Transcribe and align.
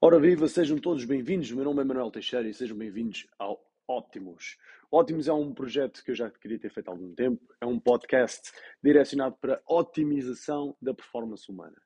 Ora 0.00 0.20
viva, 0.20 0.46
sejam 0.46 0.78
todos 0.78 1.04
bem-vindos. 1.04 1.50
Meu 1.50 1.64
nome 1.64 1.80
é 1.80 1.84
Manuel 1.84 2.08
Teixeira 2.12 2.48
e 2.48 2.54
sejam 2.54 2.78
bem-vindos 2.78 3.26
ao 3.36 3.60
Ótimos. 3.88 4.56
Ótimos 4.92 5.26
é 5.26 5.32
um 5.32 5.52
projeto 5.52 6.04
que 6.04 6.12
eu 6.12 6.14
já 6.14 6.30
queria 6.30 6.56
ter 6.56 6.70
feito 6.70 6.88
há 6.88 6.92
algum 6.92 7.12
tempo. 7.16 7.42
É 7.60 7.66
um 7.66 7.80
podcast 7.80 8.52
direcionado 8.80 9.36
para 9.40 9.54
a 9.56 9.74
otimização 9.74 10.76
da 10.80 10.94
performance 10.94 11.50
humana. 11.50 11.76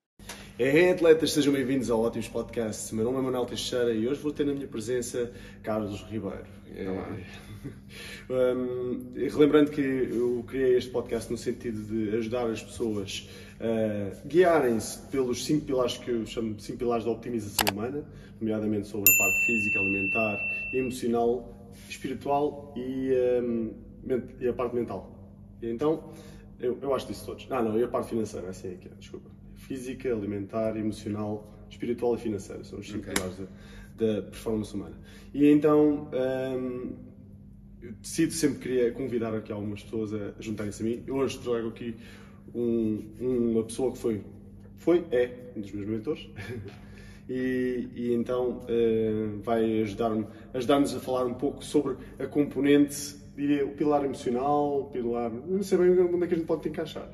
É, 0.59 0.91
atletas, 0.91 1.33
sejam 1.33 1.51
bem-vindos 1.51 1.91
ao 1.91 2.03
Ótimos 2.03 2.29
Podcast. 2.29 2.95
Meu 2.95 3.07
nome 3.07 3.19
é 3.19 3.23
Manuel 3.23 3.47
Teixeira 3.47 3.91
e 3.91 4.07
hoje 4.07 4.21
vou 4.21 4.33
ter 4.33 4.45
na 4.45 4.53
minha 4.53 4.69
presença 4.69 5.33
Carlos 5.63 6.03
Ribeiro. 6.03 6.45
É, 6.77 8.53
um, 8.55 9.15
relembrando 9.17 9.71
que 9.71 9.81
eu 9.81 10.45
criei 10.47 10.77
este 10.77 10.91
podcast 10.91 11.33
no 11.33 11.39
sentido 11.39 11.83
de 11.83 12.15
ajudar 12.17 12.51
as 12.51 12.63
pessoas 12.63 13.31
a 13.59 14.27
guiarem-se 14.27 14.99
pelos 15.11 15.43
cinco 15.43 15.65
pilares 15.65 15.97
que 15.97 16.11
eu 16.11 16.27
chamo 16.27 16.53
de 16.53 16.63
cinco 16.63 16.81
pilares 16.81 17.07
da 17.07 17.13
optimização 17.13 17.65
humana, 17.73 18.05
nomeadamente 18.39 18.89
sobre 18.89 19.11
a 19.11 19.17
parte 19.17 19.47
física, 19.47 19.81
alimentar, 19.81 20.39
emocional, 20.75 21.73
espiritual 21.89 22.75
e, 22.77 23.11
um, 23.43 23.75
e 24.39 24.49
a 24.49 24.53
parte 24.53 24.75
mental. 24.75 25.35
E 25.63 25.71
então, 25.71 26.13
eu, 26.61 26.79
eu 26.83 26.95
acho 26.95 27.07
disso 27.07 27.25
todos. 27.25 27.47
Ah, 27.49 27.63
não, 27.63 27.79
e 27.79 27.83
a 27.83 27.89
parte 27.89 28.11
financeira, 28.11 28.51
assim 28.51 28.73
é 28.73 28.75
que 28.75 28.89
é, 28.89 28.91
desculpa 28.99 29.42
física, 29.73 30.13
alimentar, 30.13 30.77
emocional, 30.77 31.51
espiritual 31.71 32.15
e 32.15 32.19
financeira. 32.19 32.63
São 32.63 32.79
os 32.79 32.87
cinco 32.87 33.11
okay. 33.11 33.15
pilares 33.15 33.39
da, 33.39 34.07
da, 34.07 34.23
performance 34.23 34.75
humana. 34.75 34.97
E 35.33 35.47
então 35.47 36.09
um, 36.13 36.93
eu 37.81 37.93
decido 38.03 38.33
sempre 38.33 38.59
queria 38.59 38.93
convidar 38.93 39.35
aqui 39.35 39.51
algumas 39.51 39.83
pessoas 39.83 40.13
a, 40.13 40.35
juntarem-se 40.39 40.83
a 40.83 40.87
mim. 40.87 41.03
Eu 41.07 41.17
hoje 41.17 41.39
trago 41.39 41.69
aqui 41.69 41.97
um, 42.55 43.03
uma 43.19 43.65
pessoa 43.65 43.93
que 43.93 43.99
foi, 43.99 44.23
foi, 44.77 45.05
é 45.11 45.53
um 45.57 45.61
dos 45.61 45.73
meus 45.73 45.89
mentores. 45.89 46.29
E, 47.29 47.89
e, 47.95 48.13
então 48.13 48.67
uh, 48.69 49.41
vai 49.43 49.83
ajudar-me 49.83 50.27
ajudar 50.53 50.83
a 50.83 50.87
falar 50.87 51.25
um 51.25 51.35
pouco 51.35 51.65
sobre 51.65 51.97
a 52.19 52.27
componente, 52.27 53.17
diria, 53.37 53.65
o 53.65 53.71
pilar 53.71 54.05
emocional, 54.05 54.81
o 54.81 54.85
pilar. 54.87 55.31
Não 55.31 55.63
sei 55.63 55.79
bem 55.79 55.91
onde 55.91 56.25
é 56.25 56.27
que 56.27 56.35
a 56.35 56.37
gente 56.37 56.47
pode 56.47 56.69
encaixar. 56.69 57.09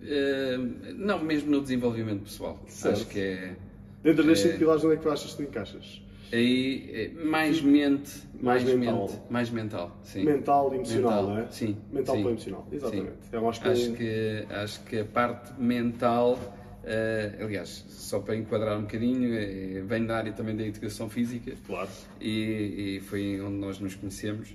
Uh, 0.00 0.94
não, 0.96 1.22
mesmo 1.22 1.50
no 1.50 1.60
desenvolvimento 1.60 2.22
pessoal. 2.22 2.58
Certo. 2.66 2.94
Acho 2.94 3.06
que 3.06 3.20
é. 3.20 3.56
Dentro 4.02 4.24
das 4.24 4.40
5 4.40 4.54
é, 4.54 4.58
pilares, 4.58 4.84
onde 4.84 4.94
é 4.94 4.96
que 4.96 5.02
tu 5.02 5.10
achas 5.10 5.30
que 5.32 5.36
te 5.36 5.48
encaixas? 5.48 6.02
Aí, 6.32 6.90
é 6.92 7.24
mais 7.24 7.60
mente, 7.60 8.12
mais, 8.40 8.62
mais 8.62 8.76
mental. 8.76 9.08
Mente, 9.08 9.20
mais 9.28 9.50
mental, 9.50 10.00
sim. 10.04 10.24
Mental 10.24 10.72
e 10.72 10.76
emocional, 10.76 11.10
mental, 11.10 11.28
não 11.28 11.38
é? 11.38 11.46
Sim. 11.50 11.76
Mental 11.92 12.16
sim, 12.16 12.22
para 12.22 12.30
emocional, 12.30 12.68
exatamente. 12.70 13.16
Sim. 13.22 13.28
Eu 13.32 13.48
acho, 13.48 13.60
que... 13.60 13.68
Acho, 13.68 13.92
que, 13.92 14.46
acho 14.48 14.84
que 14.84 14.98
a 15.00 15.04
parte 15.04 15.60
mental, 15.60 16.34
uh, 16.34 17.44
aliás, 17.44 17.84
só 17.88 18.20
para 18.20 18.36
enquadrar 18.36 18.78
um 18.78 18.82
bocadinho, 18.82 19.34
é, 19.34 19.82
vem 19.82 20.06
da 20.06 20.16
área 20.16 20.32
também 20.32 20.56
da 20.56 20.62
educação 20.62 21.10
física. 21.10 21.52
Claro. 21.66 21.90
E, 22.20 22.96
e 22.96 23.00
foi 23.00 23.40
onde 23.40 23.56
nós 23.56 23.80
nos 23.80 23.96
conhecemos. 23.96 24.54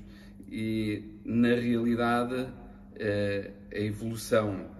E, 0.49 1.03
na 1.25 1.55
realidade, 1.55 2.35
uh, 2.35 3.51
a 3.73 3.79
evolução 3.79 4.74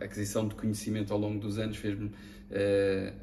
a 0.00 0.04
aquisição 0.04 0.46
de 0.46 0.54
conhecimento 0.54 1.12
ao 1.12 1.18
longo 1.18 1.38
dos 1.38 1.58
anos 1.58 1.76
fez-me 1.76 2.06
uh, 2.06 2.12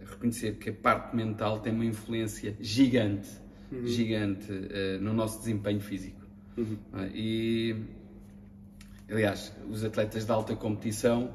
reconhecer 0.05 0.55
que 0.55 0.69
a 0.69 0.73
parte 0.73 1.15
mental 1.15 1.59
tem 1.59 1.73
uma 1.73 1.85
influência 1.85 2.55
gigante, 2.59 3.29
uhum. 3.71 3.85
gigante 3.85 4.51
uh, 4.51 5.01
no 5.01 5.13
nosso 5.13 5.39
desempenho 5.39 5.79
físico. 5.79 6.21
Uhum. 6.57 6.77
Uh, 6.93 7.11
e, 7.13 7.75
aliás, 9.09 9.53
os 9.69 9.83
atletas 9.83 10.25
de 10.25 10.31
alta 10.31 10.55
competição 10.55 11.31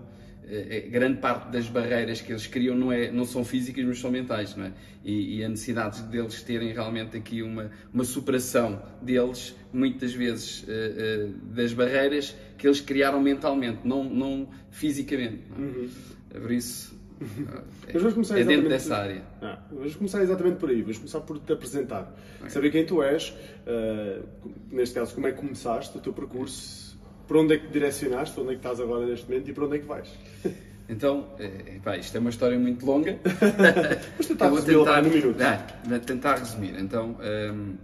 grande 0.91 1.19
parte 1.19 1.51
das 1.51 1.69
barreiras 1.69 2.21
que 2.21 2.33
eles 2.33 2.47
criam 2.47 2.77
não, 2.77 2.93
é, 2.93 3.11
não 3.11 3.25
são 3.25 3.45
físicas, 3.45 3.85
mas 3.85 3.99
são 3.99 4.11
mentais, 4.11 4.57
não 4.57 4.67
é? 4.67 4.73
E, 5.05 5.39
e 5.39 5.45
a 5.45 5.49
necessidade 5.49 6.03
deles 6.03 6.43
terem 6.43 6.73
realmente 6.73 7.17
aqui 7.17 7.43
uma, 7.43 7.71
uma 7.93 8.05
superação 8.05 8.83
deles, 9.01 9.55
muitas 9.73 10.13
vezes, 10.13 10.63
uh, 10.63 10.67
uh, 10.67 11.33
das 11.55 11.73
barreiras 11.73 12.37
que 12.59 12.67
eles 12.67 12.81
criaram 12.81 13.21
mentalmente, 13.21 13.81
não, 13.85 14.05
não 14.05 14.49
fisicamente. 14.71 15.43
Não 15.57 15.65
é? 15.65 15.69
Uhum. 15.69 15.91
Por 16.41 16.53
isso, 16.53 16.93
é, 17.87 17.93
mas 17.93 18.03
vamos 18.03 18.15
começar 18.15 18.39
é 18.39 18.45
dentro 18.45 18.69
dessa 18.69 18.97
área. 18.97 19.23
Ah, 19.41 19.59
vamos 19.71 19.95
começar 19.95 20.23
exatamente 20.23 20.57
por 20.57 20.71
aí. 20.71 20.83
Vamos 20.83 20.99
começar 20.99 21.21
por 21.21 21.39
te 21.39 21.53
apresentar. 21.53 22.13
Okay. 22.39 22.51
Saber 22.51 22.71
quem 22.71 22.85
tu 22.85 23.03
és, 23.03 23.31
uh, 23.67 24.27
neste 24.71 24.95
caso, 24.95 25.15
como 25.15 25.27
é 25.27 25.33
que 25.33 25.39
começaste 25.39 25.97
o 25.97 26.01
teu 26.01 26.13
percurso 26.13 26.92
para 27.33 27.41
onde 27.41 27.55
é 27.55 27.59
que 27.59 27.69
direcionaste, 27.69 28.35
para 28.35 28.43
onde 28.43 28.53
é 28.53 28.55
que 28.57 28.59
estás 28.59 28.79
agora 28.79 29.07
neste 29.07 29.27
momento 29.27 29.49
e 29.49 29.55
para 29.55 29.65
onde 29.65 29.77
é 29.77 29.79
que 29.79 29.87
vais? 29.87 30.09
Então, 30.87 31.29
é, 31.39 31.79
pá, 31.83 31.97
isto 31.97 32.15
é 32.15 32.21
uma 32.21 32.29
história 32.29 32.59
muito 32.59 32.85
longa. 32.85 33.19
Mas 34.19 34.27
tentar 34.27 34.51
vou 34.51 34.61
tentar, 34.61 35.01
no 35.01 35.09
minuto. 35.09 35.39
Tentar 36.05 36.37
resumir. 36.37 36.79
Então, 36.79 37.17
um, 37.55 37.77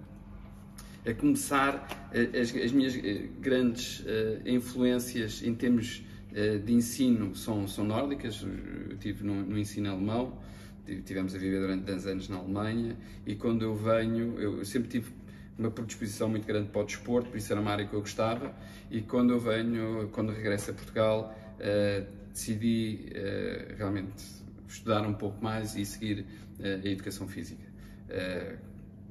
a 1.11 1.15
começar, 1.15 2.11
as, 2.13 2.55
as 2.55 2.73
minhas 2.73 2.95
eh, 2.97 3.29
grandes 3.41 4.01
uh, 4.01 4.47
influências 4.47 5.43
em 5.43 5.55
termos 5.55 6.05
uh, 6.33 6.59
de 6.59 6.75
ensino 6.75 7.35
são, 7.35 7.67
são 7.67 7.85
nórdicas. 7.85 8.43
Eu 8.43 8.93
estive 8.93 9.25
no, 9.25 9.43
no, 9.43 9.59
ensino 9.59 9.91
alemão, 9.91 10.39
tivemos 11.07 11.35
a 11.35 11.39
viver 11.39 11.61
durante 11.61 11.85
10 11.85 12.07
anos 12.07 12.29
na 12.29 12.37
Alemanha 12.37 12.99
e 13.27 13.35
quando 13.35 13.63
eu 13.63 13.75
venho, 13.75 14.39
eu 14.39 14.63
sempre 14.67 14.91
tive 14.91 15.11
uma 15.59 15.71
predisposição 15.71 16.29
muito 16.29 16.47
grande 16.47 16.69
para 16.69 16.83
o 16.83 16.85
desporto, 16.85 17.29
por 17.29 17.37
isso 17.37 17.53
era 17.53 17.61
uma 17.61 17.73
área 17.73 17.87
que 17.87 17.93
eu 17.93 18.01
gostava. 18.01 18.55
E 18.91 19.03
quando 19.03 19.33
eu 19.33 19.41
venho, 19.41 20.09
quando 20.13 20.33
regresso 20.33 20.71
a 20.71 20.75
Portugal, 20.75 21.37
uh, 21.59 22.07
decidi 22.33 23.07
uh, 23.11 23.77
realmente 23.77 24.23
estudar 24.69 25.03
um 25.03 25.15
pouco 25.15 25.43
mais 25.43 25.75
e 25.75 25.85
seguir 25.85 26.25
uh, 26.61 26.65
a 26.85 26.89
educação 26.89 27.27
física. 27.27 27.67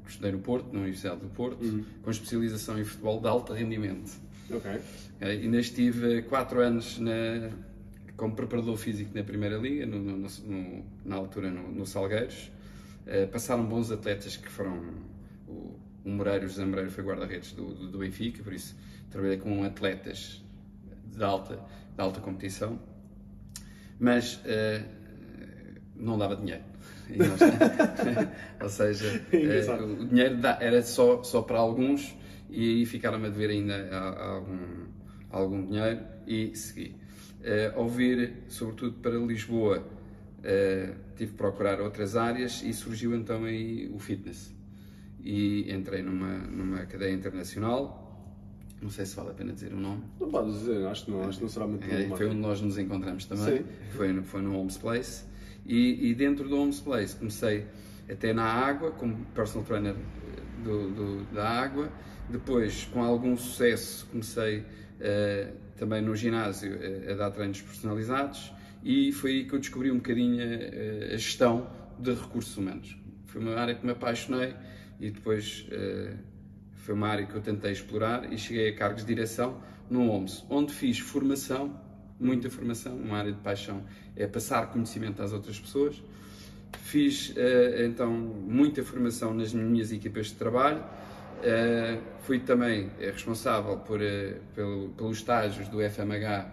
estudei 0.07 0.31
no 0.31 0.39
Porto, 0.39 0.71
na 0.71 0.79
Universidade 0.79 1.19
do 1.19 1.27
Porto, 1.27 1.61
uhum. 1.63 1.83
com 2.01 2.09
especialização 2.09 2.79
em 2.79 2.85
futebol 2.85 3.19
de 3.19 3.27
alto 3.27 3.51
rendimento. 3.51 4.09
Ok. 4.49 4.79
ainda 5.19 5.59
estive 5.59 6.21
4 6.21 6.61
anos 6.61 6.97
na, 6.99 7.49
como 8.15 8.33
preparador 8.33 8.77
físico 8.77 9.11
na 9.13 9.21
Primeira 9.21 9.57
Liga, 9.57 9.85
no, 9.85 9.99
no, 9.99 10.17
no, 10.17 10.85
na 11.03 11.17
altura 11.17 11.51
no, 11.51 11.85
Salgueiros. 11.85 12.49
passaram 13.29 13.65
bons 13.65 13.91
atletas 13.91 14.37
que 14.37 14.47
foram 14.47 14.81
o, 16.07 16.09
Moreira, 16.09 16.45
o 16.45 16.47
José 16.47 16.63
Moreira 16.63 16.89
foi 16.89 17.03
guarda-redes 17.03 17.51
do, 17.51 17.65
do, 17.65 17.91
do, 17.91 17.97
Benfica, 17.99 18.41
por 18.41 18.53
isso 18.53 18.75
trabalhei 19.09 19.37
com 19.37 19.63
atletas 19.63 20.41
de 21.05 21.23
alta, 21.23 21.55
de 21.55 22.01
alta 22.01 22.21
competição, 22.21 22.79
mas 23.99 24.35
uh, 24.35 24.85
não 25.95 26.17
dava 26.17 26.37
dinheiro. 26.37 26.63
Ou 28.61 28.69
seja, 28.69 29.21
uh, 29.33 30.01
o 30.01 30.05
dinheiro 30.07 30.37
era 30.61 30.81
só, 30.81 31.21
só 31.23 31.41
para 31.41 31.57
alguns 31.57 32.15
e 32.49 32.79
aí 32.79 32.85
ficaram 32.85 33.17
a 33.17 33.29
dever 33.29 33.49
ainda 33.49 33.89
algum, 33.97 34.85
algum 35.29 35.65
dinheiro 35.65 35.99
e 36.25 36.55
segui. 36.55 36.95
Uh, 37.41 37.79
ao 37.79 37.89
vir, 37.89 38.43
sobretudo 38.47 38.99
para 38.99 39.17
Lisboa, 39.17 39.79
uh, 39.79 40.95
tive 41.17 41.31
que 41.31 41.37
procurar 41.37 41.81
outras 41.81 42.15
áreas 42.15 42.61
e 42.63 42.73
surgiu 42.73 43.13
então 43.13 43.43
aí 43.43 43.89
o 43.93 43.99
fitness 43.99 44.56
e 45.27 45.69
entrei 45.69 46.01
numa, 46.01 46.37
numa 46.37 46.85
cadeia 46.85 47.11
internacional. 47.11 48.05
Não 48.81 48.89
sei 48.89 49.05
se 49.05 49.13
vale 49.13 49.31
a 49.31 49.33
pena 49.33 49.51
dizer 49.51 49.73
o 49.73 49.77
nome. 49.77 50.03
Não 50.21 50.29
podes 50.29 50.59
dizer, 50.59 50.87
acho 50.87 51.03
que 51.03 51.11
não, 51.11 51.23
acho 51.23 51.39
que 51.39 51.43
não 51.43 51.49
será 51.49 51.67
muito 51.67 51.83
é, 51.83 52.07
Foi 52.15 52.27
onde 52.27 52.37
nós 52.37 52.61
nos 52.61 52.77
encontramos 52.77 53.25
também. 53.25 53.57
Sim. 53.57 53.65
Foi, 53.91 54.21
foi 54.21 54.41
no 54.41 54.57
Homes 54.57 54.77
Place. 54.77 55.25
E, 55.65 56.09
e 56.09 56.15
dentro 56.15 56.47
do 56.47 56.57
Homes 56.57 56.79
Place 56.79 57.13
comecei 57.13 57.65
até 58.09 58.31
na 58.31 58.45
água, 58.45 58.91
como 58.91 59.17
personal 59.35 59.65
trainer 59.65 59.95
do, 60.63 60.91
do, 60.91 61.33
da 61.33 61.49
água. 61.49 61.91
Depois, 62.29 62.85
com 62.85 63.03
algum 63.03 63.35
sucesso, 63.35 64.07
comecei 64.09 64.59
uh, 64.59 65.53
também 65.75 66.01
no 66.01 66.15
ginásio 66.15 66.73
a, 67.09 67.11
a, 67.11 67.15
dar 67.15 67.31
treinos 67.31 67.61
personalizados. 67.61 68.53
E 68.81 69.11
foi 69.11 69.31
aí 69.31 69.45
que 69.45 69.53
eu 69.53 69.59
descobri 69.59 69.91
um 69.91 69.97
bocadinho 69.97 70.41
a, 70.41 71.15
a 71.15 71.17
gestão 71.17 71.69
de 71.99 72.13
recursos 72.13 72.55
humanos. 72.55 72.97
Foi 73.25 73.41
uma 73.41 73.55
área 73.55 73.75
que 73.75 73.85
me 73.85 73.91
apaixonei 73.91 74.55
e 74.99 75.11
depois 75.11 75.67
uh, 75.71 76.17
foi 76.73 76.95
uma 76.95 77.07
área 77.07 77.25
que 77.25 77.35
eu 77.35 77.41
tentei 77.41 77.71
explorar 77.71 78.31
e 78.31 78.37
cheguei 78.37 78.69
a 78.69 78.75
cargos 78.75 79.03
de 79.03 79.13
direção 79.13 79.61
no 79.89 80.09
OMS, 80.09 80.43
onde 80.49 80.73
fiz 80.73 80.99
formação, 80.99 81.79
muita 82.19 82.49
formação, 82.49 82.95
uma 82.95 83.17
área 83.17 83.31
de 83.31 83.39
paixão 83.39 83.83
é 84.15 84.25
passar 84.25 84.67
conhecimento 84.67 85.21
às 85.21 85.33
outras 85.33 85.59
pessoas. 85.59 86.01
Fiz 86.79 87.29
uh, 87.29 87.85
então 87.85 88.11
muita 88.11 88.83
formação 88.83 89.33
nas 89.33 89.53
minhas 89.53 89.91
equipas 89.91 90.27
de 90.27 90.35
trabalho. 90.35 90.83
Uh, 91.39 92.01
fui 92.21 92.39
também 92.39 92.89
responsável 92.99 93.77
por, 93.77 93.99
pelo, 94.55 94.89
pelos 94.89 95.17
estágios 95.17 95.67
do 95.67 95.77
FMH 95.77 96.49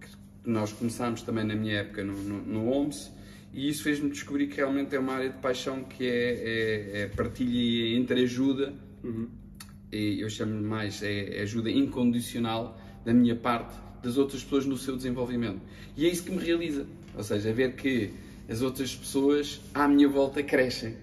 que 0.00 0.50
nós 0.50 0.72
começámos 0.72 1.22
também 1.22 1.44
na 1.44 1.54
minha 1.54 1.80
época 1.80 2.02
no, 2.02 2.14
no, 2.14 2.40
no 2.40 2.68
OMS 2.70 3.12
e 3.54 3.68
isso 3.68 3.84
fez-me 3.84 4.10
descobrir 4.10 4.48
que 4.48 4.56
realmente 4.56 4.96
é 4.96 4.98
uma 4.98 5.12
área 5.12 5.30
de 5.30 5.38
paixão 5.38 5.84
que 5.84 6.04
é, 6.04 6.10
é, 6.10 7.02
é 7.02 7.06
partilha 7.06 7.96
entre 7.96 8.24
ajuda, 8.24 8.74
uhum. 9.02 9.28
e 9.92 10.20
eu 10.20 10.28
chamo 10.28 10.60
mais 10.60 11.02
é, 11.04 11.38
é, 11.38 11.42
ajuda 11.42 11.70
incondicional 11.70 12.76
da 13.04 13.14
minha 13.14 13.36
parte 13.36 13.78
das 14.02 14.18
outras 14.18 14.42
pessoas 14.42 14.66
no 14.66 14.76
seu 14.76 14.96
desenvolvimento. 14.96 15.60
E 15.96 16.04
é 16.04 16.08
isso 16.08 16.24
que 16.24 16.32
me 16.32 16.38
realiza, 16.38 16.84
ou 17.16 17.22
seja, 17.22 17.48
é 17.48 17.52
ver 17.52 17.76
que 17.76 18.10
as 18.48 18.60
outras 18.60 18.94
pessoas 18.94 19.60
à 19.72 19.86
minha 19.86 20.08
volta 20.08 20.42
crescem. 20.42 20.96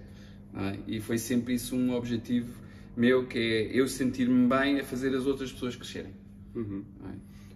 É? 0.54 0.78
E 0.86 1.00
foi 1.00 1.18
sempre 1.18 1.54
isso 1.54 1.74
um 1.74 1.96
objetivo 1.96 2.54
meu, 2.98 3.26
que 3.26 3.40
é 3.40 3.80
eu 3.80 3.88
sentir-me 3.88 4.46
bem 4.48 4.82
a 4.82 4.84
fazer 4.84 5.16
as 5.16 5.26
outras 5.26 5.54
pessoas 5.54 5.78
crescerem. 5.78 6.12
Uhum. 6.54 6.84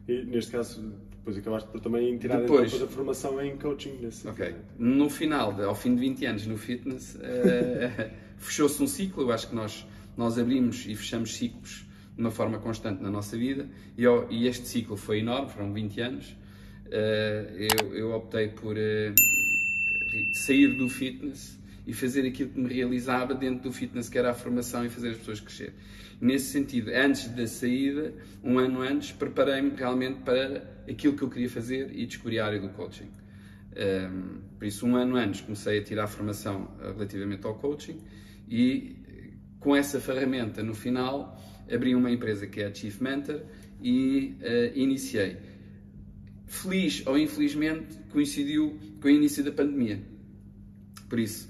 É? 0.08 0.14
E 0.14 0.24
neste 0.24 0.52
caso, 0.52 0.94
depois 1.26 1.38
acabaste 1.40 1.70
por 1.70 1.82
também 1.82 2.18
tirar 2.20 2.42
depois, 2.42 2.80
a 2.80 2.88
formação 2.88 3.42
em 3.42 3.58
coaching 3.58 3.98
nesse 4.00 4.28
Ok. 4.28 4.46
Sentido. 4.46 4.64
No 4.78 5.10
final, 5.10 5.60
ao 5.64 5.74
fim 5.74 5.96
de 5.96 6.02
20 6.02 6.26
anos 6.28 6.46
no 6.46 6.56
fitness, 6.56 7.16
uh, 7.16 8.12
fechou-se 8.38 8.82
um 8.82 8.86
ciclo. 8.86 9.24
Eu 9.24 9.32
acho 9.32 9.50
que 9.50 9.56
nós, 9.56 9.88
nós 10.16 10.38
abrimos 10.38 10.86
e 10.86 10.96
fechamos 10.96 11.36
ciclos 11.36 11.84
de 12.16 12.22
uma 12.22 12.30
forma 12.30 12.60
constante 12.60 13.02
na 13.02 13.10
nossa 13.10 13.36
vida 13.36 13.68
e, 13.98 14.04
e 14.30 14.48
este 14.48 14.68
ciclo 14.68 14.96
foi 14.96 15.20
enorme, 15.20 15.50
foram 15.50 15.74
20 15.74 16.02
anos. 16.02 16.38
Uh, 16.86 17.58
eu, 17.58 17.96
eu, 17.96 18.12
optei 18.14 18.50
por 18.50 18.76
uh, 18.78 20.34
sair 20.34 20.78
do 20.78 20.88
fitness 20.88 21.58
e 21.86 21.94
fazer 21.94 22.26
aquilo 22.26 22.50
que 22.50 22.60
me 22.60 22.74
realizava 22.74 23.34
dentro 23.34 23.64
do 23.64 23.72
fitness, 23.72 24.10
que 24.10 24.18
era 24.18 24.32
a 24.32 24.34
formação 24.34 24.86
e 24.86 24.90
fazer 24.90 25.10
as 25.10 25.18
pessoas 25.18 25.40
crescer. 25.40 25.74
Nesse 26.20 26.52
sentido, 26.52 26.90
antes 26.92 27.28
da 27.30 27.46
saída, 27.46 28.14
um 28.44 28.58
ano 28.58 28.82
antes, 28.82 29.12
preparei-me 29.12 29.72
realmente 29.76 30.22
para 30.22 30.64
aquilo 30.90 31.16
que 31.16 31.22
eu 31.22 31.30
queria 31.30 31.50
fazer 31.50 31.92
e 31.94 32.06
descobri 32.06 32.40
a 32.40 32.46
área 32.46 32.60
do 32.60 32.70
coaching. 32.70 33.10
Um, 33.76 34.40
por 34.58 34.66
isso, 34.66 34.86
um 34.86 34.96
ano 34.96 35.16
antes, 35.18 35.42
comecei 35.42 35.80
a 35.80 35.84
tirar 35.84 36.08
formação 36.08 36.72
relativamente 36.82 37.46
ao 37.46 37.56
coaching 37.56 38.00
e, 38.48 38.96
com 39.60 39.76
essa 39.76 40.00
ferramenta, 40.00 40.64
no 40.64 40.74
final, 40.74 41.38
abri 41.72 41.94
uma 41.94 42.10
empresa 42.10 42.48
que 42.48 42.62
é 42.62 42.68
a 42.68 42.74
Chief 42.74 43.02
Mentor 43.02 43.42
e 43.82 44.38
uh, 44.42 44.78
iniciei. 44.78 45.38
Feliz 46.48 47.06
ou 47.06 47.18
infelizmente, 47.18 47.98
coincidiu 48.12 48.80
com 49.02 49.08
o 49.08 49.12
início 49.12 49.44
da 49.44 49.52
pandemia. 49.52 50.02
Por 51.10 51.20
isso, 51.20 51.50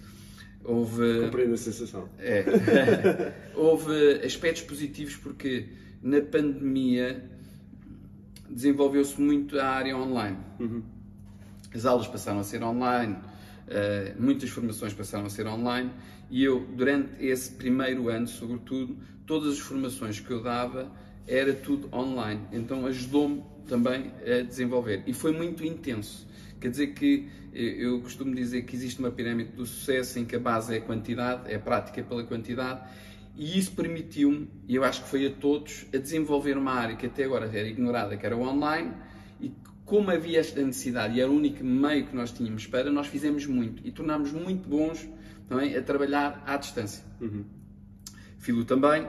houve. 0.65 1.21
Compreendo 1.25 1.53
a 1.53 1.57
sensação. 1.57 2.09
É. 2.19 3.33
houve 3.55 4.21
aspectos 4.25 4.63
positivos 4.63 5.15
porque 5.15 5.67
na 6.01 6.21
pandemia 6.21 7.29
desenvolveu-se 8.49 9.19
muito 9.19 9.59
a 9.59 9.67
área 9.67 9.97
online. 9.97 10.37
Uhum. 10.59 10.83
As 11.73 11.85
aulas 11.85 12.07
passaram 12.07 12.39
a 12.39 12.43
ser 12.43 12.63
online, 12.63 13.13
uh, 13.15 14.21
muitas 14.21 14.49
formações 14.49 14.93
passaram 14.93 15.25
a 15.25 15.29
ser 15.29 15.45
online 15.47 15.91
e 16.29 16.43
eu, 16.43 16.65
durante 16.75 17.23
esse 17.23 17.51
primeiro 17.51 18.09
ano, 18.09 18.27
sobretudo, 18.27 18.97
todas 19.25 19.53
as 19.53 19.59
formações 19.59 20.19
que 20.19 20.31
eu 20.31 20.41
dava 20.41 20.91
era 21.27 21.53
tudo 21.53 21.89
online. 21.93 22.41
Então 22.51 22.85
ajudou-me 22.85 23.43
também 23.67 24.11
a 24.25 24.41
desenvolver. 24.43 25.03
E 25.05 25.13
foi 25.13 25.31
muito 25.31 25.65
intenso. 25.65 26.27
Quer 26.65 26.71
dizer 26.71 26.87
que 26.95 27.27
eu 27.53 28.01
costumo 28.01 28.33
dizer 28.33 28.63
que 28.63 28.75
existe 28.75 28.99
uma 28.99 29.11
pirâmide 29.11 29.51
do 29.51 29.67
sucesso 29.67 30.17
em 30.17 30.25
que 30.25 30.35
a 30.35 30.39
base 30.39 30.73
é 30.73 30.77
a 30.79 30.81
quantidade, 30.81 31.51
é 31.51 31.57
a 31.57 31.59
prática 31.59 32.01
pela 32.01 32.23
quantidade, 32.23 32.89
e 33.35 33.59
isso 33.59 33.73
permitiu-me, 33.73 34.49
e 34.67 34.73
eu 34.73 34.83
acho 34.83 35.03
que 35.03 35.09
foi 35.09 35.27
a 35.27 35.29
todos, 35.29 35.85
a 35.93 35.97
desenvolver 35.97 36.57
uma 36.57 36.71
área 36.71 36.95
que 36.95 37.05
até 37.05 37.23
agora 37.23 37.45
era 37.45 37.67
ignorada, 37.67 38.17
que 38.17 38.25
era 38.25 38.35
o 38.35 38.41
online, 38.41 38.93
e 39.39 39.51
como 39.85 40.09
havia 40.09 40.39
esta 40.39 40.59
necessidade 40.59 41.15
e 41.15 41.21
era 41.21 41.29
o 41.29 41.35
único 41.35 41.63
meio 41.63 42.07
que 42.07 42.15
nós 42.15 42.31
tínhamos 42.31 42.65
para, 42.65 42.89
nós 42.89 43.05
fizemos 43.05 43.45
muito 43.45 43.85
e 43.85 43.91
tornámos 43.91 44.31
muito 44.31 44.67
bons 44.67 45.07
também 45.47 45.77
a 45.77 45.83
trabalhar 45.83 46.43
à 46.47 46.57
distância. 46.57 47.03
Uhum. 47.21 47.45
Filo 48.39 48.65
também, 48.65 49.07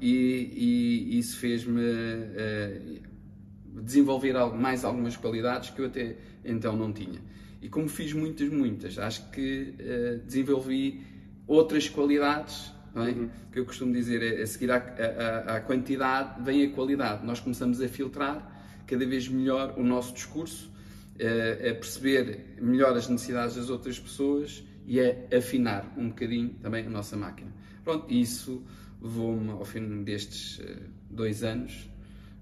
e, 0.00 1.06
e 1.12 1.18
isso 1.20 1.38
fez-me 1.38 1.80
uh, 1.80 3.15
desenvolver 3.82 4.32
mais 4.54 4.84
algumas 4.84 5.16
qualidades 5.16 5.70
que 5.70 5.80
eu 5.80 5.86
até 5.86 6.16
então 6.44 6.76
não 6.76 6.92
tinha. 6.92 7.20
E 7.60 7.68
como 7.68 7.88
fiz 7.88 8.12
muitas, 8.12 8.48
muitas, 8.48 8.98
acho 8.98 9.30
que 9.30 9.74
uh, 9.80 10.24
desenvolvi 10.24 11.02
outras 11.46 11.88
qualidades, 11.88 12.72
é? 12.94 13.00
uhum. 13.00 13.30
que 13.52 13.58
eu 13.58 13.64
costumo 13.64 13.92
dizer, 13.92 14.22
é, 14.22 14.42
a 14.42 14.46
seguir 14.46 14.70
à, 14.70 15.62
quantidade 15.66 16.42
vem 16.42 16.64
a 16.64 16.70
qualidade. 16.70 17.24
Nós 17.24 17.40
começamos 17.40 17.80
a 17.80 17.88
filtrar 17.88 18.52
cada 18.86 19.04
vez 19.04 19.28
melhor 19.28 19.74
o 19.76 19.82
nosso 19.82 20.14
discurso, 20.14 20.70
uh, 21.20 21.70
a 21.70 21.74
perceber 21.74 22.56
melhor 22.60 22.96
as 22.96 23.08
necessidades 23.08 23.56
das 23.56 23.70
outras 23.70 23.98
pessoas 23.98 24.62
e 24.86 25.00
a 25.00 25.36
afinar 25.36 25.92
um 25.96 26.08
bocadinho 26.08 26.50
também 26.62 26.86
a 26.86 26.90
nossa 26.90 27.16
máquina. 27.16 27.50
Pronto, 27.84 28.12
isso 28.12 28.62
levou-me 29.00 29.50
ao 29.50 29.64
fim 29.64 30.02
destes 30.02 30.58
uh, 30.58 30.82
dois 31.10 31.42
anos 31.42 31.88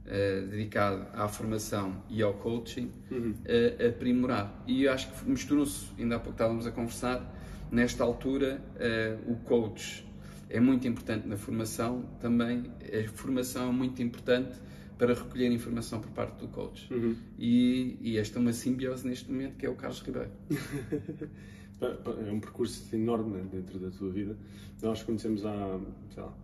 uh, 0.07 0.47
dedicado 0.49 1.07
à 1.13 1.29
formação 1.29 2.03
e 2.09 2.23
ao 2.23 2.35
coaching, 2.35 2.91
uhum. 3.11 3.33
uh, 3.33 3.89
aprimorar. 3.89 4.63
E 4.67 4.85
eu 4.85 4.93
acho 4.93 5.11
que 5.11 5.29
misturam-se, 5.29 5.87
ainda 5.99 6.17
há 6.17 6.19
pouco 6.19 6.33
estávamos 6.33 6.67
a 6.67 6.73
conversar, 6.73 7.35
nesta 7.71 8.05
altura 8.05 8.61
uh, 8.77 9.33
o 9.33 9.37
coach 9.37 10.07
é 10.49 10.61
muito 10.61 10.87
importante 10.87 11.27
na 11.27 11.37
formação, 11.37 12.03
também 12.21 12.71
a 12.83 13.09
formação 13.09 13.71
é 13.71 13.73
muito 13.73 14.03
importante 14.03 14.59
para 14.97 15.13
recolher 15.13 15.51
informação 15.51 16.01
por 16.01 16.11
parte 16.11 16.39
do 16.39 16.49
coach. 16.49 16.93
Uhum. 16.93 17.17
E, 17.39 17.99
e 18.01 18.19
esta 18.19 18.39
é 18.39 18.41
uma 18.41 18.53
simbiose 18.53 19.07
neste 19.07 19.31
momento 19.31 19.57
que 19.57 19.67
é 19.67 19.69
o 19.69 19.75
Carlos 19.75 20.01
Ribeiro. 20.01 20.31
é 21.81 22.33
um 22.33 22.41
percurso 22.41 22.95
enorme 22.95 23.39
né, 23.39 23.49
dentro 23.51 23.79
da 23.79 23.91
tua 23.91 24.11
vida. 24.11 24.37
Nós 24.81 25.03
conhecemos 25.03 25.45
há, 25.45 25.81
sei 26.11 26.23
lá, 26.23 26.35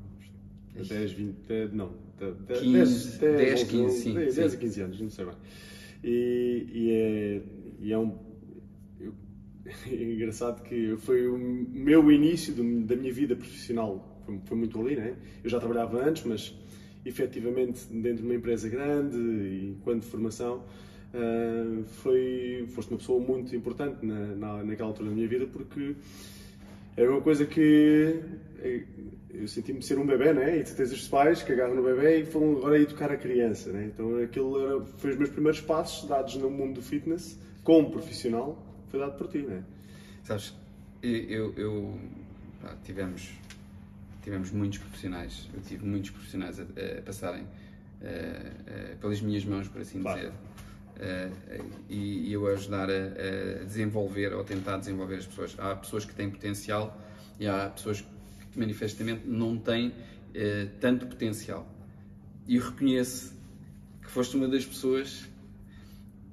10, 0.75 1.13
20, 1.13 1.71
não, 1.73 1.93
10, 2.21 2.61
15, 2.61 3.19
10, 3.19 3.37
10 3.37 3.65
15, 3.65 3.99
sim, 3.99 4.15
10, 4.15 4.37
10 4.37 4.55
a 4.55 4.57
15 4.57 4.81
anos, 4.83 5.01
não 5.01 5.11
sei 5.11 5.25
bem. 5.25 5.35
E, 6.05 6.67
e, 6.73 6.91
é, 6.91 7.43
e 7.81 7.93
é 7.93 7.99
um. 7.99 8.15
Eu, 9.01 9.15
é 9.91 10.03
engraçado 10.03 10.63
que 10.63 10.97
foi 10.99 11.27
o 11.27 11.39
meu 11.39 12.11
início 12.13 12.55
do, 12.55 12.83
da 12.83 12.95
minha 12.95 13.13
vida 13.13 13.35
profissional, 13.35 14.23
foi, 14.27 14.39
foi, 14.45 14.57
muito 14.57 14.81
ali, 14.81 14.97
né? 14.97 15.17
Eu 15.43 15.49
já 15.49 15.59
trabalhava 15.59 16.03
antes, 16.05 16.25
mas 16.25 16.55
efetivamente 17.05 17.87
dentro 17.91 18.19
de 18.19 18.25
uma 18.25 18.35
empresa 18.35 18.69
grande 18.69 19.17
e 19.17 19.69
enquanto 19.71 20.05
formação. 20.05 20.65
Uh, 21.13 21.83
foi, 21.83 22.67
foste 22.69 22.91
uma 22.91 22.99
pessoa 22.99 23.19
muito 23.19 23.57
importante 23.57 24.07
na, 24.07 24.27
na, 24.37 24.63
naquela 24.63 24.91
altura 24.91 25.09
da 25.09 25.15
minha 25.17 25.27
vida 25.27 25.45
porque 25.45 25.97
era 26.97 27.11
uma 27.11 27.21
coisa 27.21 27.45
que 27.47 28.15
eu 29.33 29.47
senti-me 29.47 29.83
ser 29.83 29.99
um 29.99 30.07
bebê, 30.07 30.33
né? 30.33 30.59
E 30.59 30.65
tu 30.65 30.75
tens 30.75 30.93
os 30.93 31.07
pais 31.09 31.43
que 31.43 31.53
agarram 31.53 31.75
no 31.75 31.83
bebê 31.83 32.21
e 32.21 32.27
foram 32.27 32.57
agora 32.59 32.81
educar 32.81 33.11
a 33.11 33.17
criança, 33.17 33.71
né? 33.71 33.87
Então 33.87 34.23
aquilo 34.23 34.61
era, 34.61 34.85
foi 34.99 35.11
os 35.11 35.17
meus 35.17 35.31
primeiros 35.31 35.61
passos 35.61 36.09
dados 36.09 36.35
no 36.37 36.51
mundo 36.51 36.75
do 36.75 36.83
fitness, 36.83 37.39
como 37.63 37.91
profissional, 37.91 38.61
foi 38.89 38.99
dado 38.99 39.17
por 39.17 39.29
ti, 39.29 39.39
né? 39.39 39.63
Sabes, 40.25 40.55
eu, 41.03 41.55
eu 41.57 41.99
tivemos, 42.85 43.31
tivemos 44.23 44.51
muitos 44.51 44.79
profissionais, 44.79 45.49
eu 45.55 45.61
tive 45.61 45.87
muitos 45.87 46.11
profissionais 46.11 46.59
a, 46.59 46.63
a 46.63 47.03
passarem 47.03 47.47
a, 48.03 48.93
a, 48.93 48.97
pelas 48.97 49.21
minhas 49.21 49.45
mãos, 49.45 49.69
por 49.69 49.81
assim 49.81 50.03
claro. 50.03 50.19
dizer. 50.19 50.33
e, 51.89 52.29
e 52.29 52.33
eu 52.33 52.47
a 52.49 52.51
ajudar 52.51 52.91
a, 52.91 53.61
a 53.61 53.65
desenvolver 53.65 54.35
ou 54.35 54.45
tentar 54.45 54.79
desenvolver 54.79 55.17
as 55.17 55.27
pessoas. 55.27 55.55
Há 55.59 55.77
pessoas 55.77 56.05
que 56.05 56.15
têm 56.15 56.29
potencial 56.29 57.01
e 57.39 57.47
há 57.47 57.71
pessoas 57.71 58.01
que 58.01 58.20
que 58.53 58.59
manifestamente 58.59 59.27
não 59.27 59.57
tem 59.57 59.93
eh, 60.35 60.69
tanto 60.81 61.07
potencial. 61.07 61.69
E 62.47 62.59
reconheço 62.59 63.33
que 64.03 64.11
foste 64.11 64.37
uma 64.37 64.49
das 64.49 64.65
pessoas 64.65 65.25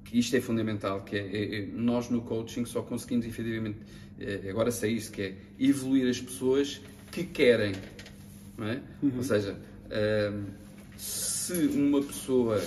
que 0.03 0.17
isto 0.17 0.35
é 0.35 0.41
fundamental, 0.41 1.03
que 1.03 1.15
é, 1.15 1.19
é, 1.19 1.59
é 1.59 1.65
nós 1.65 2.09
no 2.09 2.21
coaching 2.21 2.65
só 2.65 2.81
conseguimos 2.81 3.25
efetivamente, 3.25 3.77
é, 4.19 4.49
agora 4.49 4.71
sei 4.71 4.93
isso, 4.93 5.11
que 5.11 5.21
é 5.21 5.35
evoluir 5.59 6.09
as 6.09 6.19
pessoas 6.19 6.81
que 7.11 7.23
querem, 7.25 7.73
é? 8.59 8.79
Uhum. 9.03 9.17
Ou 9.17 9.23
seja, 9.23 9.53
uh, 9.53 10.43
se 10.97 11.53
uma 11.53 12.01
pessoa 12.01 12.61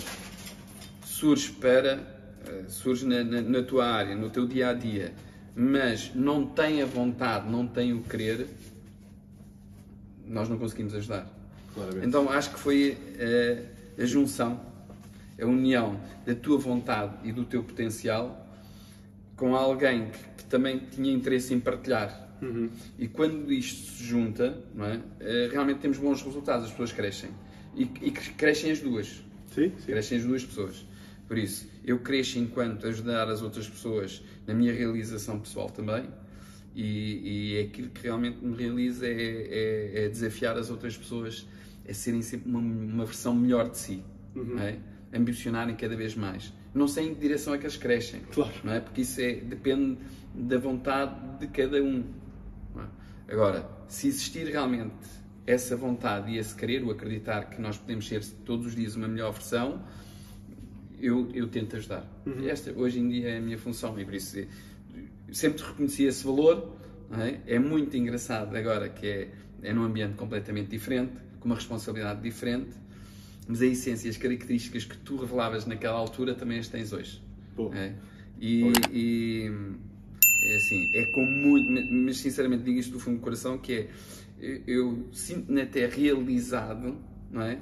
surge 1.04 1.50
para, 1.52 1.98
uh, 2.46 2.70
surge 2.70 3.06
na, 3.06 3.24
na, 3.24 3.40
na, 3.40 3.62
tua 3.62 3.86
área, 3.86 4.14
no 4.14 4.30
teu 4.30 4.46
dia 4.46 4.70
a 4.70 4.72
dia, 4.74 5.12
mas 5.56 6.14
não 6.14 6.46
tem 6.46 6.82
a 6.82 6.86
vontade, 6.86 7.50
não 7.50 7.66
tem 7.66 7.92
o 7.92 8.02
querer, 8.02 8.46
nós 10.30 10.48
não 10.48 10.56
conseguimos 10.56 10.94
ajudar. 10.94 11.28
Claramente. 11.74 12.06
Então 12.06 12.30
acho 12.30 12.50
que 12.50 12.58
foi 12.58 12.96
a, 13.18 13.22
eh, 13.22 13.64
a 13.98 14.04
junção, 14.04 14.60
a 15.40 15.44
união 15.44 16.00
da 16.24 16.34
tua 16.34 16.58
vontade 16.58 17.16
e 17.24 17.32
do 17.32 17.44
teu 17.44 17.62
potencial 17.62 18.46
com 19.36 19.54
alguém 19.54 20.10
que, 20.10 20.18
que 20.38 20.44
também 20.44 20.78
tinha 20.90 21.12
interesse 21.12 21.52
em 21.52 21.60
partilhar. 21.60 22.28
Uhum. 22.40 22.70
E 22.98 23.08
quando 23.08 23.52
isto 23.52 23.92
se 23.92 24.04
junta, 24.04 24.62
é? 24.78 25.00
Eh, 25.20 25.48
realmente 25.52 25.80
temos 25.80 25.98
bons 25.98 26.22
resultados, 26.22 26.66
as 26.66 26.70
pessoas 26.70 26.92
crescem. 26.92 27.30
E, 27.76 27.82
e 27.82 28.10
crescem 28.10 28.70
as 28.70 28.80
duas. 28.80 29.22
Sim, 29.54 29.72
sim. 29.78 29.86
Crescem 29.86 30.18
as 30.18 30.24
duas 30.24 30.44
pessoas. 30.44 30.86
Por 31.26 31.38
isso, 31.38 31.68
eu 31.84 31.98
cresço 32.00 32.38
enquanto 32.38 32.86
ajudar 32.86 33.28
as 33.28 33.42
outras 33.42 33.68
pessoas 33.68 34.22
na 34.46 34.54
minha 34.54 34.72
realização 34.72 35.38
pessoal 35.38 35.70
também 35.70 36.04
e, 36.74 37.52
e 37.52 37.56
é 37.56 37.62
aquilo 37.62 37.90
que 37.90 38.02
realmente 38.02 38.44
me 38.44 38.56
realiza 38.56 39.06
é, 39.06 39.12
é, 39.12 40.04
é, 40.04 40.08
desafiar 40.08 40.56
as 40.56 40.70
outras 40.70 40.96
pessoas 40.96 41.46
a 41.88 41.92
serem 41.92 42.22
sempre 42.22 42.48
uma, 42.48 42.60
uma 42.60 43.04
versão 43.04 43.34
melhor 43.34 43.70
de 43.70 43.78
si, 43.78 44.02
uhum. 44.34 44.58
é? 44.58 44.78
ambicionarem 45.12 45.74
cada 45.74 45.96
vez 45.96 46.14
mais. 46.14 46.52
Não 46.72 46.86
sei 46.86 47.08
em 47.08 47.14
que 47.14 47.20
direção 47.20 47.54
é 47.54 47.58
que 47.58 47.64
eles 47.64 47.76
crescem, 47.76 48.20
claro. 48.32 48.52
não 48.62 48.72
é? 48.72 48.80
porque 48.80 49.00
isso 49.00 49.20
é, 49.20 49.34
depende 49.34 49.98
da 50.34 50.58
vontade 50.58 51.38
de 51.40 51.48
cada 51.48 51.82
um. 51.82 52.04
É? 52.76 53.32
Agora, 53.32 53.68
se 53.88 54.06
existir 54.06 54.46
realmente 54.46 54.94
essa 55.46 55.76
vontade 55.76 56.30
e 56.30 56.38
esse 56.38 56.54
querer, 56.54 56.84
o 56.84 56.90
acreditar 56.90 57.50
que 57.50 57.60
nós 57.60 57.76
podemos 57.76 58.06
ser 58.06 58.24
todos 58.44 58.66
os 58.66 58.76
dias 58.76 58.94
uma 58.94 59.08
melhor 59.08 59.32
versão, 59.32 59.82
eu, 61.00 61.28
eu 61.34 61.48
tento 61.48 61.76
ajudar. 61.76 62.06
Uhum. 62.24 62.48
Esta, 62.48 62.72
hoje 62.72 63.00
em 63.00 63.08
dia, 63.08 63.30
é 63.30 63.38
a 63.38 63.40
minha 63.40 63.58
função 63.58 63.98
e 63.98 64.04
por 64.04 64.14
isso 64.14 64.46
sempre 65.32 65.62
reconheci 65.62 66.04
esse 66.04 66.24
valor. 66.24 66.76
É? 67.12 67.54
é? 67.54 67.58
muito 67.58 67.96
engraçado 67.96 68.54
agora 68.54 68.88
que 68.88 69.06
é, 69.06 69.28
é 69.62 69.72
num 69.72 69.82
ambiente 69.82 70.14
completamente 70.14 70.68
diferente, 70.68 71.12
com 71.40 71.46
uma 71.46 71.56
responsabilidade 71.56 72.20
diferente, 72.20 72.70
mas 73.48 73.60
a 73.60 73.66
essência 73.66 74.06
e 74.06 74.10
as 74.10 74.16
características 74.16 74.84
que 74.84 74.96
tu 74.98 75.16
revelavas 75.16 75.66
naquela 75.66 75.98
altura 75.98 76.34
também 76.34 76.60
as 76.60 76.68
tens 76.68 76.92
hoje. 76.92 77.20
É? 77.74 77.94
E, 78.40 78.72
e, 78.92 79.52
é 80.44 80.56
assim, 80.56 80.90
é 80.94 81.12
com 81.12 81.24
muito, 81.24 81.68
mas 81.90 82.18
sinceramente 82.18 82.62
digo 82.62 82.78
isto 82.78 82.92
do 82.92 83.00
fundo 83.00 83.16
do 83.16 83.22
coração, 83.22 83.58
que 83.58 83.72
é, 83.72 83.88
eu, 84.40 84.62
eu 84.66 85.08
sinto-me 85.12 85.62
até 85.62 85.86
realizado, 85.86 86.96
não 87.30 87.42
é? 87.42 87.58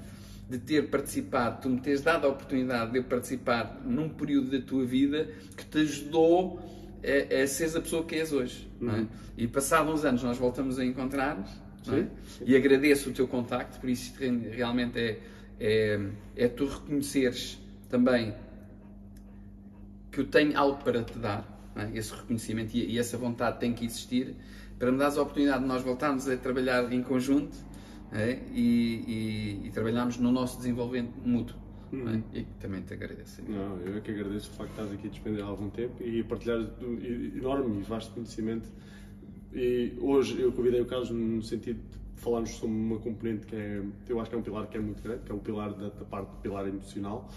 de 0.49 0.59
ter 0.59 0.89
participado, 0.89 1.61
tu 1.61 1.69
me 1.69 1.81
teres 1.81 2.01
dado 2.01 2.27
a 2.27 2.31
oportunidade 2.31 2.93
de 2.93 2.99
eu 2.99 3.05
participar 3.05 3.83
num 3.85 4.09
período 4.09 4.51
da 4.51 4.65
tua 4.65 4.87
vida 4.87 5.29
que 5.55 5.65
te 5.65 5.79
ajudou 5.79 6.78
a, 7.03 7.43
a 7.43 7.47
seres 7.47 7.77
a 7.77 7.81
pessoa 7.81 8.05
que 8.05 8.17
és 8.17 8.33
hoje. 8.33 8.69
Uhum. 8.81 8.91
É? 8.91 9.07
E 9.37 9.47
passados 9.47 9.93
uns 9.93 10.05
anos 10.05 10.23
nós 10.23 10.39
voltamos 10.39 10.79
a 10.79 10.85
encontrar-nos 10.85 11.51
é? 11.93 12.07
e 12.45 12.57
agradeço 12.57 13.11
o 13.11 13.13
teu 13.13 13.27
contacto, 13.27 13.79
por 13.81 13.89
isso 13.89 14.13
realmente 14.19 14.99
é, 14.99 15.19
é, 15.61 16.01
é 16.37 16.49
tu 16.49 16.67
reconheceres 16.67 17.59
também 17.89 18.35
que 20.11 20.21
eu 20.21 20.27
tenho 20.27 20.59
algo 20.59 20.83
para 20.83 21.03
te 21.03 21.19
dar, 21.19 21.47
é? 21.77 21.97
esse 21.97 22.15
reconhecimento 22.15 22.75
e, 22.77 22.95
e, 22.95 22.99
essa 22.99 23.17
vontade 23.17 23.59
tem 23.61 23.73
que 23.73 23.85
existir 23.85 24.35
para 24.79 24.93
me 24.93 24.99
dar 24.99 25.07
a 25.07 25.23
oportunidade 25.23 25.63
de 25.63 25.69
nós 25.69 25.83
voltarmos 25.83 26.29
a 26.29 26.37
trabalhar 26.37 26.93
em 26.93 27.03
conjunto 27.03 27.57
é? 28.13 28.39
e, 28.53 29.61
e, 29.63 29.67
e 29.67 29.71
trabalharmos 29.71 30.19
no 30.19 30.31
nosso 30.31 30.59
desenvolvimento 30.59 31.15
mútuo. 31.25 31.68
Uhum. 31.93 32.23
E 32.35 32.45
também 32.61 32.83
te 32.83 32.95
agradeço. 32.95 33.43
Não, 33.49 33.81
eu 33.81 33.97
é 33.97 34.01
que 34.01 34.11
agradeço 34.11 34.51
o 34.51 34.55
facto 34.55 34.75
de 34.75 34.81
estás 34.81 34.93
aqui 34.93 35.07
a 35.07 35.11
despender 35.11 35.45
algum 35.45 35.71
tempo 35.71 36.03
e 36.03 36.23
partilhar 36.23 36.61
enorme 37.37 37.81
e 37.81 37.83
vasto 37.83 38.13
conhecimento. 38.13 38.69
E 39.53 39.95
hoje 40.01 40.41
eu 40.41 40.53
convidei 40.53 40.81
o 40.81 40.87
Carlos 40.87 41.11
no 41.11 41.43
sentido 41.43 41.81
de 41.81 41.99
falarmos 42.21 42.51
sobre 42.51 42.77
uma 42.77 42.99
componente 42.99 43.47
que 43.47 43.57
é, 43.57 43.83
eu 44.09 44.21
acho 44.21 44.29
que 44.29 44.37
é 44.37 44.39
um 44.39 44.43
pilar 44.43 44.67
que 44.67 44.77
é 44.77 44.81
muito 44.81 45.03
grande, 45.03 45.23
que 45.25 45.33
é 45.33 45.35
o 45.35 45.39
pilar 45.39 45.73
da, 45.73 45.89
da 45.89 46.05
parte 46.05 46.31
do 46.31 46.37
pilar 46.39 46.67
emocional. 46.69 47.29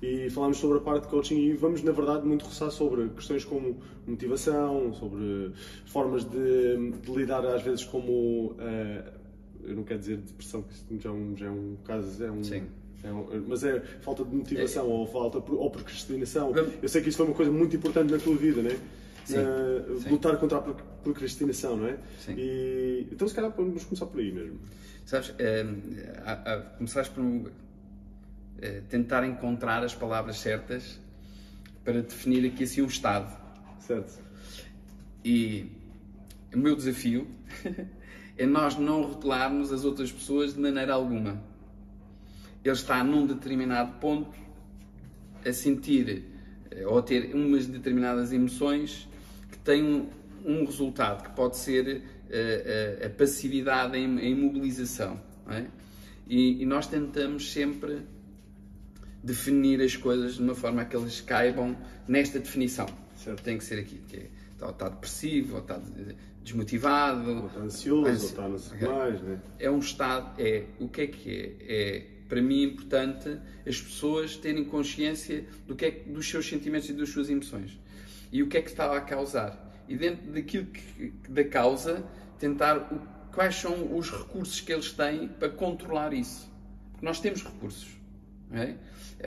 E 0.00 0.28
falámos 0.30 0.58
sobre 0.58 0.78
a 0.78 0.80
parte 0.80 1.04
de 1.04 1.08
coaching 1.08 1.36
e 1.36 1.54
vamos, 1.54 1.82
na 1.82 1.90
verdade, 1.90 2.26
muito 2.26 2.44
roçar 2.44 2.70
sobre 2.70 3.08
questões 3.08 3.44
como 3.44 3.78
motivação, 4.06 4.92
sobre 4.92 5.52
formas 5.86 6.24
de, 6.24 6.92
de 7.00 7.12
lidar 7.12 7.44
às 7.46 7.62
vezes 7.62 7.84
como. 7.84 8.52
Uh, 8.52 9.16
eu 9.64 9.74
não 9.74 9.82
quero 9.82 9.98
dizer 9.98 10.18
depressão, 10.18 10.62
que 10.62 10.72
isto 10.72 11.00
já 11.00 11.10
é 11.10 11.12
um, 11.12 11.36
já 11.36 11.46
é 11.46 11.50
um 11.50 11.76
caso. 11.82 12.22
É 12.22 12.30
um, 12.30 12.44
Sim. 12.44 12.66
Um, 13.04 13.44
mas 13.46 13.62
é 13.62 13.80
falta 14.00 14.24
de 14.24 14.34
motivação 14.34 14.84
é. 14.84 14.88
ou 14.88 15.06
falta 15.06 15.38
ou 15.38 15.70
procrastinação. 15.70 16.52
Eu 16.82 16.88
sei 16.88 17.02
que 17.02 17.08
isso 17.08 17.18
foi 17.18 17.26
uma 17.26 17.34
coisa 17.34 17.52
muito 17.52 17.76
importante 17.76 18.10
na 18.10 18.18
tua 18.18 18.36
vida, 18.36 18.62
né? 18.62 18.76
Sim, 19.24 19.38
uh, 19.38 20.00
sim. 20.00 20.08
lutar 20.08 20.36
contra 20.38 20.58
a 20.58 20.62
procrastinação, 20.62 21.76
não 21.76 21.88
é? 21.88 21.98
Sim. 22.20 22.34
E, 22.36 23.08
então, 23.10 23.26
se 23.26 23.34
calhar, 23.34 23.52
vamos 23.56 23.84
começar 23.84 24.06
por 24.06 24.20
aí 24.20 24.32
mesmo. 24.32 24.58
Sabes, 25.04 25.34
é, 25.38 25.64
a, 26.24 26.54
a, 26.54 26.60
começaste 26.60 27.12
por 27.12 27.52
é, 28.60 28.80
tentar 28.88 29.26
encontrar 29.26 29.82
as 29.82 29.94
palavras 29.94 30.38
certas 30.38 30.98
para 31.84 32.02
definir 32.02 32.46
aqui 32.46 32.64
assim 32.64 32.82
um 32.82 32.86
estado. 32.86 33.36
Certo. 33.80 34.20
E 35.24 35.70
o 36.54 36.58
meu 36.58 36.74
desafio 36.74 37.26
é 38.38 38.46
nós 38.46 38.76
não 38.76 39.02
rotularmos 39.02 39.72
as 39.72 39.84
outras 39.84 40.10
pessoas 40.10 40.54
de 40.54 40.60
maneira 40.60 40.94
alguma. 40.94 41.42
Ele 42.66 42.74
está 42.74 43.04
num 43.04 43.26
determinado 43.26 43.92
ponto 44.00 44.36
a 45.44 45.52
sentir 45.52 46.24
eh, 46.70 46.86
ou 46.86 46.98
a 46.98 47.02
ter 47.02 47.32
umas 47.32 47.66
determinadas 47.66 48.32
emoções 48.32 49.08
que 49.50 49.58
têm 49.58 49.84
um, 49.84 50.08
um 50.44 50.64
resultado 50.64 51.22
que 51.22 51.30
pode 51.30 51.56
ser 51.56 51.86
a, 51.86 52.34
eh, 52.34 52.98
a, 53.00 53.04
eh, 53.04 53.06
a 53.06 53.10
passividade, 53.10 53.94
a 53.94 53.98
imobilização. 53.98 55.20
É? 55.48 55.66
E, 56.26 56.60
e, 56.62 56.66
nós 56.66 56.88
tentamos 56.88 57.52
sempre 57.52 58.02
definir 59.22 59.80
as 59.80 59.96
coisas 59.96 60.34
de 60.34 60.42
uma 60.42 60.56
forma 60.56 60.84
que 60.84 60.96
elas 60.96 61.20
caibam 61.20 61.76
nesta 62.08 62.40
definição. 62.40 62.86
Certo. 63.16 63.44
Tem 63.44 63.58
que 63.58 63.64
ser 63.64 63.78
aqui, 63.78 64.00
que 64.08 64.16
é, 64.16 64.30
está, 64.52 64.70
está 64.70 64.88
depressivo, 64.88 65.54
ou 65.54 65.60
está 65.60 65.80
desmotivado. 66.42 67.30
Ou 67.30 67.46
está 67.46 67.60
ansioso, 67.60 68.08
ansi... 68.08 68.24
ou 68.24 68.30
está 68.30 68.48
não 68.48 68.58
sei 68.58 68.88
mais. 68.88 69.22
Né? 69.22 69.40
É 69.60 69.70
um 69.70 69.78
estado, 69.78 70.40
é, 70.40 70.64
o 70.80 70.88
que 70.88 71.02
é 71.02 71.06
que 71.06 71.30
é? 71.30 71.56
É, 71.60 72.15
para 72.28 72.42
mim, 72.42 72.62
importante 72.62 73.38
as 73.66 73.80
pessoas 73.80 74.36
terem 74.36 74.64
consciência 74.64 75.46
do 75.66 75.74
que 75.74 75.84
é, 75.84 75.90
dos 75.90 76.28
seus 76.28 76.48
sentimentos 76.48 76.88
e 76.88 76.92
das 76.92 77.08
suas 77.08 77.30
emoções. 77.30 77.78
E 78.32 78.42
o 78.42 78.48
que 78.48 78.58
é 78.58 78.62
que 78.62 78.70
estava 78.70 78.96
a 78.96 79.00
causar. 79.00 79.84
E 79.88 79.96
dentro 79.96 80.32
daquilo 80.32 80.66
que, 80.66 81.12
da 81.28 81.44
causa, 81.44 82.04
tentar 82.38 82.92
o, 82.92 83.00
quais 83.32 83.54
são 83.54 83.96
os 83.96 84.10
recursos 84.10 84.60
que 84.60 84.72
eles 84.72 84.92
têm 84.92 85.28
para 85.28 85.48
controlar 85.48 86.12
isso. 86.12 86.50
Porque 86.92 87.06
nós 87.06 87.20
temos 87.20 87.42
recursos. 87.42 87.88
É? 88.52 88.74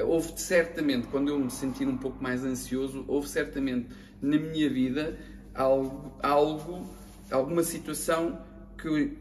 Houve 0.03 0.39
certamente, 0.39 1.07
quando 1.07 1.29
eu 1.29 1.39
me 1.39 1.51
sentir 1.51 1.87
um 1.87 1.97
pouco 1.97 2.21
mais 2.21 2.43
ansioso, 2.43 3.03
houve 3.07 3.27
certamente 3.27 3.89
na 4.21 4.37
minha 4.37 4.69
vida 4.69 5.17
algo, 5.53 6.13
algo 6.21 6.87
alguma 7.31 7.63
situação 7.63 8.41
que 8.77 9.17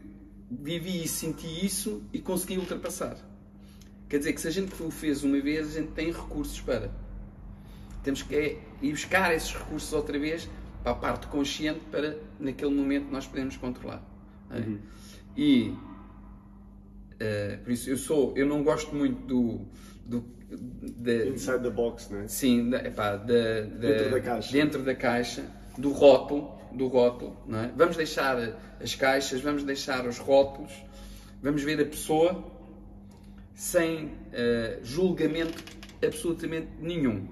vivi 0.49 1.03
e 1.03 1.07
senti 1.07 1.65
isso 1.65 2.03
e 2.11 2.19
consegui 2.19 2.57
ultrapassar. 2.57 3.17
Quer 4.09 4.17
dizer 4.17 4.33
que 4.33 4.41
se 4.41 4.47
a 4.47 4.51
gente 4.51 4.73
o 4.81 4.89
fez 4.89 5.23
uma 5.23 5.39
vez, 5.39 5.67
a 5.67 5.79
gente 5.79 5.91
tem 5.91 6.11
recursos 6.11 6.59
para. 6.59 6.89
Temos 8.03 8.23
que 8.23 8.35
é 8.35 8.59
ir 8.81 8.91
buscar 8.91 9.33
esses 9.35 9.53
recursos 9.53 9.93
outra 9.93 10.17
vez 10.17 10.49
para 10.81 10.93
a 10.93 10.95
parte 10.95 11.27
consciente 11.27 11.81
para, 11.91 12.17
naquele 12.39 12.73
momento, 12.73 13.11
nós 13.11 13.27
podemos 13.27 13.55
controlar. 13.55 14.01
É? 14.49 14.57
Uhum. 14.57 14.79
E, 15.37 15.69
uh, 15.69 17.63
por 17.63 17.71
isso, 17.71 17.89
eu 17.89 17.97
sou, 17.97 18.33
eu 18.35 18.47
não 18.47 18.63
gosto 18.63 18.95
muito 18.95 19.21
do, 19.27 19.67
do 20.05 20.25
de, 20.49 21.29
Inside 21.29 21.59
the 21.61 21.69
box, 21.69 22.11
né? 22.11 22.27
Sim, 22.27 22.73
epá, 22.73 23.15
de, 23.15 23.65
de, 23.65 23.77
dentro 23.77 24.11
da 24.11 24.21
caixa. 24.21 24.51
Dentro 24.51 24.81
da 24.83 24.95
caixa, 24.95 25.45
do 25.77 25.91
rótulo, 25.91 26.57
do 26.73 26.87
rótulo, 26.87 27.37
não 27.45 27.59
é? 27.59 27.71
Vamos 27.75 27.95
deixar 27.95 28.37
as 28.81 28.95
caixas, 28.95 29.41
vamos 29.41 29.63
deixar 29.63 30.07
os 30.07 30.17
rótulos, 30.17 30.73
vamos 31.43 31.61
ver 31.61 31.79
a 31.79 31.85
pessoa 31.85 32.58
sem 33.59 34.05
uh, 34.05 34.09
julgamento 34.81 35.61
absolutamente 36.01 36.69
nenhum. 36.79 37.27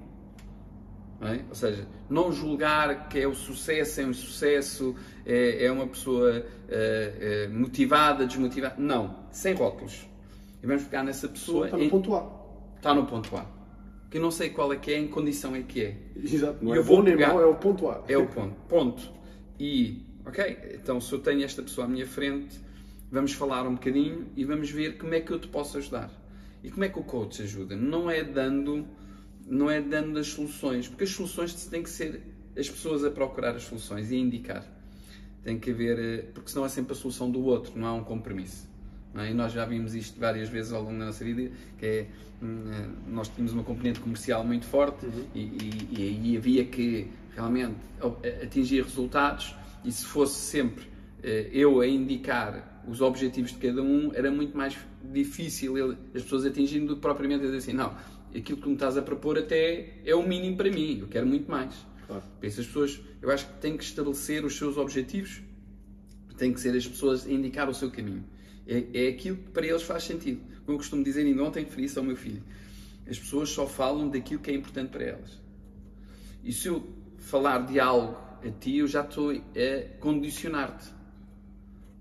É? 1.22 1.39
Ou 1.48 1.55
seja, 1.55 1.88
não 2.10 2.34
julgar 2.34 3.07
que 3.07 3.17
é 3.17 3.25
o 3.25 3.34
sucesso, 3.34 4.01
é 4.01 4.05
um 4.05 4.13
sucesso, 4.13 4.93
é, 5.25 5.63
é 5.63 5.72
uma 5.72 5.88
pessoa 5.88 6.39
uh, 6.39 7.50
uh, 7.50 7.53
motivada, 7.57 8.25
desmotivada. 8.25 8.75
Não, 8.77 9.15
sem 9.31 9.53
rótulos. 9.53 10.05
E 10.62 10.67
vamos 10.67 10.84
ficar 10.84 11.01
nessa 11.01 11.29
pessoa. 11.29 11.67
Está 11.67 11.77
no 11.77 11.89
ponto 11.89 12.13
A. 12.13 12.29
Está 12.75 12.93
no 12.93 13.05
ponto 13.05 13.38
A. 13.38 13.46
Que 14.12 14.17
eu 14.17 14.22
não 14.22 14.29
sei 14.29 14.50
qual 14.50 14.74
é 14.74 14.75
que 14.75 14.91
é, 14.91 14.98
em 14.98 15.07
condição 15.07 15.55
é 15.55 15.62
que 15.62 15.81
é. 15.81 15.98
Exato, 16.13 16.57
não 16.62 16.75
é 16.75 16.84
bom 16.84 17.01
nem 17.01 17.15
mau, 17.15 17.39
é 17.39 17.46
o 17.46 17.55
ponto 17.55 17.88
A. 17.88 18.03
É 18.05 18.17
o 18.17 18.27
ponto. 18.27 18.53
Ponto. 18.67 19.13
E, 19.57 20.05
ok, 20.25 20.57
então 20.74 21.00
se 21.00 21.13
eu 21.13 21.19
tenho 21.19 21.46
esta 21.46 21.63
pessoa 21.63 21.88
à 21.88 21.89
minha 21.89 22.05
frente, 22.05 22.66
vamos 23.11 23.33
falar 23.33 23.67
um 23.67 23.73
bocadinho 23.75 24.27
e 24.35 24.43
vamos 24.43 24.69
ver 24.69 24.97
como 24.97 25.13
é 25.13 25.21
que 25.21 25.31
eu 25.31 25.39
te 25.39 25.47
posso 25.47 25.77
ajudar. 25.77 26.11
E 26.63 26.69
como 26.69 26.83
é 26.83 26.89
que 26.89 26.99
o 26.99 27.03
coach 27.03 27.41
ajuda? 27.41 27.75
Não 27.75 28.09
é 28.09 28.23
dando, 28.23 28.85
não 29.45 29.69
é 29.69 29.81
dando 29.81 30.19
as 30.19 30.27
soluções, 30.27 30.87
porque 30.87 31.03
as 31.03 31.11
soluções 31.11 31.53
têm 31.65 31.83
que 31.83 31.89
ser 31.89 32.21
as 32.57 32.69
pessoas 32.69 33.03
a 33.03 33.11
procurar 33.11 33.55
as 33.55 33.63
soluções 33.63 34.11
e 34.11 34.15
a 34.15 34.17
indicar. 34.17 34.65
Tem 35.43 35.59
que 35.59 35.71
haver, 35.71 35.99
eh, 35.99 36.21
porque 36.33 36.49
senão 36.49 36.65
é 36.65 36.69
sempre 36.69 36.93
a 36.93 36.95
solução 36.95 37.29
do 37.29 37.43
outro, 37.43 37.77
não 37.79 37.87
há 37.87 37.93
um 37.93 38.03
compromisso. 38.03 38.67
É? 39.15 39.31
E 39.31 39.33
nós 39.33 39.53
já 39.53 39.65
vimos 39.65 39.95
isto 39.95 40.19
várias 40.19 40.49
vezes 40.49 40.73
ao 40.73 40.81
longo 40.81 40.97
da 40.97 41.05
nossa 41.05 41.23
vida, 41.23 41.51
que 41.77 41.85
é, 41.85 42.07
hum, 42.41 42.63
eh, 42.71 42.87
nós 43.07 43.29
tínhamos 43.29 43.53
uma 43.53 43.63
componente 43.63 43.99
comercial 43.99 44.43
muito 44.43 44.65
forte 44.65 45.05
uhum. 45.05 45.25
e, 45.33 45.41
e, 45.41 46.31
e, 46.31 46.37
havia 46.37 46.65
que 46.65 47.09
realmente 47.35 47.75
atingir 48.43 48.83
resultados 48.83 49.55
e 49.85 49.91
se 49.91 50.05
fosse 50.05 50.39
sempre 50.39 50.85
eh, 51.23 51.49
eu 51.51 51.79
a 51.79 51.87
indicar 51.87 52.76
os 52.88 53.01
objetivos 53.01 53.51
de 53.51 53.58
cada 53.58 53.82
um, 53.82 54.13
era 54.13 54.32
muito 54.32 54.58
mais 54.58 54.77
difícil 55.12 55.75
as 56.15 56.24
pessoas 56.24 56.46
atingirem 56.46 56.86
do 56.86 56.96
que 56.96 57.01
propriamente 57.01 57.41
dizer 57.41 57.58
assim, 57.58 57.74
não, 57.74 57.96
aquilo 58.36 58.60
que 58.60 58.67
me 58.67 58.74
estás 58.74 58.98
a 58.98 59.01
propor 59.01 59.38
até 59.38 60.00
é 60.06 60.15
o 60.15 60.27
mínimo 60.27 60.58
para 60.58 60.72
mim, 60.72 61.00
eu 61.01 61.08
quero 61.08 61.27
muito 61.27 61.50
mais. 61.50 61.74
Claro. 62.08 62.24
Por 62.39 62.46
isso 62.46 62.62
as 62.62 62.67
pessoas, 62.67 63.01
eu 63.22 63.29
acho 63.29 63.46
que 63.48 63.53
têm 63.60 63.75
que 63.75 63.84
estabelecer 63.84 64.46
os 64.46 64.56
seus 64.56 64.77
objetivos, 64.77 65.41
têm 66.38 66.53
que 66.53 66.60
ser 66.60 66.75
as 66.75 66.88
pessoas 66.88 67.25
a 67.25 67.32
indicar 67.32 67.70
o 67.70 67.74
seu 67.74 67.91
caminho. 67.91 68.24
É, 68.67 69.06
é 69.06 69.08
aquilo 69.10 69.38
que 69.38 69.50
para 69.51 69.65
eles 69.65 69.84
faz 69.84 70.03
sentido. 70.03 70.41
Como 70.65 70.75
eu 70.75 70.77
costumo 70.77 71.03
dizer, 71.03 71.25
ainda 71.25 71.44
ontem 71.44 71.63
referi 71.63 71.86
isso 71.86 72.00
ao 72.00 72.06
meu 72.06 72.15
filho. 72.15 72.44
As 73.10 73.17
pessoas 73.17 73.50
só 73.50 73.65
falam 73.65 74.10
daquilo 74.10 74.41
que 74.41 74.51
é 74.51 74.53
importante 74.53 74.89
para 74.89 75.03
elas. 75.03 75.41
E 76.44 76.51
se 76.53 76.67
eu 76.67 76.86
falar 77.17 77.65
de 77.65 77.79
algo 77.79 78.17
a 78.46 78.51
ti, 78.51 78.77
eu 78.77 78.88
já 78.88 79.01
estou 79.01 79.32
a 79.32 80.00
condicionar-te. 80.00 80.97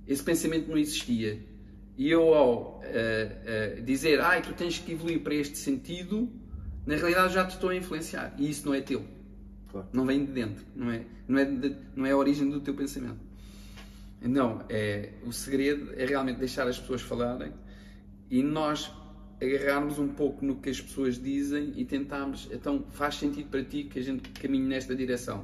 Esse 0.07 0.23
pensamento 0.23 0.69
não 0.69 0.79
existia. 0.79 1.39
E 1.97 2.11
eu, 2.11 2.35
ao 2.35 2.81
uh, 2.81 3.79
uh, 3.79 3.83
dizer, 3.83 4.21
ah, 4.21 4.41
tu 4.41 4.53
tens 4.53 4.79
que 4.79 4.93
evoluir 4.93 5.21
para 5.21 5.35
este 5.35 5.57
sentido, 5.57 6.31
na 6.87 6.95
realidade 6.95 7.35
já 7.35 7.45
te 7.47 7.55
estou 7.55 7.71
a 7.71 7.77
influenciar. 7.77 8.35
E 8.39 8.51
isso 8.51 8.67
não 8.67 8.75
é 8.75 8.81
teu. 8.81 9.05
Claro. 9.71 9.89
Não 9.93 10.05
vem 10.05 10.25
de 10.25 10.33
dentro. 10.33 10.65
Não 10.75 10.91
é, 10.91 11.03
não, 11.27 11.39
é 11.39 11.45
de, 11.45 11.77
não 11.95 12.07
é 12.07 12.13
a 12.13 12.17
origem 12.17 12.49
do 12.49 12.61
teu 12.61 12.75
pensamento. 12.75 13.27
Não, 14.21 14.65
é, 14.69 15.11
o 15.25 15.33
segredo 15.33 15.93
é 15.97 16.05
realmente 16.05 16.39
deixar 16.39 16.67
as 16.67 16.79
pessoas 16.79 17.03
falarem 17.03 17.53
e 18.31 18.43
nós 18.43 18.91
agarrarmos 19.41 19.99
um 19.99 20.09
pouco 20.09 20.45
no 20.45 20.57
que 20.57 20.71
as 20.71 20.81
pessoas 20.81 21.23
dizem 21.23 21.75
e 21.77 21.85
tentarmos, 21.85 22.49
então 22.51 22.85
faz 22.91 23.17
sentido 23.17 23.49
para 23.51 23.63
ti 23.63 23.85
que 23.85 23.99
a 23.99 24.03
gente 24.03 24.29
caminhe 24.31 24.67
nesta 24.67 24.95
direção. 24.95 25.43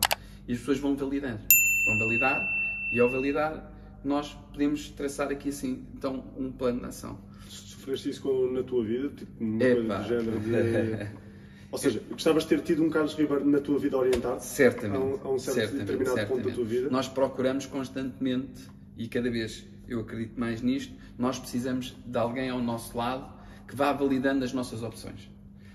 E 0.49 0.52
as 0.52 0.59
pessoas 0.59 0.78
vão 0.78 0.97
validar. 0.97 1.38
Vão 1.87 1.99
validar 1.99 2.90
e 2.92 2.99
ao 2.99 3.11
validar 3.11 3.72
nós 4.05 4.35
podemos 4.53 4.91
traçar 4.91 5.31
aqui 5.31 5.49
assim, 5.49 5.87
então, 5.95 6.25
um 6.37 6.51
plano 6.51 6.81
de 6.81 6.87
ação. 6.87 7.19
Sofreste 7.49 8.11
isso 8.11 8.23
com, 8.23 8.53
na 8.53 8.63
tua 8.63 8.85
vida? 8.85 9.09
Tipo, 9.11 9.45
uma 9.45 9.99
do 9.99 10.09
género 10.09 10.41
de... 10.41 11.23
Ou 11.73 11.79
seja, 11.79 12.03
gostavas 12.11 12.43
de 12.43 12.51
ter 12.51 12.61
tido 12.61 12.85
um 12.85 12.91
Carlos 12.91 13.15
Ribeiro 13.15 13.49
na 13.49 13.59
tua 13.59 13.79
vida 13.79 13.97
orientado? 13.97 14.43
Certamente. 14.43 14.97
A 14.97 15.01
um, 15.01 15.21
a 15.31 15.35
um 15.35 15.39
certo 15.39 15.57
certamente, 15.57 15.87
determinado 15.87 16.17
certamente. 16.17 16.43
ponto 16.43 16.51
da 16.51 16.55
tua 16.55 16.65
vida? 16.67 16.91
Nós 16.91 17.09
procuramos 17.09 17.65
constantemente 17.65 18.69
e 18.97 19.09
cada 19.09 19.31
vez 19.31 19.65
eu 19.89 20.01
acredito 20.01 20.39
mais 20.39 20.61
nisto, 20.61 20.95
nós 21.19 21.39
precisamos 21.39 21.97
de 22.05 22.19
alguém 22.19 22.51
ao 22.51 22.61
nosso 22.61 22.97
lado 22.97 23.33
que 23.67 23.75
vá 23.75 23.91
validando 23.93 24.45
as 24.45 24.53
nossas 24.53 24.83
opções. 24.83 25.31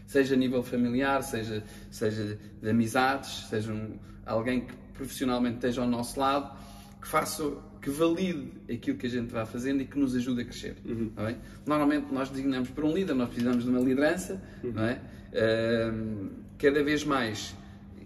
Seja 0.06 0.36
a 0.36 0.38
nível 0.38 0.62
familiar, 0.62 1.22
seja, 1.24 1.64
seja 1.90 2.38
de 2.62 2.70
amizades, 2.70 3.48
seja 3.50 3.74
um, 3.74 3.98
alguém 4.26 4.62
que 4.62 4.76
profissionalmente 4.94 5.56
esteja 5.56 5.82
ao 5.82 5.88
nosso 5.88 6.20
lado, 6.20 6.56
que 7.02 7.08
faça, 7.08 7.44
que 7.82 7.90
valide 7.90 8.52
aquilo 8.72 8.98
que 8.98 9.08
a 9.08 9.10
gente 9.10 9.32
vai 9.32 9.46
fazendo 9.46 9.82
e 9.82 9.86
que 9.86 9.98
nos 9.98 10.16
ajude 10.16 10.42
a 10.42 10.46
crescer. 10.46 10.78
Uhum. 10.86 11.12
É? 11.18 11.36
Normalmente 11.66 12.14
nós 12.14 12.30
designamos 12.30 12.70
por 12.70 12.84
um 12.84 12.94
líder, 12.94 13.14
nós 13.14 13.30
precisamos 13.30 13.64
de 13.64 13.70
uma 13.70 13.80
liderança, 13.80 14.42
uhum. 14.64 14.72
não 14.72 14.84
é? 14.84 15.02
Uh, 15.34 16.30
cada 16.58 16.84
vez 16.84 17.04
mais 17.04 17.56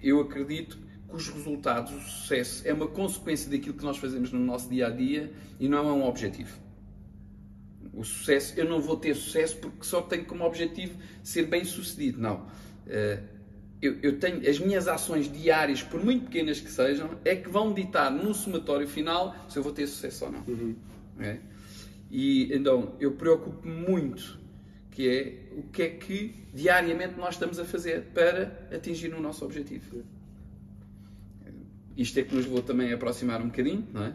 eu 0.02 0.20
acredito 0.20 0.78
que 0.78 1.16
os 1.16 1.28
resultados, 1.30 1.94
o 1.94 2.00
sucesso, 2.00 2.68
é 2.68 2.74
uma 2.74 2.88
consequência 2.88 3.50
daquilo 3.50 3.76
que 3.76 3.84
nós 3.84 3.98
fazemos 3.98 4.32
no 4.32 4.40
nosso 4.40 4.70
dia 4.70 4.88
a 4.88 4.90
dia 4.90 5.32
e 5.60 5.68
não 5.68 5.90
é 5.90 5.94
um 5.94 6.06
objetivo. 6.06 6.60
O 7.94 8.04
sucesso, 8.04 8.54
eu 8.58 8.66
não 8.66 8.80
vou 8.80 8.96
ter 8.96 9.16
sucesso 9.16 9.58
porque 9.58 9.84
só 9.84 10.02
tenho 10.02 10.26
como 10.26 10.46
objetivo 10.46 10.98
ser 11.24 11.44
bem 11.48 11.66
sucedido. 11.66 12.20
Não. 12.22 12.48
Uh, 12.88 13.41
eu, 13.82 13.98
eu, 14.02 14.20
tenho 14.20 14.48
as 14.48 14.60
minhas 14.60 14.88
ações 14.88 15.32
diárias, 15.32 15.82
por 15.82 16.04
muito 16.04 16.26
pequenas 16.26 16.60
que 16.60 16.70
sejam, 16.70 17.18
é 17.26 17.36
que 17.36 17.50
vão 17.50 17.74
ditar 17.74 18.12
no 18.12 18.34
somatório 18.34 18.88
final 18.88 19.36
se 19.50 19.58
eu 19.58 19.64
vou 19.64 19.72
ter 19.72 19.88
sucesso 19.88 20.26
ou 20.26 20.32
não. 20.32 20.44
Uhum. 20.48 20.76
É? 21.20 21.40
E 22.10 22.54
então 22.54 22.96
eu 23.00 23.14
preocupo-me 23.14 23.74
muito 23.74 24.40
que 24.92 25.08
é 25.08 25.58
o 25.58 25.64
que 25.64 25.82
é 25.82 25.90
que 25.90 26.36
diariamente 26.54 27.18
nós 27.18 27.36
estamos 27.36 27.58
a 27.58 27.66
fazer 27.66 28.04
para 28.14 28.68
atingir 28.72 29.14
o 29.14 29.22
nosso 29.22 29.44
objetivo. 29.46 30.04
Isto 31.98 32.20
é 32.20 32.24
que 32.24 32.36
nos 32.36 32.46
vou 32.46 32.62
também 32.62 32.94
aproximar 32.94 33.42
um 33.42 33.48
bocadinho, 33.48 33.88
não 33.94 34.06
é? 34.06 34.14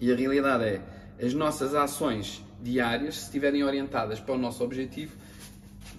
E 0.00 0.12
a 0.12 0.16
realidade 0.16 0.64
é, 0.64 0.82
as 1.24 1.32
nossas 1.32 1.74
ações 1.74 2.44
diárias, 2.62 3.16
se 3.16 3.24
estiverem 3.24 3.64
orientadas 3.64 4.20
para 4.20 4.34
o 4.34 4.38
nosso 4.38 4.62
objetivo, 4.62 5.16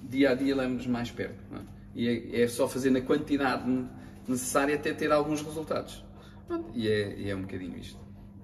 dia 0.04 0.32
a 0.32 0.36
dia 0.36 0.56
levamos 0.56 0.86
mais 0.86 1.10
perto. 1.10 1.40
É? 1.56 1.77
E 1.98 2.08
é, 2.08 2.44
é, 2.44 2.48
só 2.48 2.68
fazer 2.68 2.92
na 2.92 3.02
quantidade 3.02 3.66
necessária 4.28 4.76
até 4.76 4.94
ter 4.94 5.12
alguns 5.12 5.42
resultados. 5.42 6.06
E 6.76 6.88
é, 6.88 7.20
e 7.20 7.30
é 7.30 7.36
um 7.36 7.42
bocadinho 7.42 7.76
isto. 7.78 8.00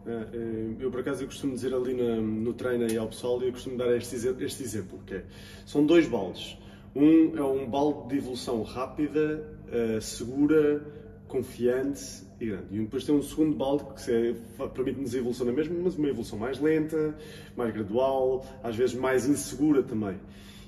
É, 0.05 0.11
é, 0.11 0.75
eu, 0.79 0.89
por 0.89 0.99
acaso, 0.99 1.23
eu 1.23 1.27
costumo 1.27 1.53
dizer 1.53 1.73
ali 1.73 1.93
no, 1.93 2.21
no 2.21 2.53
treino 2.53 2.83
aí 2.83 2.97
ao 2.97 3.07
pessoal 3.07 3.41
e 3.43 3.45
eu 3.45 3.51
costumo 3.53 3.77
dar 3.77 3.95
este, 3.95 4.15
este 4.15 4.63
exemplo, 4.63 4.99
que 5.05 5.13
é, 5.13 5.25
são 5.65 5.85
dois 5.85 6.07
baldes. 6.07 6.57
Um 6.95 7.37
é 7.37 7.43
um 7.43 7.69
balde 7.69 8.09
de 8.09 8.17
evolução 8.17 8.63
rápida, 8.63 9.47
uh, 9.67 10.01
segura, 10.01 10.85
confiante 11.27 12.23
e 12.39 12.47
grande. 12.47 12.65
E 12.71 12.79
depois 12.79 13.03
tem 13.03 13.15
um 13.15 13.21
segundo 13.21 13.55
balde 13.55 13.83
que 13.95 14.35
permite-nos 14.73 15.15
a 15.15 15.17
evolução 15.17 15.45
na 15.45 15.53
mesma, 15.53 15.75
mas 15.81 15.95
uma 15.95 16.07
evolução 16.07 16.37
mais 16.37 16.59
lenta, 16.59 17.15
mais 17.55 17.73
gradual, 17.73 18.45
às 18.63 18.75
vezes 18.75 18.95
mais 18.95 19.27
insegura 19.27 19.83
também. 19.83 20.19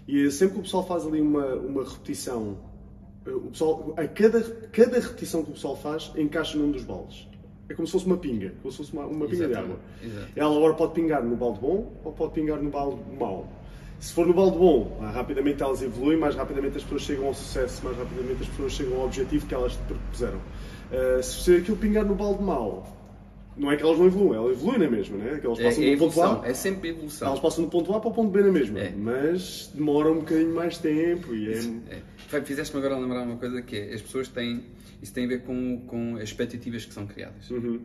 E 0.07 0.29
sempre 0.31 0.55
que 0.55 0.59
o 0.59 0.63
pessoal 0.63 0.85
faz 0.85 1.05
ali 1.05 1.19
uma, 1.19 1.55
uma 1.55 1.83
repetição, 1.83 2.57
eh, 2.57 2.74
o 3.27 3.49
pessoal, 3.51 3.93
a 3.97 4.07
cada, 4.07 4.41
cada 4.71 4.99
repetição 4.99 5.43
que 5.43 5.51
o 5.51 5.53
pessoal 5.53 5.75
faz 5.75 6.11
encaixa 6.15 6.57
num 6.57 6.71
dos 6.71 6.83
baldes. 6.83 7.27
É 7.67 7.73
como 7.73 7.87
se 7.87 7.93
fosse 7.93 8.05
uma 8.05 8.17
pinga, 8.17 8.53
como 8.61 8.71
se 8.71 8.77
fosse 8.77 8.93
uma, 8.93 9.05
uma 9.05 9.27
pinga 9.27 9.47
de 9.47 9.55
água. 9.55 9.79
Exato. 10.03 10.27
Ela 10.35 10.55
agora 10.55 10.73
pode 10.75 10.93
pingar 10.93 11.23
no 11.23 11.35
balde 11.35 11.59
bom 11.59 11.93
ou 12.03 12.11
pode 12.11 12.33
pingar 12.33 12.61
no 12.61 12.69
balde 12.69 13.01
mau. 13.19 13.47
Se 13.99 14.13
for 14.13 14.27
no 14.27 14.33
balde 14.33 14.57
bom, 14.57 14.97
mais 15.01 15.15
rapidamente 15.15 15.63
elas 15.63 15.81
evoluem, 15.81 16.17
mais 16.17 16.35
rapidamente 16.35 16.77
as 16.77 16.83
pessoas 16.83 17.01
chegam 17.01 17.27
ao 17.27 17.33
sucesso, 17.33 17.83
mais 17.83 17.97
rapidamente 17.97 18.43
as 18.43 18.49
pessoas 18.49 18.73
chegam 18.73 18.97
ao 18.99 19.05
objetivo 19.05 19.47
que 19.47 19.55
elas 19.55 19.73
propuseram. 19.87 20.37
Uh, 20.37 21.23
se 21.23 21.55
aquilo 21.55 21.77
pingar 21.77 22.05
no 22.05 22.13
balde 22.13 22.43
mau, 22.43 22.85
não 23.57 23.71
é 23.71 23.77
que 23.77 23.83
elas 23.83 23.97
não 23.97 24.05
evoluem, 24.05 24.39
elas 24.39 24.51
evoluem 24.51 24.79
na 24.79 24.89
mesma, 24.89 25.17
né? 25.17 25.39
que 25.39 25.45
elas 25.45 25.59
passam 25.59 25.83
é, 25.83 25.87
é 25.87 25.95
do 25.95 25.99
ponto 25.99 26.21
A. 26.21 26.47
É 26.47 26.53
sempre 26.53 26.89
evolução. 26.89 27.27
Elas 27.27 27.39
passam 27.39 27.63
do 27.63 27.69
ponto 27.69 27.93
A 27.93 27.99
para 27.99 28.09
o 28.09 28.13
ponto 28.13 28.29
B 28.29 28.41
na 28.41 28.51
mesma, 28.51 28.79
é. 28.79 28.91
mas 28.91 29.71
demora 29.73 30.11
um 30.11 30.19
bocadinho 30.19 30.53
mais 30.53 30.77
tempo 30.77 31.33
e 31.33 31.53
é... 31.53 31.59
é. 32.35 32.41
Fizeste-me 32.41 32.83
agora 32.83 32.99
lembrar 32.99 33.23
uma 33.23 33.37
coisa 33.37 33.61
que 33.61 33.77
é, 33.77 33.93
as 33.93 34.01
pessoas 34.01 34.27
têm 34.27 34.63
isso 35.01 35.13
tem 35.13 35.25
a 35.25 35.27
ver 35.27 35.43
com, 35.43 35.81
com 35.87 36.15
as 36.15 36.23
expectativas 36.23 36.85
que 36.85 36.93
são 36.93 37.05
criadas. 37.05 37.49
Uhum. 37.51 37.79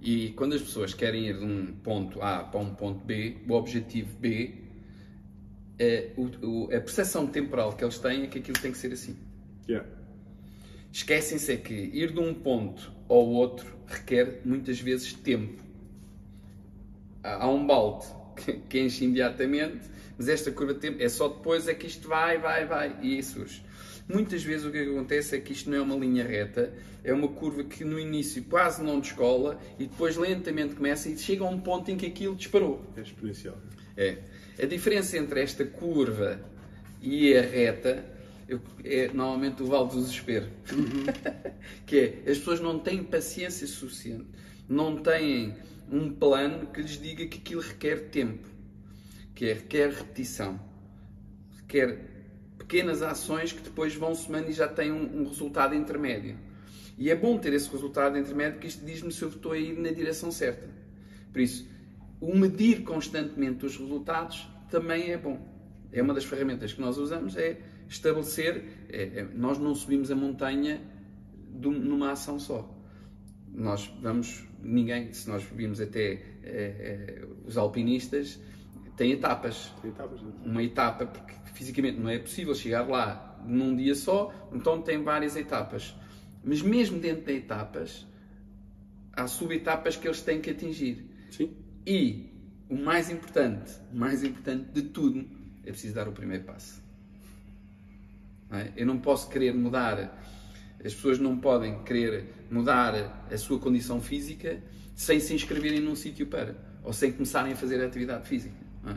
E 0.00 0.30
quando 0.30 0.54
as 0.54 0.62
pessoas 0.62 0.94
querem 0.94 1.28
ir 1.28 1.38
de 1.38 1.44
um 1.44 1.66
ponto 1.82 2.20
A 2.22 2.42
para 2.42 2.60
um 2.60 2.74
ponto 2.74 3.04
B, 3.04 3.36
o 3.48 3.52
objetivo 3.52 4.16
B, 4.18 4.54
é, 5.78 6.10
o, 6.16 6.24
o, 6.44 6.64
a 6.64 6.80
percepção 6.80 7.26
temporal 7.26 7.72
que 7.74 7.84
eles 7.84 7.98
têm 7.98 8.24
é 8.24 8.26
que 8.26 8.38
aquilo 8.38 8.58
tem 8.58 8.72
que 8.72 8.78
ser 8.78 8.92
assim. 8.92 9.16
Yeah. 9.68 9.88
Esquecem-se 10.96 11.52
é 11.52 11.56
que 11.58 11.74
ir 11.74 12.10
de 12.10 12.20
um 12.20 12.32
ponto 12.32 12.90
ao 13.06 13.28
outro 13.28 13.66
requer 13.86 14.40
muitas 14.46 14.80
vezes 14.80 15.12
tempo. 15.12 15.62
Há 17.22 17.46
um 17.50 17.66
balde 17.66 18.06
que 18.70 18.80
enche 18.80 19.04
imediatamente, 19.04 19.90
mas 20.16 20.26
esta 20.26 20.50
curva 20.50 20.72
de 20.72 20.80
tempo 20.80 21.02
é 21.02 21.08
só 21.10 21.28
depois 21.28 21.68
é 21.68 21.74
que 21.74 21.86
isto 21.86 22.08
vai, 22.08 22.38
vai, 22.38 22.64
vai 22.64 22.96
e 23.02 23.18
isso 23.18 23.34
surge. 23.34 23.62
Muitas 24.08 24.42
vezes 24.42 24.64
o 24.64 24.70
que 24.70 24.78
acontece 24.78 25.36
é 25.36 25.38
que 25.38 25.52
isto 25.52 25.68
não 25.68 25.76
é 25.76 25.82
uma 25.82 25.96
linha 25.96 26.24
reta, 26.24 26.72
é 27.04 27.12
uma 27.12 27.28
curva 27.28 27.62
que 27.62 27.84
no 27.84 28.00
início 28.00 28.42
quase 28.44 28.82
não 28.82 28.98
descola 28.98 29.60
e 29.78 29.84
depois 29.84 30.16
lentamente 30.16 30.76
começa 30.76 31.10
e 31.10 31.18
chega 31.18 31.44
a 31.44 31.48
um 31.50 31.60
ponto 31.60 31.90
em 31.90 31.98
que 31.98 32.06
aquilo 32.06 32.34
disparou. 32.34 32.82
É 32.96 33.02
exponencial. 33.02 33.58
É. 33.98 34.16
A 34.58 34.64
diferença 34.64 35.18
entre 35.18 35.42
esta 35.42 35.62
curva 35.62 36.40
e 37.02 37.36
a 37.36 37.42
reta 37.42 38.15
é 38.84 39.08
normalmente 39.08 39.62
o 39.62 39.66
vale 39.66 39.88
do 39.88 40.00
desespero. 40.00 40.46
Uhum. 40.72 41.06
que 41.84 41.98
é, 41.98 42.30
as 42.30 42.38
pessoas 42.38 42.60
não 42.60 42.78
têm 42.78 43.02
paciência 43.02 43.66
suficiente, 43.66 44.26
não 44.68 44.96
têm 44.96 45.54
um 45.90 46.10
plano 46.12 46.66
que 46.68 46.80
lhes 46.80 47.00
diga 47.00 47.26
que 47.26 47.38
aquilo 47.38 47.60
requer 47.60 48.08
tempo, 48.10 48.48
que 49.34 49.46
é, 49.46 49.52
requer 49.54 49.90
repetição, 49.90 50.60
requer 51.58 51.98
pequenas 52.58 53.02
ações 53.02 53.52
que 53.52 53.62
depois 53.62 53.94
vão 53.94 54.14
somando 54.14 54.50
e 54.50 54.52
já 54.52 54.68
têm 54.68 54.92
um, 54.92 55.22
um 55.22 55.28
resultado 55.28 55.74
intermédio. 55.74 56.36
E 56.98 57.10
é 57.10 57.14
bom 57.14 57.36
ter 57.38 57.52
esse 57.52 57.70
resultado 57.70 58.16
intermédio 58.18 58.54
porque 58.54 58.68
isto 58.68 58.84
diz-me 58.84 59.12
se 59.12 59.22
eu 59.22 59.28
estou 59.28 59.52
a 59.52 59.58
ir 59.58 59.78
na 59.78 59.90
direção 59.90 60.32
certa. 60.32 60.66
Por 61.30 61.40
isso, 61.40 61.68
o 62.20 62.34
medir 62.34 62.82
constantemente 62.82 63.66
os 63.66 63.76
resultados 63.76 64.48
também 64.70 65.10
é 65.12 65.18
bom. 65.18 65.38
É 65.92 66.00
uma 66.00 66.14
das 66.14 66.24
ferramentas 66.24 66.72
que 66.72 66.80
nós 66.80 66.96
usamos, 66.96 67.36
é 67.36 67.58
estabelecer. 67.88 68.64
É, 68.88 69.02
é, 69.02 69.28
nós 69.34 69.58
não 69.58 69.74
subimos 69.74 70.10
a 70.10 70.16
montanha 70.16 70.80
numa 71.52 72.12
ação 72.12 72.38
só. 72.38 72.72
Nós 73.48 73.90
vamos, 74.02 74.44
ninguém, 74.62 75.12
se 75.12 75.28
nós 75.28 75.42
vimos 75.44 75.80
até 75.80 76.22
é, 76.42 77.26
os 77.44 77.56
alpinistas, 77.56 78.38
tem 78.96 79.12
etapas. 79.12 79.72
Tem 79.82 79.90
etapas? 79.90 80.20
Uma 80.44 80.62
etapa, 80.62 81.06
porque 81.06 81.34
fisicamente 81.54 81.98
não 81.98 82.08
é 82.08 82.18
possível 82.18 82.54
chegar 82.54 82.86
lá 82.88 83.42
num 83.46 83.74
dia 83.76 83.94
só, 83.94 84.32
então 84.52 84.82
tem 84.82 85.02
várias 85.02 85.36
etapas. 85.36 85.94
Mas 86.44 86.62
mesmo 86.62 86.98
dentro 86.98 87.24
de 87.24 87.32
etapas, 87.32 88.06
há 89.12 89.26
subetapas 89.26 89.96
que 89.96 90.06
eles 90.06 90.20
têm 90.20 90.40
que 90.40 90.50
atingir. 90.50 91.06
Sim. 91.30 91.56
E 91.86 92.30
o 92.68 92.76
mais 92.76 93.10
importante, 93.10 93.72
o 93.92 93.96
mais 93.96 94.22
importante 94.22 94.70
de 94.72 94.82
tudo, 94.82 95.26
é 95.64 95.70
preciso 95.70 95.94
dar 95.94 96.08
o 96.08 96.12
primeiro 96.12 96.44
passo. 96.44 96.82
Não 98.50 98.58
é? 98.58 98.72
Eu 98.76 98.86
não 98.86 98.98
posso 98.98 99.28
querer 99.28 99.54
mudar, 99.54 100.18
as 100.84 100.94
pessoas 100.94 101.18
não 101.18 101.38
podem 101.38 101.82
querer 101.82 102.46
mudar 102.50 103.26
a 103.30 103.38
sua 103.38 103.58
condição 103.58 104.00
física 104.00 104.62
sem 104.94 105.20
se 105.20 105.34
inscreverem 105.34 105.80
num 105.80 105.94
sítio 105.94 106.26
para, 106.26 106.56
ou 106.82 106.92
sem 106.92 107.12
começarem 107.12 107.52
a 107.52 107.56
fazer 107.56 107.82
atividade 107.84 108.26
física. 108.26 108.56
É? 108.86 108.94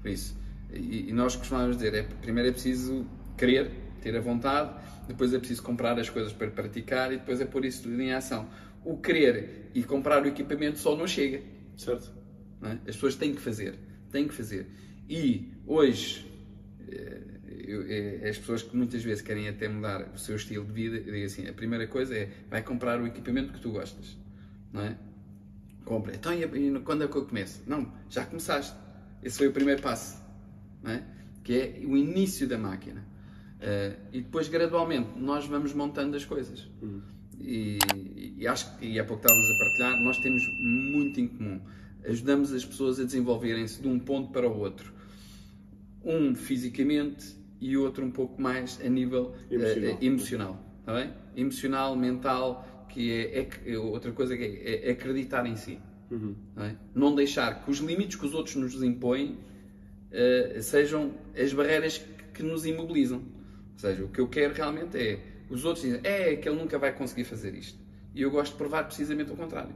Por 0.00 0.10
isso, 0.10 0.38
e, 0.72 1.10
e, 1.10 1.12
nós 1.12 1.34
costumamos 1.34 1.76
dizer, 1.76 1.94
é, 1.94 2.02
primeiro 2.02 2.48
é 2.48 2.52
preciso 2.52 3.06
querer, 3.36 3.70
ter 4.00 4.16
a 4.16 4.20
vontade, 4.20 4.70
depois 5.08 5.34
é 5.34 5.38
preciso 5.38 5.62
comprar 5.62 5.98
as 5.98 6.08
coisas 6.08 6.32
para 6.32 6.50
praticar 6.50 7.12
e 7.12 7.16
depois 7.16 7.40
é 7.40 7.44
pôr 7.44 7.64
isso 7.64 7.82
tudo 7.82 8.00
em 8.00 8.12
ação. 8.12 8.48
O 8.84 8.96
querer 8.96 9.70
e 9.74 9.82
comprar 9.82 10.22
o 10.22 10.28
equipamento 10.28 10.78
só 10.78 10.96
não 10.96 11.06
chega. 11.06 11.42
Certo. 11.76 12.12
É? 12.62 12.72
As 12.72 12.94
pessoas 12.94 13.16
têm 13.16 13.34
que 13.34 13.40
fazer, 13.40 13.74
têm 14.10 14.28
que 14.28 14.34
fazer. 14.34 14.66
E 15.08 15.52
hoje, 15.66 16.24
eh, 16.88 17.20
eu, 17.66 17.82
eu, 17.86 18.28
as 18.28 18.38
pessoas 18.38 18.62
que 18.62 18.76
muitas 18.76 19.02
vezes 19.02 19.22
querem 19.22 19.48
até 19.48 19.68
mudar 19.68 20.10
o 20.14 20.18
seu 20.18 20.36
estilo 20.36 20.64
de 20.64 20.72
vida, 20.72 20.96
eu 20.96 21.12
digo 21.12 21.26
assim, 21.26 21.48
a 21.48 21.52
primeira 21.52 21.86
coisa 21.86 22.16
é, 22.16 22.30
vai 22.48 22.62
comprar 22.62 23.00
o 23.00 23.06
equipamento 23.06 23.52
que 23.52 23.60
tu 23.60 23.70
gostas, 23.70 24.16
não 24.72 24.82
é? 24.82 24.96
Compra. 25.84 26.14
Então, 26.14 26.32
e, 26.32 26.44
e 26.44 26.80
quando 26.80 27.04
é 27.04 27.08
que 27.08 27.16
eu 27.16 27.24
começo? 27.24 27.62
Não, 27.66 27.92
já 28.08 28.24
começaste. 28.24 28.76
Esse 29.22 29.38
foi 29.38 29.48
o 29.48 29.52
primeiro 29.52 29.82
passo, 29.82 30.22
não 30.82 30.92
é? 30.92 31.02
Que 31.42 31.54
é 31.54 31.80
o 31.84 31.96
início 31.96 32.46
da 32.46 32.58
máquina. 32.58 33.04
Uh, 33.60 33.98
e 34.12 34.20
depois, 34.22 34.48
gradualmente, 34.48 35.18
nós 35.18 35.46
vamos 35.46 35.72
montando 35.74 36.16
as 36.16 36.24
coisas. 36.24 36.68
Uhum. 36.80 37.02
E, 37.38 37.78
e, 38.38 38.46
acho 38.46 38.76
que, 38.76 38.86
e 38.86 38.98
há 38.98 39.04
pouco 39.04 39.22
estávamos 39.22 39.50
a 39.50 39.58
partilhar, 39.58 40.04
nós 40.04 40.18
temos 40.18 40.42
muito 40.60 41.20
em 41.20 41.28
comum. 41.28 41.60
Ajudamos 42.04 42.52
as 42.52 42.64
pessoas 42.64 42.98
a 43.00 43.04
desenvolverem-se 43.04 43.80
de 43.82 43.88
um 43.88 43.98
ponto 43.98 44.30
para 44.30 44.48
o 44.48 44.58
outro. 44.58 44.92
Um 46.04 46.34
fisicamente 46.34 47.34
e 47.60 47.76
outro 47.76 48.04
um 48.04 48.10
pouco 48.10 48.40
mais 48.40 48.80
a 48.84 48.88
nível 48.88 49.34
emocional. 49.50 49.94
Uh, 49.94 50.04
emocional 50.04 50.70
tá 50.84 50.94
bem? 50.94 51.12
Emocional, 51.36 51.96
mental, 51.96 52.86
que 52.88 53.12
é, 53.12 53.48
é, 53.66 53.78
outra 53.78 54.12
coisa 54.12 54.36
que 54.36 54.42
é, 54.42 54.88
é 54.88 54.92
acreditar 54.92 55.46
em 55.46 55.56
si. 55.56 55.78
Uhum. 56.10 56.34
Não, 56.56 56.64
é? 56.64 56.76
não, 56.94 57.14
deixar 57.14 57.64
que 57.64 57.70
os 57.70 57.78
limites 57.78 58.16
que 58.16 58.26
os 58.26 58.34
outros 58.34 58.56
nos 58.56 58.82
impõem 58.82 59.38
uh, 60.10 60.60
sejam 60.62 61.14
as 61.40 61.52
barreiras 61.52 61.98
que, 61.98 62.24
que 62.34 62.42
nos 62.42 62.66
imobilizam. 62.66 63.18
Ou 63.18 63.78
seja, 63.78 64.04
o 64.04 64.08
que 64.08 64.20
eu 64.20 64.28
quero 64.28 64.54
realmente 64.54 64.98
é. 64.98 65.20
Os 65.48 65.64
outros 65.64 65.84
dizem, 65.84 66.00
é 66.04 66.36
que 66.36 66.48
ele 66.48 66.58
nunca 66.58 66.78
vai 66.78 66.92
conseguir 66.92 67.24
fazer 67.24 67.54
isto. 67.54 67.78
E 68.14 68.22
eu 68.22 68.30
gosto 68.30 68.52
de 68.52 68.58
provar 68.58 68.84
precisamente 68.84 69.32
o 69.32 69.36
contrário. 69.36 69.74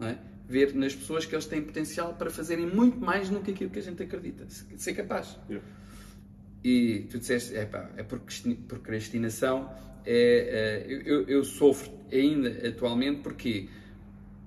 É? 0.00 0.16
Ver 0.46 0.74
nas 0.74 0.94
pessoas 0.94 1.24
que 1.24 1.34
eles 1.34 1.46
têm 1.46 1.62
potencial 1.62 2.14
para 2.14 2.30
fazerem 2.30 2.66
muito 2.66 2.98
mais 2.98 3.28
do 3.30 3.40
que 3.40 3.50
aquilo 3.50 3.70
que 3.70 3.78
a 3.78 3.82
gente 3.82 4.02
acredita. 4.02 4.46
Ser 4.48 4.94
capaz. 4.94 5.38
Yeah. 5.48 5.66
E 6.62 7.06
tu 7.10 7.18
disseste, 7.18 7.56
é 7.56 7.64
pá, 7.64 7.90
é 7.96 8.02
procrastinação. 8.02 9.70
É, 10.04 10.86
é, 10.88 10.92
eu, 11.04 11.26
eu 11.26 11.44
sofro 11.44 11.92
ainda 12.10 12.68
atualmente 12.68 13.20
porque 13.20 13.68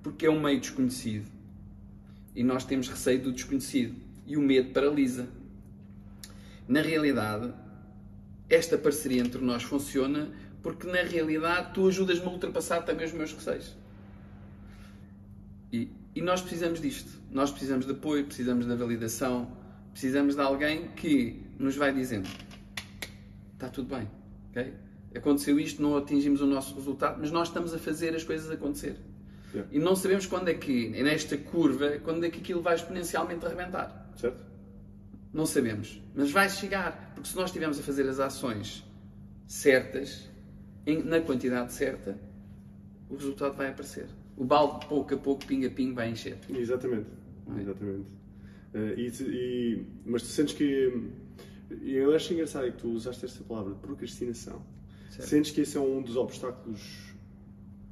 porque 0.02 0.26
é 0.26 0.30
um 0.30 0.38
meio 0.38 0.60
desconhecido 0.60 1.26
e 2.36 2.44
nós 2.44 2.64
temos 2.64 2.88
receio 2.88 3.22
do 3.22 3.32
desconhecido 3.32 3.96
e 4.26 4.36
o 4.36 4.40
medo 4.40 4.70
paralisa. 4.70 5.26
Na 6.68 6.82
realidade, 6.82 7.52
esta 8.48 8.76
parceria 8.76 9.22
entre 9.22 9.40
nós 9.40 9.62
funciona 9.62 10.30
porque 10.62 10.86
na 10.86 11.02
realidade 11.02 11.72
tu 11.72 11.88
ajudas-me 11.88 12.26
a 12.26 12.30
ultrapassar 12.30 12.82
também 12.82 13.06
os 13.06 13.12
meus 13.12 13.32
receios. 13.32 13.74
E, 15.72 15.90
e 16.14 16.20
nós 16.20 16.40
precisamos 16.40 16.80
disto. 16.80 17.10
Nós 17.30 17.50
precisamos 17.50 17.86
de 17.86 17.92
apoio, 17.92 18.24
precisamos 18.24 18.66
da 18.66 18.74
validação, 18.74 19.50
precisamos 19.92 20.34
de 20.34 20.40
alguém 20.40 20.88
que 20.88 21.43
nos 21.58 21.76
vai 21.76 21.92
dizendo: 21.92 22.28
está 23.52 23.68
tudo 23.68 23.94
bem, 23.94 24.08
ok? 24.50 24.72
Aconteceu 25.14 25.58
isto, 25.60 25.80
não 25.80 25.96
atingimos 25.96 26.40
o 26.40 26.46
nosso 26.46 26.74
resultado, 26.74 27.18
mas 27.20 27.30
nós 27.30 27.48
estamos 27.48 27.72
a 27.72 27.78
fazer 27.78 28.14
as 28.14 28.24
coisas 28.24 28.50
acontecer. 28.50 28.96
Yeah. 29.54 29.70
E 29.72 29.78
não 29.78 29.94
sabemos 29.94 30.26
quando 30.26 30.48
é 30.48 30.54
que, 30.54 30.88
nesta 30.88 31.38
curva, 31.38 31.98
quando 32.02 32.24
é 32.24 32.30
que 32.30 32.40
aquilo 32.40 32.60
vai 32.60 32.74
exponencialmente 32.74 33.46
arrebentar. 33.46 34.10
Certo? 34.16 34.42
Não 35.32 35.46
sabemos. 35.46 36.00
Mas 36.14 36.32
vai 36.32 36.50
chegar. 36.50 37.12
Porque 37.14 37.28
se 37.28 37.36
nós 37.36 37.46
estivermos 37.46 37.78
a 37.78 37.82
fazer 37.82 38.08
as 38.08 38.18
ações 38.18 38.84
certas, 39.46 40.28
na 41.04 41.20
quantidade 41.20 41.72
certa, 41.72 42.18
o 43.08 43.14
resultado 43.14 43.56
vai 43.56 43.68
aparecer. 43.68 44.06
O 44.36 44.44
balde, 44.44 44.86
pouco 44.86 45.14
a 45.14 45.16
pouco, 45.16 45.46
pinga 45.46 45.70
pinga, 45.70 45.94
vai 45.94 46.10
encher. 46.10 46.36
Exatamente. 46.48 47.06
É? 47.56 47.60
Exatamente. 47.60 48.06
Uh, 48.74 48.98
e, 48.98 49.06
e, 49.06 49.86
mas 50.04 50.22
tu 50.22 50.28
sentes 50.28 50.54
que. 50.54 51.10
E 51.70 51.94
eu 51.94 52.14
acho 52.14 52.32
engraçado 52.32 52.70
que 52.72 52.78
tu 52.78 52.88
usaste 52.88 53.24
esta 53.24 53.42
palavra, 53.44 53.74
procrastinação. 53.74 54.62
Certo. 55.10 55.28
Sentes 55.28 55.50
que 55.50 55.60
esse 55.62 55.76
é 55.76 55.80
um 55.80 56.02
dos 56.02 56.16
obstáculos 56.16 57.14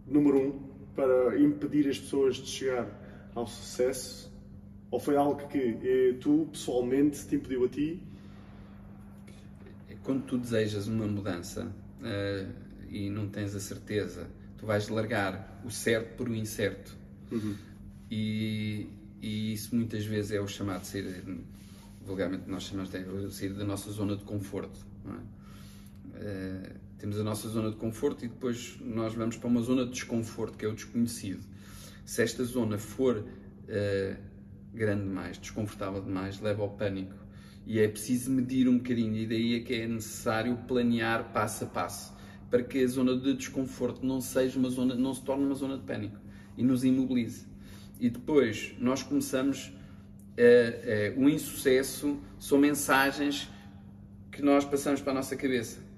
número 0.06 0.38
um 0.38 0.72
para 0.94 1.38
impedir 1.40 1.88
as 1.88 1.98
pessoas 1.98 2.36
de 2.36 2.48
chegar 2.48 3.30
ao 3.34 3.46
sucesso? 3.46 4.32
Ou 4.90 5.00
foi 5.00 5.16
algo 5.16 5.48
que 5.48 5.58
eh, 5.58 6.16
tu, 6.20 6.48
pessoalmente, 6.52 7.26
te 7.26 7.36
impediu 7.36 7.64
a 7.64 7.68
ti? 7.68 8.02
Quando 10.02 10.24
tu 10.24 10.36
desejas 10.36 10.86
uma 10.86 11.06
mudança 11.06 11.72
uh, 12.00 12.52
e 12.90 13.08
não 13.08 13.28
tens 13.28 13.54
a 13.54 13.60
certeza, 13.60 14.28
tu 14.58 14.66
vais 14.66 14.88
largar 14.88 15.62
o 15.64 15.70
certo 15.70 16.16
por 16.16 16.28
o 16.28 16.34
incerto. 16.34 16.94
Uhum. 17.30 17.56
E, 18.10 18.88
e, 19.22 19.52
isso 19.54 19.74
muitas 19.74 20.04
vezes 20.04 20.32
é 20.32 20.40
o 20.40 20.46
chamado 20.46 20.82
de 20.82 20.88
sair, 20.88 21.24
vulgarmente 22.04 22.48
nós 22.48 22.64
chamamos 22.64 22.90
de 22.90 23.34
sair 23.34 23.52
da 23.52 23.64
nossa 23.64 23.90
zona 23.90 24.16
de 24.16 24.24
conforto. 24.24 24.78
É? 25.06 25.42
Uh, 26.12 26.80
temos 26.98 27.18
a 27.18 27.24
nossa 27.24 27.48
zona 27.48 27.70
de 27.70 27.76
conforto 27.76 28.24
e 28.24 28.28
depois 28.28 28.78
nós 28.80 29.14
vamos 29.14 29.36
para 29.36 29.48
uma 29.48 29.60
zona 29.60 29.84
de 29.84 29.92
desconforto, 29.92 30.56
que 30.56 30.64
é 30.64 30.68
o 30.68 30.74
desconhecido. 30.74 31.44
Se 32.04 32.22
esta 32.22 32.44
zona 32.44 32.78
for 32.78 33.18
uh, 33.18 34.16
grande 34.72 35.02
demais, 35.02 35.38
desconfortável 35.38 36.02
demais, 36.02 36.40
leva 36.40 36.62
ao 36.62 36.70
pânico. 36.70 37.14
E 37.66 37.78
é 37.78 37.86
preciso 37.86 38.30
medir 38.30 38.68
um 38.68 38.78
bocadinho, 38.78 39.16
e 39.16 39.26
daí 39.26 39.54
é 39.56 39.60
que 39.60 39.74
é 39.74 39.86
necessário 39.86 40.56
planear 40.66 41.32
passo 41.32 41.64
a 41.64 41.66
passo, 41.66 42.12
para 42.50 42.62
que 42.62 42.82
a 42.82 42.86
zona 42.86 43.16
de 43.16 43.34
desconforto 43.34 44.04
não 44.04 44.20
seja 44.20 44.58
uma 44.58 44.68
zona, 44.68 44.94
não 44.94 45.14
se 45.14 45.22
torne 45.22 45.44
uma 45.44 45.54
zona 45.54 45.78
de 45.78 45.84
pânico 45.84 46.18
e 46.56 46.62
nos 46.62 46.84
imobilize. 46.84 47.46
E 48.00 48.10
depois 48.10 48.74
nós 48.78 49.02
começamos 49.02 49.72
uh, 50.38 51.18
uh, 51.18 51.24
o 51.24 51.28
insucesso 51.28 52.18
são 52.38 52.58
mensagens 52.58 53.50
que 54.30 54.42
nós 54.42 54.64
passamos 54.64 55.00
para 55.00 55.12
a 55.12 55.14
nossa 55.16 55.36
cabeça 55.36 55.92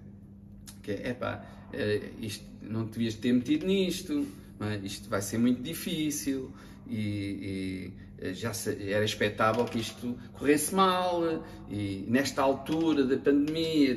que 0.85 0.93
é, 0.93 1.11
epá, 1.11 1.43
eh, 1.73 2.11
isto, 2.21 2.45
não 2.61 2.85
devias 2.85 3.15
ter 3.15 3.33
metido 3.33 3.67
nisto, 3.67 4.27
é? 4.61 4.77
isto 4.85 5.09
vai 5.09 5.23
ser 5.23 5.39
muito 5.39 5.63
difícil 5.63 6.53
e, 6.87 7.91
e 8.21 8.35
já 8.35 8.53
era 8.87 9.05
expectável 9.05 9.65
que 9.65 9.79
isto 9.79 10.17
corresse 10.35 10.75
mal 10.75 11.43
e 11.71 12.05
nesta 12.07 12.43
altura 12.43 13.05
da 13.05 13.17
pandemia 13.17 13.97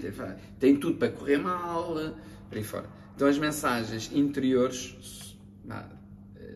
tem 0.59 0.77
tudo 0.77 0.97
para 0.97 1.09
correr 1.09 1.37
mal, 1.37 1.93
por 2.49 2.57
aí 2.57 2.63
fora. 2.63 2.89
Então 3.15 3.27
as 3.27 3.37
mensagens 3.37 4.11
interiores 4.13 5.37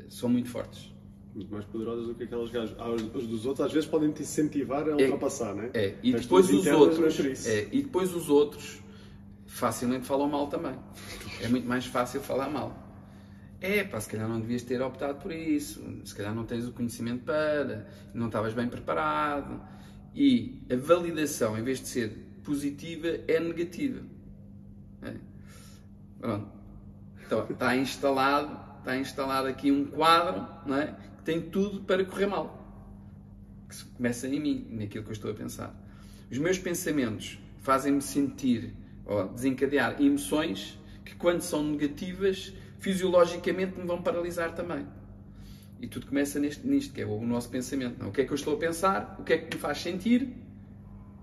são 0.10 0.30
muito 0.30 0.50
fortes. 0.50 0.91
Muito 1.34 1.52
mais 1.52 1.66
poderosas 1.66 2.08
do 2.08 2.16
que 2.16 2.24
aquelas 2.24 2.50
que 2.50 2.58
os 2.58 3.28
dos 3.28 3.46
outros 3.46 3.66
às 3.66 3.72
vezes 3.72 3.88
podem 3.88 4.12
te 4.12 4.22
incentivar 4.22 4.88
a 4.88 4.96
ultrapassar, 4.96 5.52
é, 5.52 5.56
não 5.56 5.64
é? 5.64 5.72
É, 5.74 5.96
e 6.04 6.14
depois 6.14 6.50
os 6.50 6.68
outros, 6.68 7.48
é, 7.48 7.70
e 7.72 7.82
depois 7.82 8.14
os 8.14 8.30
outros 8.30 8.82
facilmente 9.48 10.06
falam 10.06 10.28
mal 10.28 10.48
também. 10.48 10.76
É 11.42 11.48
muito 11.48 11.68
mais 11.68 11.86
fácil 11.86 12.22
falar 12.22 12.50
mal. 12.50 12.78
É, 13.62 13.84
pá, 13.84 14.00
se 14.00 14.10
calhar 14.10 14.28
não 14.28 14.40
devias 14.40 14.64
ter 14.64 14.82
optado 14.82 15.20
por 15.20 15.32
isso, 15.32 15.84
se 16.04 16.16
calhar 16.16 16.34
não 16.34 16.46
tens 16.46 16.68
o 16.68 16.72
conhecimento 16.72 17.24
para, 17.24 17.88
não 18.14 18.26
estavas 18.26 18.54
bem 18.54 18.68
preparado. 18.68 19.62
E 20.16 20.62
a 20.70 20.76
validação, 20.76 21.58
em 21.58 21.64
vez 21.64 21.80
de 21.80 21.88
ser 21.88 22.10
positiva, 22.44 23.08
é 23.28 23.40
negativa. 23.40 24.02
É. 25.04 25.14
Pronto. 26.20 26.48
Então, 27.26 27.48
está 27.50 27.76
instalado, 27.78 28.60
está 28.80 28.98
instalado 28.98 29.48
aqui 29.48 29.72
um 29.72 29.86
quadro 29.86 30.46
não 30.66 30.76
é? 30.76 30.96
Tem 31.24 31.42
tudo 31.42 31.82
para 31.82 32.04
correr 32.06 32.28
mal. 32.28 32.58
Que 33.70 33.86
começa 33.96 34.28
em 34.28 34.40
mim, 34.40 34.68
naquilo 34.72 35.04
que 35.04 35.10
eu 35.10 35.14
estou 35.14 35.32
a 35.32 35.34
pensar. 35.34 35.74
Os 36.30 36.38
meus 36.38 36.58
pensamentos 36.58 37.40
fazem-me 37.60 38.02
sentir 38.02 38.74
ou 39.06 39.28
desencadear 39.30 40.02
emoções 40.02 40.78
que, 41.04 41.16
quando 41.16 41.42
são 41.42 41.64
negativas, 41.64 42.54
fisiologicamente 42.80 43.78
me 43.78 43.86
vão 43.86 44.02
paralisar 44.02 44.54
também. 44.54 44.86
E 45.80 45.88
tudo 45.88 46.08
começa 46.08 46.40
neste, 46.40 46.66
nisto, 46.68 46.94
que 46.94 47.02
é 47.02 47.06
o 47.06 47.22
nosso 47.22 47.50
pensamento. 47.50 48.00
Não? 48.00 48.10
O 48.10 48.12
que 48.12 48.22
é 48.22 48.26
que 48.26 48.32
eu 48.32 48.36
estou 48.36 48.56
a 48.56 48.58
pensar, 48.58 49.16
o 49.20 49.24
que 49.24 49.34
é 49.34 49.38
que 49.38 49.56
me 49.56 49.62
faz 49.62 49.80
sentir 49.80 50.30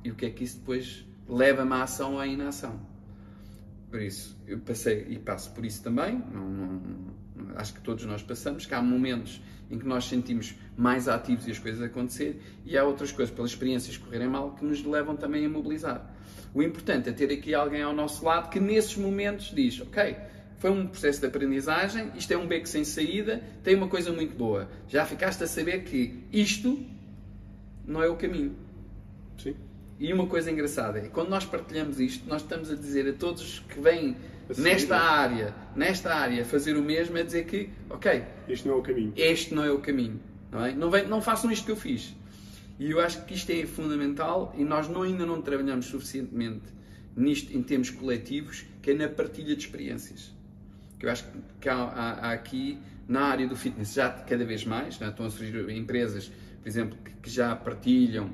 e 0.02 0.10
o 0.10 0.14
que 0.14 0.26
é 0.26 0.30
que 0.30 0.44
isso 0.44 0.58
depois 0.58 1.04
leva-me 1.28 1.72
à 1.72 1.82
ação 1.82 2.14
ou 2.14 2.20
à 2.20 2.26
inação. 2.26 2.80
Por 3.90 4.02
isso, 4.02 4.36
eu 4.46 4.58
passei 4.58 5.06
e 5.08 5.18
passo 5.18 5.52
por 5.52 5.64
isso 5.64 5.82
também. 5.82 6.22
Não, 6.32 6.48
não, 6.48 7.56
acho 7.56 7.74
que 7.74 7.80
todos 7.80 8.04
nós 8.04 8.22
passamos, 8.22 8.66
que 8.66 8.74
há 8.74 8.82
momentos 8.82 9.40
em 9.70 9.78
que 9.78 9.86
nós 9.86 10.04
sentimos 10.04 10.54
mais 10.76 11.08
ativos 11.08 11.46
e 11.46 11.50
as 11.50 11.58
coisas 11.58 11.82
acontecer, 11.82 12.40
e 12.64 12.76
há 12.76 12.84
outras 12.84 13.12
coisas, 13.12 13.34
pelas 13.34 13.50
experiências 13.50 13.96
correrem 13.96 14.28
mal, 14.28 14.52
que 14.52 14.64
nos 14.64 14.84
levam 14.84 15.16
também 15.16 15.44
a 15.44 15.48
mobilizar. 15.48 16.14
O 16.54 16.62
importante 16.62 17.08
é 17.08 17.12
ter 17.12 17.30
aqui 17.32 17.54
alguém 17.54 17.82
ao 17.82 17.92
nosso 17.92 18.24
lado 18.24 18.48
que 18.48 18.58
nesses 18.58 18.96
momentos 18.96 19.52
diz, 19.54 19.80
ok, 19.80 20.16
foi 20.58 20.70
um 20.70 20.86
processo 20.86 21.20
de 21.20 21.26
aprendizagem, 21.26 22.10
isto 22.16 22.32
é 22.32 22.36
um 22.36 22.46
beco 22.46 22.66
sem 22.66 22.84
saída, 22.84 23.42
tem 23.62 23.74
uma 23.74 23.88
coisa 23.88 24.12
muito 24.12 24.34
boa. 24.36 24.68
Já 24.88 25.04
ficaste 25.04 25.42
a 25.44 25.46
saber 25.46 25.84
que 25.84 26.24
isto 26.32 26.84
não 27.86 28.02
é 28.02 28.08
o 28.08 28.16
caminho. 28.16 28.56
Sim. 29.40 29.54
E 30.00 30.12
uma 30.12 30.26
coisa 30.26 30.50
engraçada 30.50 30.98
é 30.98 31.08
quando 31.08 31.28
nós 31.28 31.44
partilhamos 31.44 32.00
isto, 32.00 32.28
nós 32.28 32.42
estamos 32.42 32.70
a 32.70 32.74
dizer 32.74 33.08
a 33.08 33.12
todos 33.12 33.60
que 33.68 33.80
vêm 33.80 34.16
nesta 34.56 34.96
área, 34.96 35.54
nesta 35.74 36.14
área 36.14 36.44
fazer 36.44 36.76
o 36.76 36.82
mesmo, 36.82 37.18
é 37.18 37.22
dizer 37.22 37.44
que, 37.46 37.70
ok, 37.90 38.24
este 38.48 38.66
não 38.66 38.74
é 38.74 38.78
o 38.78 38.82
caminho. 38.82 39.12
Este 39.16 39.54
não 39.54 39.64
é 39.64 39.70
o 39.70 39.78
caminho. 39.78 40.20
Não, 40.50 40.64
é? 40.64 40.72
não, 40.72 40.90
vem, 40.90 41.06
não 41.06 41.20
façam 41.20 41.50
isto 41.50 41.66
que 41.66 41.72
eu 41.72 41.76
fiz. 41.76 42.14
E 42.78 42.90
eu 42.90 43.00
acho 43.00 43.24
que 43.24 43.34
isto 43.34 43.50
é 43.50 43.66
fundamental 43.66 44.54
e 44.56 44.64
nós 44.64 44.88
não, 44.88 45.02
ainda 45.02 45.26
não 45.26 45.42
trabalhamos 45.42 45.86
suficientemente 45.86 46.78
nisto 47.16 47.54
em 47.56 47.62
termos 47.62 47.90
coletivos, 47.90 48.64
que 48.80 48.92
é 48.92 48.94
na 48.94 49.08
partilha 49.08 49.54
de 49.54 49.62
experiências. 49.62 50.32
Que 50.98 51.06
eu 51.06 51.10
acho 51.10 51.24
que 51.60 51.68
há, 51.68 51.74
há, 51.74 52.28
há 52.28 52.32
aqui, 52.32 52.78
na 53.08 53.22
área 53.22 53.46
do 53.46 53.56
fitness, 53.56 53.94
já 53.94 54.08
cada 54.08 54.44
vez 54.44 54.64
mais, 54.64 55.00
é? 55.00 55.08
estão 55.08 55.26
a 55.26 55.30
surgir 55.30 55.68
empresas, 55.70 56.30
por 56.62 56.68
exemplo, 56.68 56.96
que, 57.04 57.10
que 57.22 57.30
já 57.30 57.54
partilham 57.56 58.30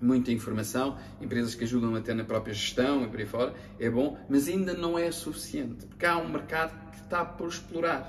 muita 0.00 0.30
informação, 0.32 0.98
empresas 1.20 1.54
que 1.54 1.64
ajudam 1.64 1.94
até 1.94 2.14
na 2.14 2.24
própria 2.24 2.54
gestão 2.54 3.04
e 3.04 3.08
por 3.08 3.18
aí 3.18 3.26
fora, 3.26 3.54
é 3.78 3.90
bom, 3.90 4.18
mas 4.28 4.48
ainda 4.48 4.74
não 4.74 4.98
é 4.98 5.10
suficiente, 5.10 5.86
porque 5.86 6.06
há 6.06 6.16
um 6.16 6.28
mercado 6.28 6.90
que 6.90 7.00
está 7.00 7.24
por 7.24 7.48
explorar. 7.48 8.06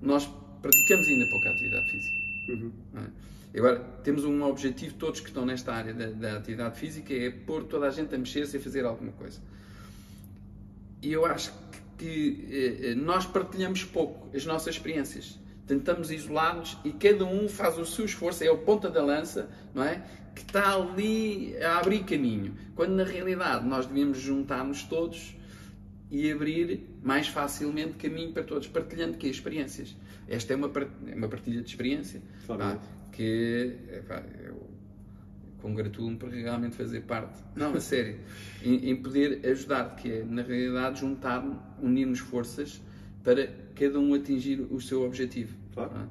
Nós 0.00 0.28
praticamos 0.60 1.06
ainda 1.06 1.30
pouca 1.30 1.50
atividade 1.50 1.90
física. 1.90 2.16
Uhum. 2.48 2.72
É? 2.96 3.58
Agora, 3.58 3.78
temos 4.02 4.24
um 4.24 4.42
objetivo, 4.42 4.94
todos 4.96 5.20
que 5.20 5.28
estão 5.28 5.46
nesta 5.46 5.72
área 5.72 5.94
da, 5.94 6.06
da 6.06 6.36
atividade 6.38 6.78
física, 6.78 7.14
é 7.14 7.30
pôr 7.30 7.64
toda 7.64 7.86
a 7.86 7.90
gente 7.90 8.14
a 8.14 8.18
mexer-se 8.18 8.56
e 8.56 8.60
a 8.60 8.62
fazer 8.62 8.84
alguma 8.84 9.12
coisa. 9.12 9.40
E 11.00 11.12
eu 11.12 11.24
acho 11.24 11.52
que, 11.96 11.98
que 11.98 12.48
eh, 12.50 12.90
eh 12.90 12.94
nós 12.94 13.26
partilhamos 13.26 13.84
pouco 13.84 14.34
as 14.36 14.44
nossas 14.44 14.74
experiências 14.74 15.38
tentamos 15.66 16.10
isolar-nos 16.10 16.76
e 16.84 16.92
cada 16.92 17.24
um 17.24 17.48
faz 17.48 17.78
o 17.78 17.86
seu 17.86 18.04
esforço, 18.04 18.44
é 18.44 18.50
o 18.50 18.58
ponta 18.58 18.90
da 18.90 19.02
lança, 19.02 19.48
não 19.74 19.82
é? 19.82 20.02
Que 20.34 20.42
está 20.42 20.74
ali 20.74 21.56
a 21.62 21.78
abrir 21.78 22.04
caminho. 22.04 22.54
Quando 22.74 22.92
na 22.94 23.04
realidade 23.04 23.66
nós 23.66 23.86
devíamos 23.86 24.18
juntar-nos 24.18 24.82
todos 24.82 25.36
e 26.10 26.30
abrir 26.30 26.86
mais 27.02 27.28
facilmente 27.28 27.94
caminho 27.94 28.32
para 28.32 28.42
todos, 28.42 28.68
partilhando 28.68 29.16
que 29.16 29.26
experiências. 29.28 29.96
Esta 30.28 30.52
é 30.52 30.56
uma, 30.56 30.70
é 31.06 31.28
partilha 31.28 31.60
de 31.60 31.68
experiência 31.68 32.22
pá, 32.46 32.78
que 33.12 33.76
pá, 34.08 34.22
eu 34.44 34.70
congratulo-me 35.60 36.16
por 36.16 36.28
realmente 36.28 36.76
fazer 36.76 37.00
parte. 37.02 37.42
Não, 37.56 37.72
a 37.72 37.80
sério, 37.80 38.20
em, 38.62 38.90
em 38.90 38.96
poder 38.96 39.40
ajudar, 39.46 39.96
que 39.96 40.12
é 40.12 40.24
na 40.24 40.42
realidade 40.42 41.00
juntar, 41.00 41.42
unirmos 41.82 42.18
forças 42.18 42.80
para 43.22 43.48
cada 43.74 43.98
um 43.98 44.14
atingir 44.14 44.60
o 44.60 44.80
seu 44.80 45.02
objetivo. 45.02 45.56
Claro. 45.72 46.10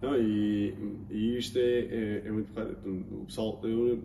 Não, 0.00 0.16
e, 0.16 0.74
e, 1.10 1.38
isto 1.38 1.58
é, 1.58 1.62
é, 1.62 2.22
é 2.26 2.32
muito 2.32 2.52
claro. 2.52 2.76
O 3.12 3.26
pessoal, 3.26 3.60
eu, 3.64 4.02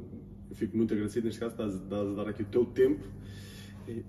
fico 0.54 0.76
muito 0.76 0.94
agradecido 0.94 1.26
neste 1.26 1.40
caso, 1.40 1.54
estás, 1.54 1.76
a 1.76 2.14
dar 2.16 2.30
aqui 2.30 2.42
o 2.42 2.46
teu 2.46 2.66
tempo 2.66 3.06
e, 3.88 4.04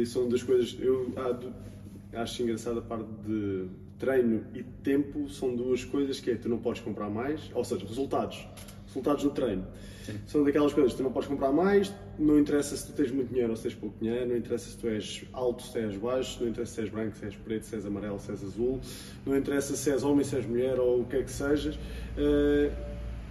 e 0.00 0.06
são 0.06 0.28
duas 0.28 0.42
coisas. 0.42 0.76
Eu 0.80 1.12
ah, 1.16 2.20
acho 2.20 2.42
engraçada 2.42 2.78
a 2.78 2.82
parte 2.82 3.08
de 3.26 3.66
treino 3.98 4.44
e 4.54 4.62
tempo 4.82 5.28
são 5.28 5.54
duas 5.54 5.84
coisas 5.84 6.20
que 6.20 6.30
é 6.30 6.36
tu 6.36 6.48
não 6.48 6.58
podes 6.58 6.82
comprar 6.82 7.08
mais, 7.08 7.50
ou 7.54 7.64
seja, 7.64 7.84
resultados. 7.86 8.46
Resultados 8.92 9.24
do 9.24 9.30
treino. 9.30 9.66
Sim. 10.04 10.18
São 10.26 10.44
daquelas 10.44 10.74
coisas 10.74 10.92
que 10.92 10.98
tu 10.98 11.02
não 11.02 11.12
podes 11.12 11.28
comprar 11.28 11.50
mais, 11.50 11.92
não 12.18 12.38
interessa 12.38 12.76
se 12.76 12.86
tu 12.86 12.92
tens 12.92 13.10
muito 13.10 13.30
dinheiro 13.30 13.50
ou 13.50 13.56
se 13.56 13.62
tens 13.62 13.74
pouco 13.74 13.96
dinheiro, 13.98 14.28
não 14.28 14.36
interessa 14.36 14.68
se 14.68 14.76
tu 14.76 14.86
és 14.86 15.24
alto, 15.32 15.62
se 15.62 15.78
és 15.78 15.96
baixo, 15.96 16.42
não 16.42 16.50
interessa 16.50 16.74
se 16.74 16.80
és 16.82 16.90
branco, 16.90 17.16
se 17.16 17.24
és 17.24 17.36
preto, 17.36 17.66
se 17.66 17.76
és 17.76 17.86
amarelo, 17.86 18.18
se 18.20 18.32
és 18.32 18.44
azul, 18.44 18.80
não 19.24 19.36
interessa 19.36 19.74
se 19.74 19.90
és 19.90 20.02
homem, 20.02 20.24
se 20.24 20.36
és 20.36 20.46
mulher 20.46 20.78
ou 20.78 21.00
o 21.00 21.04
que 21.06 21.16
é 21.16 21.22
que 21.22 21.30
sejas. 21.30 21.76
Uh, 21.76 22.70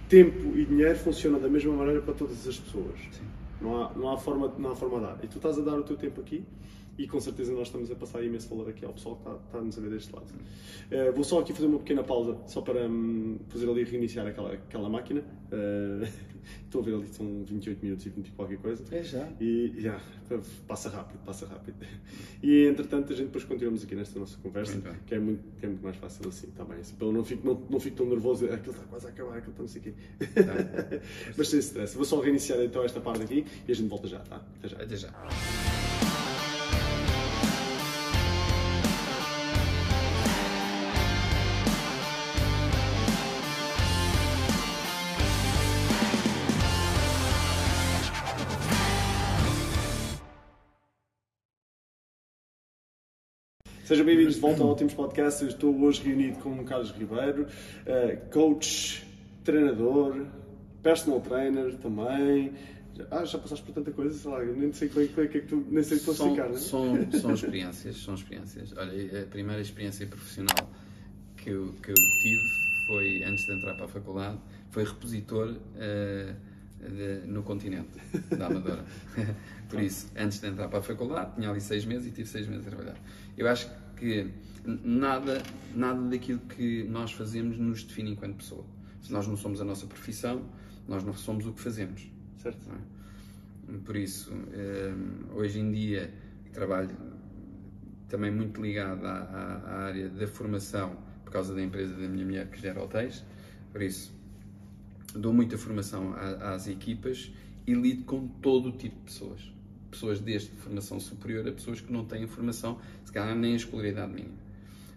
tempo 0.08 0.56
e 0.56 0.64
dinheiro 0.64 0.98
funcionam 0.98 1.40
da 1.40 1.48
mesma 1.48 1.72
maneira 1.74 2.02
para 2.02 2.14
todas 2.14 2.46
as 2.48 2.58
pessoas. 2.58 2.98
Sim. 3.12 3.24
Não 3.60 3.80
há, 3.80 3.92
não, 3.94 4.10
há 4.10 4.18
forma, 4.18 4.52
não 4.58 4.72
há 4.72 4.74
forma 4.74 4.98
a 4.98 5.00
dar. 5.00 5.18
E 5.22 5.28
tu 5.28 5.36
estás 5.36 5.56
a 5.58 5.62
dar 5.62 5.78
o 5.78 5.84
teu 5.84 5.96
tempo 5.96 6.20
aqui 6.20 6.44
e 7.02 7.08
com 7.08 7.20
certeza 7.20 7.52
nós 7.52 7.66
estamos 7.66 7.90
a 7.90 7.96
passar 7.96 8.22
imenso 8.22 8.48
valor 8.48 8.68
aqui 8.68 8.84
ao 8.84 8.92
pessoal 8.92 9.16
que 9.16 9.22
está, 9.22 9.40
está 9.44 9.60
nos 9.60 9.76
a 9.76 9.80
ver 9.80 9.90
deste 9.90 10.14
lado. 10.14 10.26
Uh, 10.26 11.12
vou 11.12 11.24
só 11.24 11.40
aqui 11.40 11.52
fazer 11.52 11.66
uma 11.66 11.80
pequena 11.80 12.04
pausa, 12.04 12.38
só 12.46 12.60
para 12.60 12.86
um, 12.86 13.40
fazer 13.48 13.68
ali 13.68 13.82
reiniciar 13.82 14.24
aquela, 14.24 14.52
aquela 14.52 14.88
máquina. 14.88 15.20
Uh, 15.20 16.06
estou 16.64 16.80
a 16.80 16.84
ver 16.84 16.94
ali, 16.94 17.08
são 17.08 17.44
28 17.44 17.82
minutos 17.82 18.06
e 18.06 18.08
20 18.08 18.28
e 18.28 18.30
qualquer 18.30 18.58
coisa. 18.58 18.84
É 18.94 19.02
já. 19.02 19.28
E 19.40 19.74
já, 19.78 20.00
passa 20.68 20.90
rápido, 20.90 21.18
passa 21.24 21.44
rápido. 21.44 21.74
E 22.40 22.66
entretanto 22.66 23.12
a 23.12 23.16
gente 23.16 23.26
depois 23.26 23.42
continuamos 23.42 23.82
aqui 23.82 23.96
nesta 23.96 24.20
nossa 24.20 24.38
conversa, 24.38 24.80
que 25.04 25.14
é, 25.16 25.18
muito, 25.18 25.42
que 25.58 25.66
é 25.66 25.68
muito 25.68 25.82
mais 25.82 25.96
fácil 25.96 26.28
assim, 26.28 26.46
está 26.48 26.64
bem? 26.64 26.78
Assim, 26.78 26.94
não 27.00 27.24
fico, 27.24 27.44
não, 27.44 27.66
não 27.68 27.80
fico 27.80 27.96
tão 27.96 28.06
nervoso, 28.06 28.46
aquilo 28.46 28.76
está 28.76 28.86
quase 28.86 29.06
a 29.06 29.10
acabar, 29.10 29.38
aquilo 29.38 29.50
está 29.50 29.62
não 29.62 29.68
sei 29.68 29.80
o 29.80 29.84
quê. 29.84 29.94
Tá. 30.34 31.00
Mas 31.36 31.48
sem 31.48 31.58
stress. 31.58 31.96
Vou 31.96 32.04
só 32.04 32.20
reiniciar 32.20 32.60
então 32.60 32.84
esta 32.84 33.00
parte 33.00 33.22
aqui 33.24 33.44
e 33.66 33.72
a 33.72 33.74
gente 33.74 33.88
volta 33.88 34.06
já, 34.06 34.20
tá? 34.20 34.40
Até 34.58 34.68
já. 34.68 34.76
Até 34.76 34.96
já. 34.96 35.81
Sejam 53.92 54.06
bem-vindos 54.06 54.36
de 54.36 54.40
volta 54.40 54.62
ao 54.62 54.70
Ótimos 54.70 54.94
Podcast. 54.94 55.42
Eu 55.42 55.50
estou 55.50 55.78
hoje 55.82 56.02
reunido 56.02 56.38
com 56.38 56.48
o 56.58 56.64
Carlos 56.64 56.90
Ribeiro, 56.92 57.42
uh, 57.42 58.30
coach, 58.30 59.06
treinador, 59.44 60.28
personal 60.82 61.20
trainer 61.20 61.76
também. 61.76 62.54
Ah, 63.10 63.22
já 63.26 63.38
passaste 63.38 63.62
por 63.66 63.74
tanta 63.74 63.90
coisa, 63.90 64.18
sei 64.18 64.30
lá, 64.30 64.42
nem 64.42 64.72
sei 64.72 64.88
como 64.88 65.04
é, 65.04 65.08
que, 65.08 65.20
é 65.20 65.26
que 65.26 65.40
tu, 65.42 65.66
nem 65.70 65.84
sei 65.84 65.98
classificar, 65.98 66.48
não 66.48 66.56
é? 66.56 66.58
São, 66.58 67.12
são 67.20 67.34
experiências, 67.34 67.96
são 67.98 68.14
experiências. 68.14 68.72
Olha, 68.78 69.24
a 69.24 69.26
primeira 69.26 69.60
experiência 69.60 70.06
profissional 70.06 70.70
que 71.36 71.50
eu, 71.50 71.74
que 71.82 71.90
eu 71.90 71.94
tive 71.94 72.86
foi, 72.86 73.24
antes 73.24 73.44
de 73.44 73.52
entrar 73.52 73.74
para 73.74 73.84
a 73.84 73.88
faculdade, 73.88 74.38
foi 74.70 74.84
repositor 74.84 75.50
uh, 75.50 76.34
de, 76.88 77.26
no 77.26 77.42
continente 77.42 77.90
da 78.36 78.46
Amadora. 78.46 78.84
Por 79.68 79.80
isso, 79.80 80.10
antes 80.16 80.40
de 80.40 80.48
entrar 80.48 80.68
para 80.68 80.80
a 80.80 80.82
faculdade, 80.82 81.34
tinha 81.36 81.50
ali 81.50 81.60
seis 81.60 81.84
meses 81.84 82.08
e 82.08 82.10
tive 82.10 82.28
seis 82.28 82.46
meses 82.46 82.66
a 82.66 82.70
trabalhar. 82.70 82.96
Eu 83.36 83.48
acho 83.48 83.70
que 83.96 84.28
nada, 84.64 85.42
nada 85.74 86.02
daquilo 86.08 86.40
que 86.40 86.84
nós 86.84 87.12
fazemos 87.12 87.58
nos 87.58 87.82
define 87.82 88.12
enquanto 88.12 88.36
pessoa. 88.36 88.64
Se 89.00 89.12
nós 89.12 89.26
não 89.26 89.36
somos 89.36 89.60
a 89.60 89.64
nossa 89.64 89.86
profissão, 89.86 90.42
nós 90.86 91.02
não 91.02 91.14
somos 91.14 91.46
o 91.46 91.52
que 91.52 91.60
fazemos. 91.60 92.06
Certo? 92.38 92.60
É? 92.70 93.78
Por 93.84 93.96
isso, 93.96 94.32
eh, 94.52 94.92
hoje 95.34 95.60
em 95.60 95.70
dia, 95.70 96.12
trabalho 96.52 96.90
também 98.08 98.30
muito 98.30 98.60
ligado 98.60 99.06
à, 99.06 99.10
à, 99.10 99.56
à, 99.56 99.78
área 99.86 100.08
da 100.08 100.26
formação, 100.26 100.96
por 101.24 101.32
causa 101.32 101.54
da 101.54 101.62
empresa 101.62 101.94
da 101.94 102.06
minha 102.08 102.24
mulher 102.24 102.48
que 102.48 102.60
gera 102.60 102.82
hotéis. 102.82 103.24
Por 103.72 103.80
isso, 103.80 104.12
dou 105.18 105.32
muita 105.32 105.58
formação 105.58 106.14
às 106.14 106.66
equipas 106.66 107.30
e 107.66 107.74
lido 107.74 108.04
com 108.04 108.26
todo 108.26 108.70
o 108.70 108.72
tipo 108.72 108.96
de 108.96 109.04
pessoas 109.04 109.52
pessoas 109.92 110.18
desde 110.18 110.48
formação 110.50 110.98
superior 110.98 111.46
a 111.46 111.52
pessoas 111.52 111.80
que 111.80 111.92
não 111.92 112.04
têm 112.04 112.26
formação, 112.26 112.80
se 113.04 113.12
calhar 113.12 113.36
nem 113.36 113.52
a 113.52 113.56
escolaridade 113.56 114.12
mínima. 114.12 114.34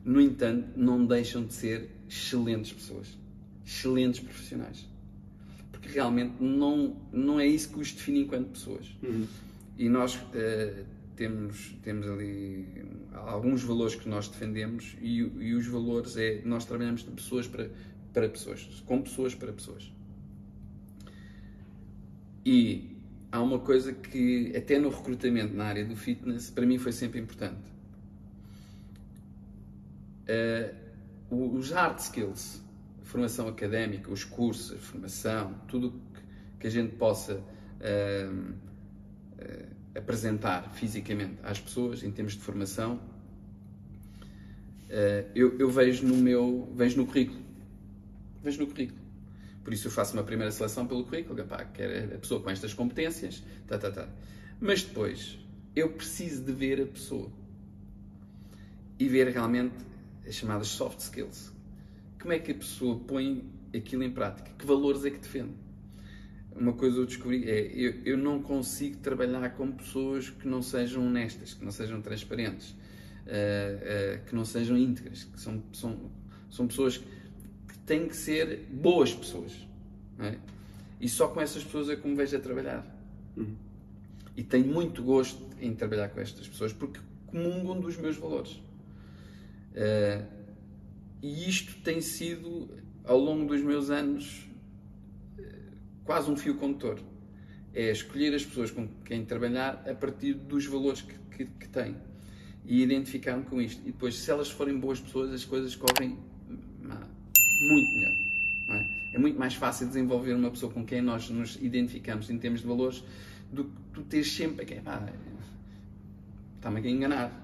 No 0.04 0.22
entanto, 0.22 0.68
não 0.76 1.06
deixam 1.06 1.46
de 1.46 1.54
ser 1.54 1.90
excelentes 2.10 2.72
pessoas, 2.72 3.18
excelentes 3.66 4.22
profissionais. 4.22 4.88
Porque 5.72 5.90
realmente 5.90 6.36
não, 6.40 6.96
não 7.12 7.40
é 7.40 7.46
isso 7.46 7.70
que 7.70 7.80
os 7.80 7.92
define 7.92 8.22
enquanto 8.22 8.50
pessoas. 8.50 8.96
Uhum. 9.04 9.28
E 9.78 9.90
nós 9.90 10.16
uh, 10.16 10.86
temos, 11.16 11.76
temos 11.84 12.08
ali 12.08 12.66
alguns 13.14 13.64
valores 13.64 13.96
que 13.96 14.08
nós 14.08 14.28
defendemos 14.30 14.96
e, 15.02 15.18
e 15.18 15.54
os 15.54 15.68
valores 15.68 16.16
é 16.16 16.42
nós 16.46 16.66
trabalhamos 16.66 17.04
de 17.04 17.12
pessoas 17.12 17.48
para, 17.48 17.70
para 18.14 18.30
pessoas, 18.30 18.84
com 18.86 19.02
pessoas 19.02 19.36
para 19.36 19.52
pessoas. 19.52 19.92
E 22.46 22.96
há 23.32 23.42
uma 23.42 23.60
coisa 23.60 23.92
que, 23.92 24.56
até 24.56 24.78
no 24.78 24.90
recrutamento 24.90 25.54
na 25.56 25.66
área 25.66 25.84
do 25.84 25.96
fitness, 25.96 26.52
para 26.52 26.66
mim 26.66 26.78
foi 26.78 26.92
sempre 26.92 27.20
importante. 27.20 27.74
Uh, 30.30 31.56
os 31.58 31.72
hard 31.72 31.98
skills, 32.00 32.62
formação 33.04 33.48
académica, 33.48 34.12
os 34.12 34.24
cursos, 34.24 34.78
a 34.78 34.80
formação, 34.80 35.56
tudo 35.68 36.00
que 36.60 36.68
a 36.68 36.70
gente 36.70 36.96
possa 36.96 37.36
uh, 37.36 38.32
uh, 38.32 39.76
apresentar 39.98 40.72
fisicamente 40.74 41.38
às 41.44 41.60
pessoas 41.60 42.04
em 42.04 42.12
termos 42.12 42.34
de 42.34 42.40
formação, 42.40 43.00
eu, 45.34 45.58
eu 45.60 45.70
vejo 45.70 46.08
no 46.08 46.16
meu, 46.16 46.72
vejo 46.74 46.96
no 46.96 47.06
currículo. 47.06 47.40
Vejo 48.42 48.62
no 48.62 48.68
currículo. 48.68 49.05
Por 49.66 49.74
isso 49.74 49.88
eu 49.88 49.92
faço 49.92 50.14
uma 50.14 50.24
primeira 50.24 50.52
seleção 50.52 50.86
pelo 50.86 51.04
currículo, 51.04 51.44
pá, 51.44 51.66
quero 51.66 52.14
a 52.14 52.18
pessoa 52.20 52.40
com 52.40 52.52
estas 52.52 52.72
competências, 52.72 53.44
tá, 53.68 53.80
tá, 53.80 53.90
tá. 53.90 54.08
Mas 54.62 54.84
depois 54.84 55.40
eu 55.76 55.90
preciso 55.90 56.44
de 56.44 56.52
ver 56.52 56.80
a 56.84 56.86
pessoa 56.86 57.32
e 59.00 59.10
ver 59.10 59.28
realmente 59.30 59.74
as 60.28 60.36
chamadas 60.36 60.68
soft 60.68 61.00
skills. 61.00 61.52
Como 62.22 62.32
é 62.32 62.38
que 62.38 62.52
a 62.52 62.56
pessoa 62.56 63.00
põe 63.00 63.44
aquilo 63.76 64.04
em 64.04 64.12
prática? 64.12 64.52
Que 64.56 64.68
valores 64.68 65.04
é 65.04 65.10
que 65.10 65.18
defende? 65.18 65.56
Uma 66.56 66.74
coisa 66.74 67.00
eu 67.00 67.06
descobri 67.08 67.50
é 67.50 67.66
eu, 67.74 68.04
eu 68.06 68.18
não 68.20 68.44
consigo 68.44 68.98
trabalhar 68.98 69.50
com 69.56 69.72
pessoas 69.72 70.30
que 70.30 70.48
não 70.48 70.62
sejam 70.62 71.08
honestas, 71.08 71.56
que 71.56 71.66
não 71.66 71.72
sejam 71.72 72.04
transparentes, 72.04 72.70
uh, 72.70 72.76
uh, 74.22 74.26
que 74.28 74.36
não 74.36 74.46
sejam 74.46 74.78
íntegras, 74.78 75.24
que 75.24 75.40
são, 75.40 75.64
são, 75.74 76.12
são 76.52 76.68
pessoas 76.68 76.98
que 76.98 77.06
têm 77.86 78.08
que 78.08 78.16
ser 78.16 78.66
boas 78.72 79.14
pessoas. 79.14 79.54
É? 80.20 80.38
E 81.00 81.10
só 81.10 81.28
com 81.28 81.42
essas 81.42 81.64
pessoas 81.64 81.90
é 81.90 81.96
que 81.96 82.08
me 82.08 82.16
vejo 82.16 82.36
a 82.38 82.40
trabalhar. 82.40 82.86
Uhum. 83.36 83.56
E 84.36 84.44
tenho 84.44 84.68
muito 84.68 85.04
gosto 85.04 85.42
em 85.62 85.74
trabalhar 85.74 86.10
com 86.10 86.20
estas 86.20 86.48
pessoas 86.48 86.74
porque 86.74 87.00
comungam 87.28 87.80
dos 87.80 87.98
meus 87.98 88.18
valores. 88.18 88.52
Uh, 89.72 90.26
e 91.22 91.50
isto 91.50 91.82
tem 91.82 92.02
sido, 92.02 92.70
ao 93.04 93.18
longo 93.18 93.46
dos 93.46 93.62
meus 93.62 93.90
anos, 93.90 94.48
quase 96.04 96.30
um 96.30 96.38
fio 96.38 96.56
condutor. 96.56 97.00
É 97.74 97.92
escolher 97.92 98.34
as 98.34 98.46
pessoas 98.46 98.72
com 98.72 98.88
quem 99.04 99.26
trabalhar 99.26 99.84
a 99.90 99.94
partir 99.94 100.34
dos 100.34 100.66
valores 100.66 101.02
que, 101.02 101.16
que, 101.36 101.46
que 101.46 101.68
têm 101.68 101.96
e 102.64 102.82
identificar-me 102.82 103.44
com 103.44 103.62
isto. 103.62 103.82
E 103.82 103.92
depois, 103.92 104.16
se 104.16 104.32
elas 104.32 104.50
forem 104.50 104.78
boas 104.80 105.00
pessoas, 105.00 105.32
as 105.34 105.44
coisas 105.44 105.76
correm 105.76 106.18
muito 107.60 107.92
melhor. 107.94 108.14
É? 108.70 108.86
é? 109.14 109.20
muito 109.20 109.38
mais 109.38 109.56
fácil 109.56 109.88
desenvolver 109.88 110.34
uma 110.34 110.50
pessoa 110.50 110.72
com 110.72 110.86
quem 110.86 111.02
nós 111.02 111.30
nos 111.30 111.58
identificamos 111.62 112.30
em 112.30 112.38
termos 112.38 112.62
de 112.62 112.68
valores 112.68 113.04
do 113.52 113.66
que 113.66 113.72
tu 113.94 114.02
teres 114.04 114.32
sempre 114.32 114.66
quem 114.66 114.78
está-me 114.78 116.80
a 116.80 116.90
enganar. 116.90 117.42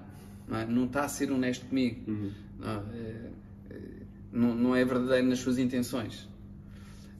Não, 0.48 0.58
é? 0.58 0.66
não, 0.66 0.84
está 0.86 1.04
a 1.04 1.08
ser 1.08 1.30
honesto 1.30 1.66
comigo. 1.66 2.10
Uhum. 2.10 2.32
Não, 2.58 2.70
é, 2.70 3.30
é 3.70 3.80
não, 4.32 4.54
não, 4.54 4.76
é 4.76 4.84
verdadeiro 4.84 5.28
nas 5.28 5.38
suas 5.38 5.58
intenções. 5.58 6.28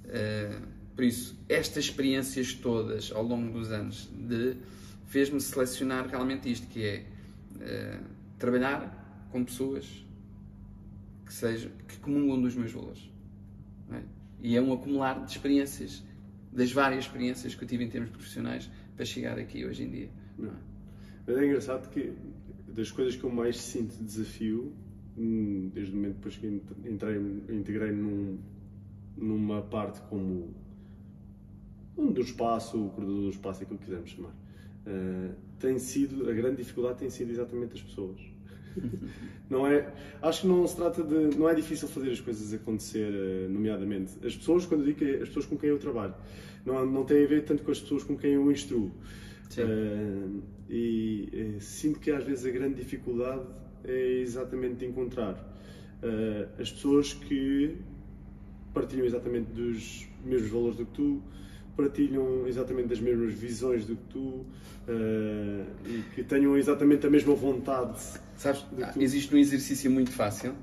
É, 0.07 0.59
por 0.94 1.05
isso, 1.05 1.38
estas 1.48 1.85
experiências 1.85 2.55
todas 2.55 3.12
ao 3.12 3.22
longo 3.22 3.59
dos 3.59 3.70
anos 3.70 4.11
de 4.12 4.57
fez-me 5.07 5.40
selecionar 5.40 6.09
realmente 6.09 6.50
isto, 6.50 6.66
que 6.66 6.85
é 6.85 7.05
trabalhar 8.38 9.28
com 9.31 9.44
pessoas 9.44 10.05
que, 11.33 11.38
seja, 11.38 11.73
que 11.88 11.99
comungam 11.99 12.42
dos 12.42 12.55
meus 12.55 12.71
valores. 12.71 13.11
É? 13.90 14.03
E 14.40 14.57
é 14.57 14.61
um 14.61 14.73
acumular 14.73 15.25
de 15.25 15.31
experiências, 15.31 16.05
das 16.53 16.71
várias 16.71 17.05
experiências 17.07 17.55
que 17.55 17.64
eu 17.64 17.68
tive 17.68 17.85
em 17.85 17.88
termos 17.88 18.11
profissionais 18.11 18.71
para 18.95 19.07
chegar 19.07 19.38
aqui 19.38 19.64
hoje 19.64 19.85
em 19.85 19.90
dia. 19.90 20.11
Não 20.38 20.51
é? 20.51 20.55
Mas 21.27 21.37
é 21.38 21.47
engraçado 21.47 21.88
que 21.88 22.12
das 22.68 22.90
coisas 22.90 23.16
que 23.16 23.25
eu 23.25 23.31
mais 23.31 23.57
sinto 23.57 23.95
desafio, 24.05 24.73
hum, 25.16 25.71
desde 25.73 25.92
o 25.92 25.97
momento 25.97 26.16
depois 26.16 26.37
que 26.37 26.47
entrei, 26.85 27.16
integrei 27.49 27.92
num, 27.92 28.38
numa 29.16 29.62
parte 29.62 30.03
como 30.03 30.53
um 31.97 32.12
do 32.12 32.21
espaço, 32.21 32.87
o 32.87 32.90
corredor 32.90 33.23
do 33.23 33.31
espaço, 33.31 33.62
aquilo 33.62 33.79
que 33.79 33.87
quisermos 33.87 34.11
chamar, 34.11 34.31
uh, 34.87 35.35
tem 35.59 35.79
sido, 35.79 36.29
a 36.29 36.33
grande 36.35 36.57
dificuldade 36.57 36.99
tem 36.99 37.09
sido 37.11 37.31
exatamente 37.31 37.75
as 37.75 37.83
pessoas. 37.83 38.21
não 39.50 39.66
é, 39.66 39.92
acho 40.20 40.42
que 40.42 40.46
não 40.46 40.66
se 40.66 40.76
trata 40.76 41.02
de, 41.02 41.37
não 41.37 41.48
é 41.48 41.54
difícil 41.54 41.88
fazer 41.88 42.11
as 42.11 42.20
coisas 42.20 42.52
acontecer, 42.52 43.12
uh, 43.12 43.50
nomeadamente. 43.50 44.12
As 44.24 44.37
pessoas, 44.37 44.66
quando 44.66 44.87
eu 44.87 44.94
digo 44.94 45.22
as 45.22 45.28
pessoas 45.28 45.46
com 45.46 45.56
quem 45.56 45.70
eu 45.70 45.78
trabalho, 45.78 46.14
não, 46.64 46.85
não 46.87 47.04
tem 47.04 47.24
a 47.24 47.26
ver 47.26 47.44
tanto 47.44 47.62
com 47.62 47.70
as 47.70 47.80
pessoas 47.80 48.02
com 48.04 48.16
quem 48.16 48.32
eu 48.32 48.50
instruo. 48.50 48.90
Uh, 49.58 50.42
e 50.70 51.56
sinto 51.61 52.00
que 52.00 52.11
às 52.11 52.24
vezes 52.24 52.46
a 52.46 52.50
grande 52.50 52.76
dificuldade 52.76 53.44
é 53.85 54.20
exatamente 54.20 54.76
de 54.76 54.87
encontrar 54.87 55.50
as 56.58 56.72
pessoas 56.72 57.12
que 57.12 57.76
partilham 58.72 59.04
exatamente 59.04 59.52
dos 59.52 60.08
mesmos 60.24 60.50
valores 60.50 60.76
do 60.76 60.87
que 60.87 60.92
tu, 60.92 61.22
partilham 61.76 62.46
exatamente 62.46 62.92
as 62.92 63.00
mesmas 63.00 63.35
visões 63.35 63.85
do 63.85 63.96
que 63.96 64.04
tu 64.11 64.18
uh, 64.18 64.46
e 65.87 66.02
que 66.14 66.22
tenham 66.22 66.56
exatamente 66.56 67.06
a 67.06 67.11
mesma 67.11 67.35
vontade. 67.35 67.98
Sabes, 68.37 68.64
existe 68.96 69.35
um 69.35 69.38
exercício 69.38 69.90
muito 69.90 70.11
fácil 70.11 70.54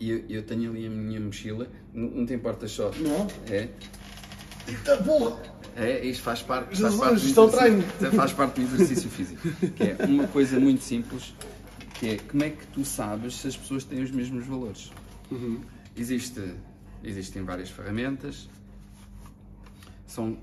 e 0.00 0.10
eu, 0.10 0.24
eu, 0.28 0.42
tenho 0.42 0.70
ali 0.70 0.86
a 0.86 0.90
minha 0.90 1.20
mochila, 1.20 1.68
não, 1.94 2.08
não 2.08 2.26
te 2.26 2.34
importas 2.34 2.72
só? 2.72 2.90
Não. 2.98 3.26
É. 3.48 3.68
Eita 4.66 4.96
porra! 4.98 5.40
É, 5.76 6.04
isto 6.04 6.22
faz 6.22 6.42
parte, 6.42 6.76
faz 6.76 6.94
parte, 6.96 7.32
do 7.32 8.12
faz 8.16 8.32
parte 8.32 8.60
do 8.60 8.74
exercício 8.74 9.08
físico. 9.08 9.48
Que 9.74 9.84
é 9.84 10.04
uma 10.06 10.26
coisa 10.26 10.58
muito 10.60 10.82
simples, 10.82 11.34
que 11.94 12.10
é 12.10 12.18
como 12.18 12.42
é 12.42 12.50
que 12.50 12.66
tu 12.66 12.84
sabes 12.84 13.36
se 13.36 13.48
as 13.48 13.56
pessoas 13.56 13.84
têm 13.84 14.02
os 14.02 14.10
mesmos 14.10 14.44
valores? 14.44 14.92
Uhum. 15.30 15.60
Existe, 15.96 16.42
existem 17.02 17.42
várias 17.42 17.70
ferramentas, 17.70 18.50
são 20.12 20.36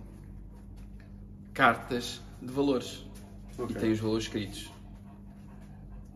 cartas 1.54 2.22
de 2.42 2.52
valores 2.52 3.06
okay. 3.56 3.76
e 3.76 3.80
têm 3.80 3.92
os 3.92 4.00
valores 4.00 4.24
escritos. 4.24 4.72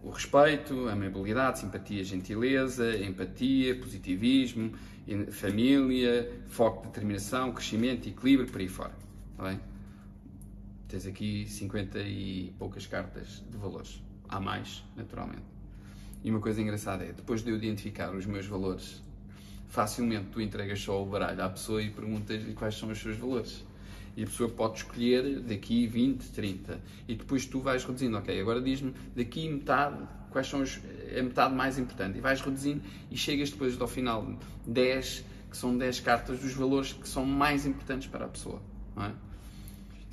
O 0.02 0.10
respeito, 0.10 0.89
a 0.89 0.94
amabilidade, 0.94 1.60
simpatia, 1.60 2.04
gentileza, 2.04 2.98
empatia, 2.98 3.76
positivismo, 3.76 4.74
família, 5.32 6.32
foco, 6.48 6.88
determinação, 6.88 7.54
crescimento, 7.54 8.10
equilíbrio, 8.10 8.52
por 8.52 8.60
aí 8.60 8.68
fora. 8.68 8.94
Está 9.32 9.44
bem? 9.44 9.60
Tens 10.88 11.06
aqui 11.06 11.46
50 11.48 12.00
e 12.00 12.54
poucas 12.58 12.88
cartas 12.88 13.44
de 13.50 13.58
valores. 13.58 14.02
Há 14.28 14.39
mais, 14.39 14.84
naturalmente. 14.96 15.44
E 16.24 16.32
uma 16.32 16.39
coisa 16.39 16.60
engraçada 16.60 17.04
é, 17.04 17.13
depois 17.13 17.44
de 17.44 17.52
eu 17.52 17.58
identificar 17.58 18.13
os 18.16 18.26
meus 18.26 18.48
valores 18.48 19.04
facilmente 19.73 20.27
tu 20.31 20.39
entregas 20.39 20.79
só 20.79 21.01
o 21.01 21.05
baralho 21.05 21.43
à 21.43 21.49
pessoa 21.49 21.81
e 21.81 21.89
perguntas-lhe 21.89 22.53
quais 22.53 22.75
são 22.75 22.91
os 22.91 22.99
seus 22.99 23.17
valores. 23.17 23.65
E 24.15 24.21
a 24.21 24.25
pessoa 24.27 24.47
pode 24.47 24.77
escolher 24.77 25.39
daqui 25.39 25.88
20, 25.88 26.29
30. 26.29 26.79
E 27.07 27.15
depois 27.15 27.47
tu 27.47 27.59
vais 27.59 27.83
reduzindo, 27.83 28.15
ok, 28.15 28.39
agora 28.39 28.62
diz-me 28.62 28.93
daqui 29.15 29.49
metade, 29.49 29.97
quais 30.29 30.47
são 30.47 30.62
os, 30.62 30.79
a 31.17 31.23
metade 31.23 31.55
mais 31.55 31.79
importante. 31.79 32.19
E 32.19 32.21
vais 32.21 32.39
reduzindo 32.39 32.83
e 33.09 33.17
chegas 33.17 33.49
depois 33.49 33.81
ao 33.81 33.88
final 33.88 34.38
10, 34.67 35.25
que 35.49 35.57
são 35.57 35.75
10 35.75 36.01
cartas 36.01 36.39
dos 36.39 36.53
valores 36.53 36.93
que 36.93 37.09
são 37.09 37.25
mais 37.25 37.65
importantes 37.65 38.07
para 38.07 38.25
a 38.25 38.27
pessoa. 38.27 38.62
Não 38.95 39.05
é? 39.05 39.12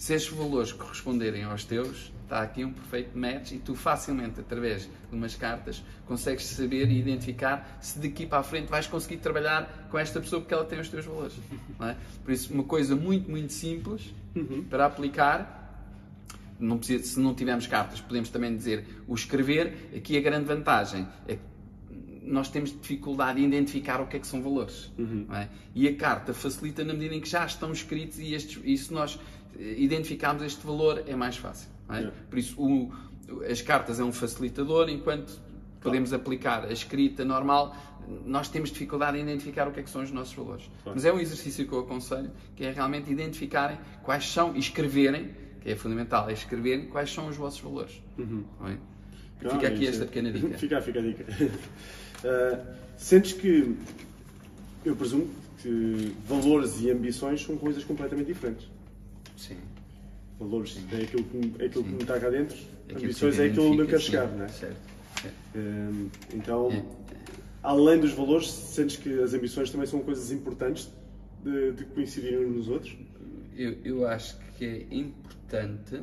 Se 0.01 0.15
estes 0.15 0.35
valores 0.35 0.73
corresponderem 0.73 1.45
aos 1.45 1.63
teus, 1.63 2.11
está 2.23 2.41
aqui 2.41 2.65
um 2.65 2.73
perfeito 2.73 3.19
match 3.19 3.53
e 3.53 3.59
tu 3.59 3.75
facilmente, 3.75 4.41
através 4.41 4.85
de 4.85 4.91
umas 5.13 5.37
cartas, 5.37 5.85
consegues 6.07 6.47
saber 6.47 6.91
e 6.91 6.99
identificar 6.99 7.77
se 7.83 7.99
daqui 7.99 8.25
para 8.25 8.39
a 8.39 8.43
frente 8.43 8.69
vais 8.69 8.87
conseguir 8.87 9.19
trabalhar 9.19 9.89
com 9.91 9.99
esta 9.99 10.19
pessoa 10.19 10.41
porque 10.41 10.55
ela 10.55 10.65
tem 10.65 10.81
os 10.81 10.89
teus 10.89 11.05
valores. 11.05 11.35
É? 11.83 11.97
Por 12.25 12.33
isso, 12.33 12.51
uma 12.55 12.65
coisa 12.65 12.97
muito, 12.97 13.31
muito 13.31 13.53
simples 13.53 14.15
uhum. 14.35 14.65
para 14.71 14.87
aplicar. 14.87 15.59
Não 16.59 16.79
precisa, 16.79 17.05
se 17.05 17.21
não 17.21 17.35
tivermos 17.35 17.67
cartas, 17.67 18.01
podemos 18.01 18.31
também 18.31 18.57
dizer 18.57 18.87
o 19.07 19.15
escrever. 19.15 19.91
Aqui 19.95 20.17
a 20.17 20.21
grande 20.23 20.47
vantagem 20.47 21.07
é 21.29 21.37
que 21.37 21.43
nós 22.23 22.49
temos 22.49 22.71
dificuldade 22.71 23.39
em 23.43 23.45
identificar 23.45 24.01
o 24.01 24.07
que 24.07 24.17
é 24.17 24.21
que 24.21 24.27
são 24.27 24.41
valores. 24.41 24.91
Uhum. 24.97 25.27
É? 25.35 25.49
E 25.75 25.87
a 25.87 25.95
carta 25.95 26.33
facilita 26.33 26.83
na 26.85 26.95
medida 26.95 27.15
em 27.15 27.21
que 27.21 27.29
já 27.29 27.45
estão 27.45 27.71
escritos 27.71 28.19
e, 28.19 28.33
estes, 28.33 28.59
e 28.65 28.79
se 28.79 28.91
nós 28.95 29.19
identificarmos 29.59 30.43
este 30.43 30.67
valor 30.67 31.05
é 31.07 31.15
mais 31.15 31.37
fácil. 31.37 31.69
É? 31.89 32.05
É. 32.05 32.13
Por 32.29 32.39
isso, 32.39 32.61
o, 32.61 32.93
as 33.49 33.61
cartas 33.63 34.01
é 34.01 34.05
um 34.05 34.13
facilitador, 34.13 34.89
enquanto 34.89 35.41
podemos 35.81 36.13
aplicar 36.13 36.65
a 36.65 36.73
escrita 36.73 37.25
normal, 37.25 37.75
nós 38.25 38.49
temos 38.49 38.71
dificuldade 38.71 39.19
em 39.19 39.23
identificar 39.23 39.69
o 39.69 39.73
que, 39.73 39.81
é 39.81 39.83
que 39.83 39.91
são 39.91 40.03
os 40.03 40.11
nossos 40.11 40.35
valores. 40.35 40.65
Claro. 40.83 40.97
Mas 40.97 41.05
é 41.05 41.13
um 41.13 41.19
exercício 41.19 41.67
que 41.67 41.73
eu 41.73 41.81
aconselho, 41.81 42.31
que 42.57 42.65
é 42.65 42.71
realmente 42.71 43.11
identificarem 43.11 43.79
quais 44.03 44.29
são 44.31 44.55
e 44.57 44.59
escreverem, 44.59 45.31
que 45.61 45.71
é 45.71 45.77
fundamental, 45.77 46.29
é 46.29 46.33
escreverem 46.33 46.87
quais 46.87 47.13
são 47.13 47.29
os 47.29 47.37
vossos 47.37 47.61
valores. 47.61 48.03
Uhum. 48.19 48.45
É? 48.67 48.77
Fica 49.49 49.69
aqui 49.69 49.87
esta 49.87 50.05
pequena 50.05 50.33
dica. 50.33 50.57
Fica, 50.59 50.83
fica 50.83 50.99
a 50.99 51.03
dica. 51.03 51.25
Uh, 51.25 52.75
sentes 52.97 53.33
que, 53.33 53.77
eu 54.85 54.97
presumo 54.97 55.29
que 55.63 56.15
valores 56.27 56.81
e 56.81 56.91
ambições 56.91 57.43
são 57.43 57.57
coisas 57.57 57.85
completamente 57.85 58.27
diferentes. 58.27 58.69
Sim. 59.41 59.57
Valores 60.39 60.75
Sim. 60.75 60.87
é 60.93 61.03
aquilo 61.03 61.25
que, 61.25 61.63
é 61.63 61.67
aquilo 61.67 61.85
que 61.85 61.91
me 61.91 62.03
está 62.03 62.21
cá 62.21 62.29
dentro, 62.29 62.57
aquilo 62.85 63.05
ambições 63.05 63.39
é 63.39 63.47
aquilo 63.47 63.71
onde 63.71 63.79
eu 63.81 63.87
quero 63.87 64.01
chegar, 64.01 64.27
não 64.29 64.45
é? 64.45 64.49
Certo. 64.49 64.77
Uh, 65.55 66.11
então, 66.35 66.71
é. 66.71 66.85
além 67.63 68.01
dos 68.01 68.13
valores, 68.13 68.51
sentes 68.51 68.97
que 68.97 69.19
as 69.21 69.33
ambições 69.33 69.71
também 69.71 69.87
são 69.87 70.01
coisas 70.01 70.31
importantes 70.31 70.91
de, 71.43 71.73
de 71.73 71.85
coincidirem 71.87 72.47
uns 72.47 72.57
nos 72.57 72.69
outros? 72.69 72.95
Eu, 73.57 73.77
eu 73.83 74.07
acho 74.07 74.37
que 74.59 74.65
é 74.65 74.95
importante. 74.95 76.03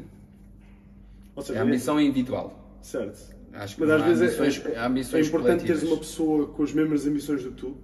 Seja, 1.39 1.59
a 1.59 1.63
ambição 1.63 1.99
é 1.99 2.03
individual. 2.03 2.79
Certo. 2.81 3.35
Acho 3.53 3.75
que 3.75 3.81
Mas 3.81 3.89
às 3.91 4.03
vezes 4.03 4.39
ambições, 4.39 4.65
é, 4.65 4.79
ambições 4.79 5.25
é 5.25 5.29
importante 5.29 5.65
teres 5.65 5.83
uma 5.83 5.97
pessoa 5.97 6.47
com 6.47 6.63
as 6.63 6.73
mesmas 6.73 7.05
ambições 7.05 7.43
do 7.43 7.51
que 7.51 7.57
tu. 7.57 7.77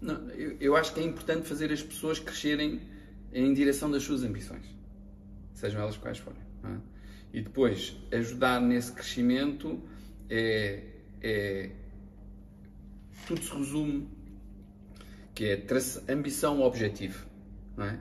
Não, 0.00 0.30
eu, 0.30 0.56
eu, 0.60 0.76
acho 0.76 0.92
que 0.92 1.00
é 1.00 1.02
importante 1.02 1.46
fazer 1.46 1.72
as 1.72 1.82
pessoas 1.82 2.18
crescerem 2.18 2.80
em 3.42 3.52
direção 3.52 3.90
das 3.90 4.02
suas 4.02 4.22
ambições, 4.22 4.64
sejam 5.52 5.80
elas 5.80 5.96
quais 5.96 6.18
forem. 6.18 6.40
É? 6.64 6.76
E 7.34 7.42
depois, 7.42 7.96
ajudar 8.12 8.60
nesse 8.60 8.92
crescimento 8.92 9.80
é, 10.30 10.82
é 11.20 11.70
tudo 13.26 13.42
se 13.42 13.54
resume 13.54 14.08
que 15.34 15.44
é 15.44 15.66
ambição 16.08 16.62
objetivo. 16.62 17.26
Não 17.76 17.84
é? 17.84 17.98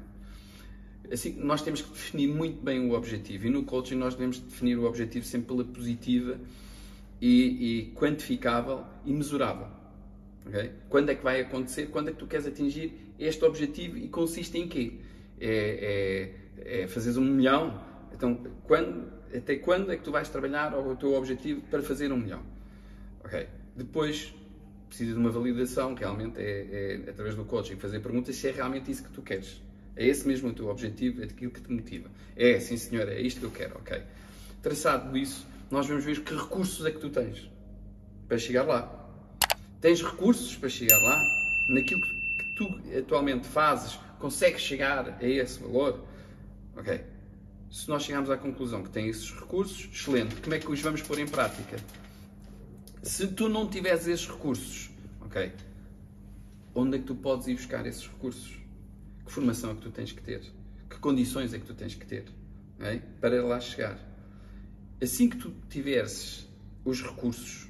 Assim, 1.12 1.34
nós 1.34 1.62
temos 1.62 1.82
que 1.82 1.90
definir 1.90 2.30
muito 2.30 2.64
bem 2.64 2.90
o 2.90 2.94
objetivo 2.94 3.48
e 3.48 3.50
no 3.50 3.64
coaching 3.64 3.96
nós 3.96 4.16
devemos 4.16 4.40
definir 4.40 4.78
o 4.78 4.86
objetivo 4.86 5.26
sempre 5.26 5.48
pela 5.48 5.64
positiva 5.66 6.40
e, 7.22 7.90
e 7.90 7.92
quantificável 7.94 8.86
e 9.06 9.12
mesurável. 9.12 9.68
Okay? 10.48 10.72
Quando 10.90 11.10
é 11.10 11.16
que 11.16 11.24
vai 11.24 11.42
acontecer? 11.42 11.88
Quando 11.88 12.08
é 12.08 12.12
que 12.12 12.20
tu 12.20 12.26
queres 12.26 12.48
atingir 12.48 12.94
este 13.20 13.44
objetivo 13.44 13.98
e 13.98 14.08
consiste 14.08 14.58
em 14.58 14.68
quê? 14.68 14.94
É, 15.40 16.34
é, 16.58 16.82
é 16.84 17.20
um 17.20 17.24
milhão? 17.24 17.84
Então, 18.14 18.36
quando, 18.64 19.12
até 19.36 19.58
quando 19.58 19.92
é 19.92 19.98
que 19.98 20.04
tu 20.04 20.12
vais 20.12 20.30
trabalhar 20.30 20.74
ao 20.74 20.96
teu 20.96 21.14
objetivo 21.14 21.62
para 21.70 21.82
fazer 21.82 22.12
um 22.12 22.18
milhão? 22.18 22.42
Ok. 23.24 23.48
Depois, 23.76 24.34
precisa 24.88 25.14
de 25.14 25.20
uma 25.20 25.30
validação, 25.30 25.94
realmente 25.94 26.40
é, 26.40 27.02
é 27.06 27.10
através 27.10 27.36
do 27.36 27.44
coaching, 27.44 27.76
fazer 27.76 28.00
perguntas 28.00 28.36
se 28.36 28.48
é 28.48 28.52
realmente 28.52 28.90
isso 28.90 29.04
que 29.04 29.10
tu 29.12 29.22
queres. 29.22 29.62
É 29.96 30.06
esse 30.06 30.28
mesmo 30.28 30.50
o 30.50 30.54
teu 30.54 30.68
objetivo, 30.68 31.22
é 31.22 31.26
aquilo 31.26 31.52
que 31.52 31.62
te 31.62 31.72
motiva. 31.72 32.10
É, 32.36 32.60
sim 32.60 32.78
senhor, 32.78 33.08
é 33.10 33.20
isto 33.20 33.40
que 33.40 33.46
eu 33.46 33.52
quero, 33.52 33.76
ok. 33.78 34.02
Traçado 34.62 35.18
isso, 35.18 35.48
nós 35.70 35.88
vamos 35.88 36.04
ver 36.04 36.22
que 36.22 36.34
recursos 36.34 36.86
é 36.86 36.92
que 36.92 37.00
tu 37.00 37.10
tens 37.10 37.50
para 38.28 38.38
chegar 38.38 38.64
lá. 38.64 39.10
Tens 39.82 40.02
recursos 40.02 40.56
para 40.56 40.70
chegar 40.70 40.98
lá? 40.98 41.22
Naquilo 41.70 42.02
que 42.02 42.56
tu 42.56 42.98
atualmente 42.98 43.48
fazes, 43.48 44.00
consegues 44.20 44.62
chegar 44.62 45.18
a 45.20 45.24
esse 45.24 45.60
valor? 45.60 46.06
Ok. 46.76 47.04
Se 47.72 47.90
nós 47.90 48.04
chegarmos 48.04 48.30
à 48.30 48.38
conclusão 48.38 48.84
que 48.84 48.90
tem 48.90 49.08
esses 49.10 49.32
recursos, 49.32 49.90
excelente. 49.92 50.36
Como 50.42 50.56
é 50.56 50.60
que 50.60 50.72
os 50.72 50.82
vamos 50.82 51.02
pôr 51.02 51.20
em 51.20 51.28
prática? 51.28 51.78
Se 53.04 53.28
tu 53.28 53.50
não 53.50 53.68
tiveres 53.68 54.08
esses 54.08 54.28
recursos, 54.28 54.90
ok? 55.22 55.52
Onde 56.74 56.98
é 56.98 57.00
que 57.00 57.06
tu 57.06 57.16
podes 57.16 57.48
ir 57.48 57.56
buscar 57.56 57.86
esses 57.86 58.08
recursos? 58.08 58.58
Que 59.26 59.32
formação 59.32 59.72
é 59.72 59.76
que 59.76 59.82
tu 59.82 59.92
tens 59.92 60.12
que 60.12 60.22
ter? 60.22 60.42
Que 60.90 60.98
condições 61.00 61.54
é 61.54 61.60
que 61.60 61.66
tu 61.66 61.74
tens 61.74 61.96
que 61.96 62.06
ter? 62.06 62.26
Okay? 62.80 63.02
Para 63.20 63.44
lá 63.44 63.60
chegar. 63.60 64.00
Assim 65.02 65.30
que 65.30 65.38
tu 65.38 65.54
tiveres 65.70 66.48
os 66.84 67.02
recursos, 67.02 67.68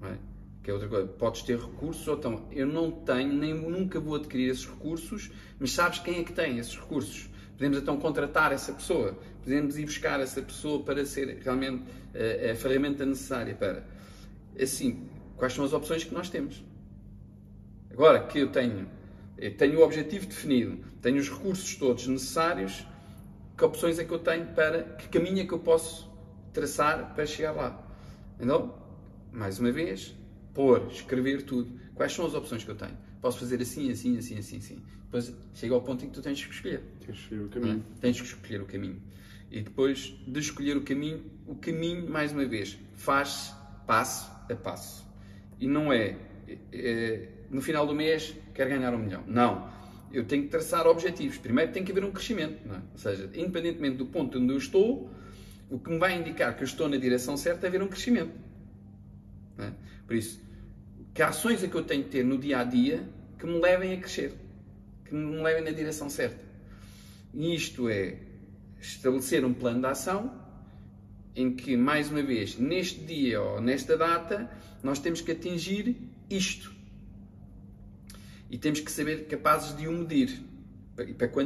okay? 0.00 0.18
Que 0.66 0.70
é 0.72 0.74
outra 0.74 0.88
coisa, 0.88 1.06
podes 1.06 1.42
ter 1.42 1.60
recursos, 1.60 2.08
ou 2.08 2.16
então 2.16 2.48
eu 2.50 2.66
não 2.66 2.90
tenho, 2.90 3.32
nem 3.32 3.54
nunca 3.54 4.00
vou 4.00 4.16
adquirir 4.16 4.50
esses 4.50 4.66
recursos, 4.66 5.30
mas 5.60 5.70
sabes 5.70 6.00
quem 6.00 6.18
é 6.18 6.24
que 6.24 6.32
tem 6.32 6.58
esses 6.58 6.74
recursos? 6.74 7.30
Podemos 7.52 7.78
então 7.78 7.96
contratar 8.00 8.50
essa 8.50 8.72
pessoa, 8.72 9.16
podemos 9.44 9.78
ir 9.78 9.84
buscar 9.84 10.18
essa 10.18 10.42
pessoa 10.42 10.82
para 10.82 11.06
ser 11.06 11.38
realmente 11.40 11.84
a, 12.12 12.18
eh, 12.18 12.50
a 12.50 12.56
ferramenta 12.56 13.06
necessária 13.06 13.54
para. 13.54 13.86
Assim, 14.60 15.08
quais 15.36 15.52
são 15.52 15.64
as 15.64 15.72
opções 15.72 16.02
que 16.02 16.12
nós 16.12 16.28
temos? 16.28 16.64
Agora 17.88 18.26
que 18.26 18.40
eu 18.40 18.48
tenho 18.48 18.88
eu 19.38 19.56
tenho 19.56 19.78
o 19.78 19.84
objetivo 19.84 20.26
definido, 20.26 20.84
tenho 21.00 21.18
os 21.18 21.30
recursos 21.30 21.76
todos 21.76 22.08
necessários, 22.08 22.84
que 23.56 23.64
opções 23.64 24.00
é 24.00 24.04
que 24.04 24.12
eu 24.12 24.18
tenho 24.18 24.46
para, 24.46 24.82
que 24.82 25.08
caminho 25.10 25.42
é 25.42 25.46
que 25.46 25.52
eu 25.52 25.60
posso 25.60 26.10
traçar 26.52 27.14
para 27.14 27.24
chegar 27.24 27.52
lá? 27.52 27.86
Então, 28.40 28.74
mais 29.30 29.60
uma 29.60 29.70
vez, 29.70 30.16
pôr, 30.56 30.88
escrever 30.90 31.42
tudo. 31.42 31.78
Quais 31.94 32.12
são 32.12 32.24
as 32.24 32.32
opções 32.32 32.64
que 32.64 32.70
eu 32.70 32.74
tenho? 32.74 32.96
Posso 33.20 33.38
fazer 33.38 33.60
assim, 33.60 33.90
assim, 33.90 34.16
assim, 34.16 34.38
assim, 34.38 34.56
assim. 34.56 34.82
Depois 35.04 35.32
chega 35.54 35.74
ao 35.74 35.82
ponto 35.82 36.02
em 36.02 36.08
que 36.08 36.14
tu 36.14 36.22
tens 36.22 36.42
que 36.42 36.50
escolher. 36.50 36.82
Tens 37.04 37.18
que 37.18 37.22
escolher 37.22 37.44
o 37.44 37.48
caminho. 37.48 37.84
É? 37.96 38.00
Tens 38.00 38.20
que 38.20 38.26
escolher 38.26 38.62
o 38.62 38.64
caminho. 38.64 39.02
E 39.50 39.60
depois 39.60 40.14
de 40.26 40.40
escolher 40.40 40.76
o 40.78 40.80
caminho, 40.80 41.22
o 41.46 41.54
caminho, 41.54 42.10
mais 42.10 42.32
uma 42.32 42.46
vez, 42.46 42.78
faz 42.94 43.54
passo 43.86 44.32
a 44.50 44.54
passo. 44.56 45.06
E 45.60 45.68
não 45.68 45.92
é, 45.92 46.16
é 46.72 47.28
no 47.50 47.60
final 47.60 47.86
do 47.86 47.94
mês 47.94 48.34
quero 48.54 48.70
ganhar 48.70 48.94
um 48.94 48.98
milhão. 48.98 49.22
Não. 49.26 49.70
Eu 50.10 50.24
tenho 50.24 50.44
que 50.44 50.48
traçar 50.48 50.86
objetivos. 50.86 51.36
Primeiro 51.36 51.70
tem 51.70 51.84
que 51.84 51.92
haver 51.92 52.04
um 52.04 52.10
crescimento. 52.10 52.58
É? 52.66 52.80
Ou 52.92 52.98
seja, 52.98 53.30
independentemente 53.34 53.98
do 53.98 54.06
ponto 54.06 54.38
onde 54.38 54.52
eu 54.52 54.56
estou, 54.56 55.10
o 55.68 55.78
que 55.78 55.90
me 55.90 55.98
vai 55.98 56.18
indicar 56.18 56.56
que 56.56 56.62
eu 56.62 56.66
estou 56.66 56.88
na 56.88 56.96
direção 56.96 57.36
certa 57.36 57.66
é 57.66 57.68
haver 57.68 57.82
um 57.82 57.88
crescimento. 57.88 58.32
É? 59.58 59.70
Por 60.06 60.16
isso, 60.16 60.45
que 61.16 61.22
ações 61.22 61.64
é 61.64 61.66
que 61.66 61.74
eu 61.74 61.82
tenho 61.82 62.04
que 62.04 62.10
ter 62.10 62.22
no 62.22 62.36
dia 62.36 62.58
a 62.58 62.64
dia 62.64 63.08
que 63.38 63.46
me 63.46 63.58
levem 63.58 63.94
a 63.94 63.96
crescer, 63.96 64.34
que 65.02 65.14
me 65.14 65.42
levem 65.42 65.64
na 65.64 65.70
direção 65.70 66.10
certa. 66.10 66.44
E 67.32 67.54
isto 67.54 67.88
é 67.88 68.18
estabelecer 68.78 69.42
um 69.42 69.54
plano 69.54 69.80
de 69.80 69.86
ação 69.86 70.38
em 71.34 71.56
que, 71.56 71.74
mais 71.74 72.10
uma 72.10 72.22
vez, 72.22 72.58
neste 72.58 73.00
dia 73.00 73.40
ou 73.40 73.62
nesta 73.62 73.96
data, 73.96 74.50
nós 74.82 74.98
temos 74.98 75.22
que 75.22 75.32
atingir 75.32 75.96
isto 76.28 76.70
e 78.50 78.58
temos 78.58 78.80
que 78.80 78.92
saber 78.92 79.26
capazes 79.26 79.74
de 79.74 79.88
o 79.88 79.92
medir 79.92 80.38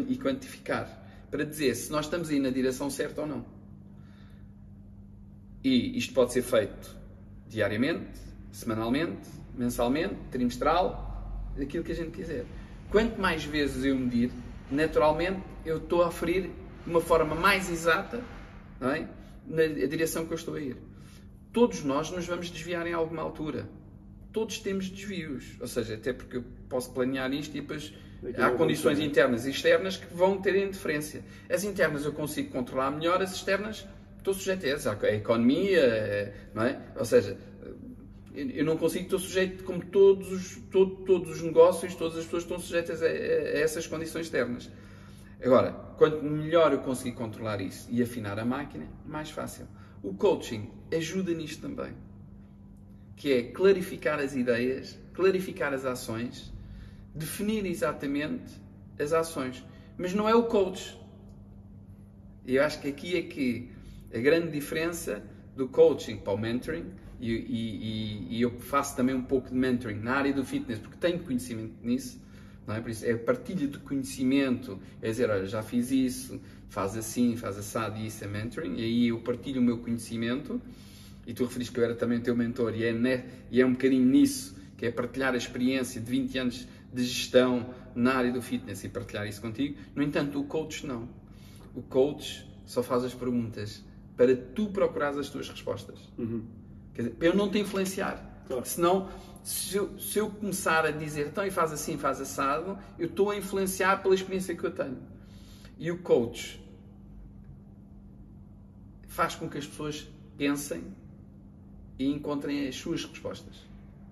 e 0.08 0.16
quantificar 0.16 1.00
para 1.30 1.44
dizer 1.44 1.76
se 1.76 1.92
nós 1.92 2.06
estamos 2.06 2.28
aí 2.28 2.40
na 2.40 2.50
direção 2.50 2.90
certa 2.90 3.20
ou 3.20 3.26
não. 3.28 3.46
E 5.62 5.96
isto 5.96 6.12
pode 6.12 6.32
ser 6.32 6.42
feito 6.42 6.96
diariamente, 7.48 8.18
semanalmente, 8.50 9.39
mensalmente, 9.54 10.14
trimestral, 10.30 11.52
aquilo 11.60 11.84
que 11.84 11.92
a 11.92 11.94
gente 11.94 12.10
quiser. 12.10 12.44
Quanto 12.90 13.20
mais 13.20 13.44
vezes 13.44 13.84
eu 13.84 13.96
medir, 13.96 14.30
naturalmente 14.70 15.40
eu 15.64 15.78
estou 15.78 16.02
a 16.02 16.08
oferir 16.08 16.50
de 16.84 16.90
uma 16.90 17.00
forma 17.00 17.34
mais 17.34 17.70
exata 17.70 18.22
é? 18.80 19.06
na 19.46 19.86
direção 19.86 20.26
que 20.26 20.32
eu 20.32 20.36
estou 20.36 20.54
a 20.54 20.60
ir. 20.60 20.76
Todos 21.52 21.82
nós 21.82 22.10
nos 22.10 22.26
vamos 22.26 22.50
desviar 22.50 22.86
em 22.86 22.92
alguma 22.92 23.22
altura 23.22 23.68
todos 24.32 24.58
temos 24.58 24.88
desvios. 24.88 25.56
Ou 25.60 25.66
seja, 25.66 25.94
até 25.94 26.12
porque 26.12 26.38
eu 26.38 26.44
posso 26.68 26.92
planear 26.92 27.32
isto 27.32 27.56
e 27.56 27.60
depois 27.60 27.92
há 28.38 28.50
condições 28.50 28.98
internas 28.98 29.46
e 29.46 29.50
externas 29.50 29.96
que 29.96 30.12
vão 30.14 30.40
ter 30.40 30.56
interferência. 30.56 31.22
As 31.48 31.64
internas 31.64 32.04
eu 32.04 32.12
consigo 32.12 32.50
controlar 32.50 32.90
melhor, 32.90 33.22
as 33.22 33.32
externas 33.32 33.86
estou 34.18 34.34
sujeito 34.34 34.66
a 34.66 34.68
elas. 34.68 34.86
A 34.86 35.14
economia, 35.14 36.34
não 36.54 36.62
é? 36.64 36.78
Ou 36.96 37.04
seja, 37.04 37.36
eu 38.34 38.64
não 38.64 38.76
consigo, 38.76 39.04
estou 39.04 39.18
sujeito, 39.18 39.64
como 39.64 39.84
todos 39.84 40.30
os, 40.30 40.56
todo, 40.70 40.96
todos 41.04 41.30
os 41.30 41.42
negócios, 41.42 41.94
todas 41.94 42.18
as 42.18 42.24
pessoas 42.24 42.44
estão 42.44 42.58
sujeitas 42.58 43.02
a, 43.02 43.06
a, 43.06 43.08
a 43.08 43.58
essas 43.58 43.86
condições 43.86 44.26
externas. 44.26 44.70
Agora, 45.42 45.72
quanto 45.96 46.22
melhor 46.22 46.72
eu 46.72 46.80
conseguir 46.80 47.12
controlar 47.12 47.60
isso 47.60 47.88
e 47.90 48.02
afinar 48.02 48.38
a 48.38 48.44
máquina, 48.44 48.86
mais 49.06 49.30
fácil. 49.30 49.66
O 50.02 50.14
coaching 50.14 50.70
ajuda 50.92 51.32
nisto 51.32 51.62
também 51.62 51.94
que 53.20 53.34
é 53.34 53.42
clarificar 53.42 54.18
as 54.18 54.34
ideias, 54.34 54.98
clarificar 55.12 55.74
as 55.74 55.84
ações, 55.84 56.50
definir 57.14 57.66
exatamente 57.66 58.50
as 58.98 59.12
ações. 59.12 59.62
Mas 59.98 60.14
não 60.14 60.26
é 60.26 60.34
o 60.34 60.44
coach. 60.44 60.98
Eu 62.46 62.64
acho 62.64 62.80
que 62.80 62.88
aqui 62.88 63.18
é 63.18 63.20
que 63.20 63.70
a 64.14 64.18
grande 64.18 64.50
diferença 64.50 65.22
do 65.54 65.68
coaching 65.68 66.16
para 66.16 66.32
o 66.32 66.38
mentoring, 66.38 66.86
e, 67.20 67.30
e, 67.30 68.26
e, 68.36 68.42
eu 68.42 68.50
faço 68.58 68.96
também 68.96 69.14
um 69.14 69.22
pouco 69.22 69.50
de 69.50 69.54
mentoring 69.54 69.98
na 69.98 70.14
área 70.14 70.32
do 70.32 70.44
fitness, 70.44 70.78
porque 70.78 70.96
tenho 70.96 71.18
conhecimento 71.20 71.74
nisso, 71.82 72.20
não 72.66 72.74
é? 72.74 72.80
Por 72.80 72.90
isso, 72.90 73.04
é 73.04 73.14
partilha 73.14 73.68
de 73.68 73.78
conhecimento, 73.78 74.78
é 75.02 75.10
dizer, 75.10 75.28
olha, 75.28 75.46
já 75.46 75.62
fiz 75.62 75.90
isso, 75.90 76.40
faz 76.68 76.96
assim, 76.96 77.36
faz 77.36 77.58
assado, 77.58 77.98
e 77.98 78.06
isso 78.06 78.24
é 78.24 78.26
mentoring, 78.26 78.76
e 78.76 78.82
aí 78.82 79.08
eu 79.08 79.20
partilho 79.20 79.60
o 79.60 79.64
meu 79.64 79.78
conhecimento, 79.78 80.60
e 81.26 81.34
tu 81.34 81.44
referiste 81.44 81.74
que 81.74 81.80
eu 81.80 81.84
era 81.84 81.94
também 81.94 82.20
teu 82.20 82.34
mentor, 82.34 82.74
e 82.74 82.84
é, 82.84 82.92
ne, 82.92 83.24
e 83.50 83.60
é 83.60 83.66
um 83.66 83.72
bocadinho 83.72 84.06
nisso, 84.06 84.56
que 84.78 84.86
é 84.86 84.90
partilhar 84.90 85.34
a 85.34 85.36
experiência 85.36 86.00
de 86.00 86.10
20 86.10 86.38
anos 86.38 86.68
de 86.92 87.04
gestão 87.04 87.74
na 87.94 88.14
área 88.14 88.32
do 88.32 88.40
fitness 88.40 88.82
e 88.82 88.88
partilhar 88.88 89.26
isso 89.26 89.40
contigo. 89.40 89.76
No 89.94 90.02
entanto, 90.02 90.40
o 90.40 90.44
coach 90.44 90.86
não. 90.86 91.08
O 91.74 91.82
coach 91.82 92.48
só 92.64 92.82
faz 92.82 93.04
as 93.04 93.14
perguntas 93.14 93.84
para 94.16 94.34
tu 94.36 94.68
procurares 94.68 95.18
as 95.18 95.28
tuas 95.28 95.48
respostas. 95.48 95.98
Uhum. 96.18 96.42
Dizer, 97.02 97.16
eu 97.20 97.34
não 97.34 97.50
te 97.50 97.58
influenciar. 97.58 98.44
Claro. 98.46 98.64
Senão, 98.64 99.08
se 99.44 99.76
eu, 99.76 99.98
se 99.98 100.18
eu, 100.18 100.30
começar 100.30 100.84
a 100.84 100.90
dizer, 100.90 101.28
então 101.28 101.44
e 101.46 101.50
faz 101.50 101.72
assim, 101.72 101.96
faz 101.96 102.20
assado, 102.20 102.78
eu 102.98 103.06
estou 103.06 103.30
a 103.30 103.36
influenciar 103.36 104.02
pela 104.02 104.14
experiência 104.14 104.54
que 104.54 104.64
eu 104.64 104.70
tenho. 104.70 104.98
E 105.78 105.90
o 105.90 105.98
coach 105.98 106.60
faz 109.08 109.34
com 109.34 109.48
que 109.48 109.58
as 109.58 109.66
pessoas 109.66 110.08
pensem 110.36 110.82
e 111.98 112.06
encontrem 112.06 112.68
as 112.68 112.76
suas 112.76 113.04
respostas. 113.04 113.56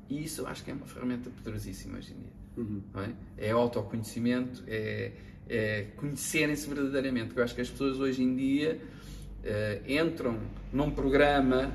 E 0.08 0.24
isso 0.24 0.42
eu 0.42 0.46
acho 0.46 0.64
que 0.64 0.70
é 0.70 0.74
uma 0.74 0.86
ferramenta 0.86 1.30
poderosíssima 1.30 1.98
hoje 1.98 2.12
em 2.12 2.16
dia. 2.16 2.32
Uhum. 2.56 2.82
É? 3.38 3.48
é 3.48 3.50
autoconhecimento, 3.50 4.64
é, 4.66 5.12
é 5.48 5.82
conhecerem-se 5.96 6.68
verdadeiramente. 6.68 7.36
Eu 7.36 7.44
acho 7.44 7.54
que 7.54 7.60
as 7.60 7.70
pessoas 7.70 7.98
hoje 7.98 8.22
em 8.22 8.34
dia 8.34 8.80
uh, 9.44 9.90
entram 9.90 10.38
num 10.72 10.90
programa 10.90 11.72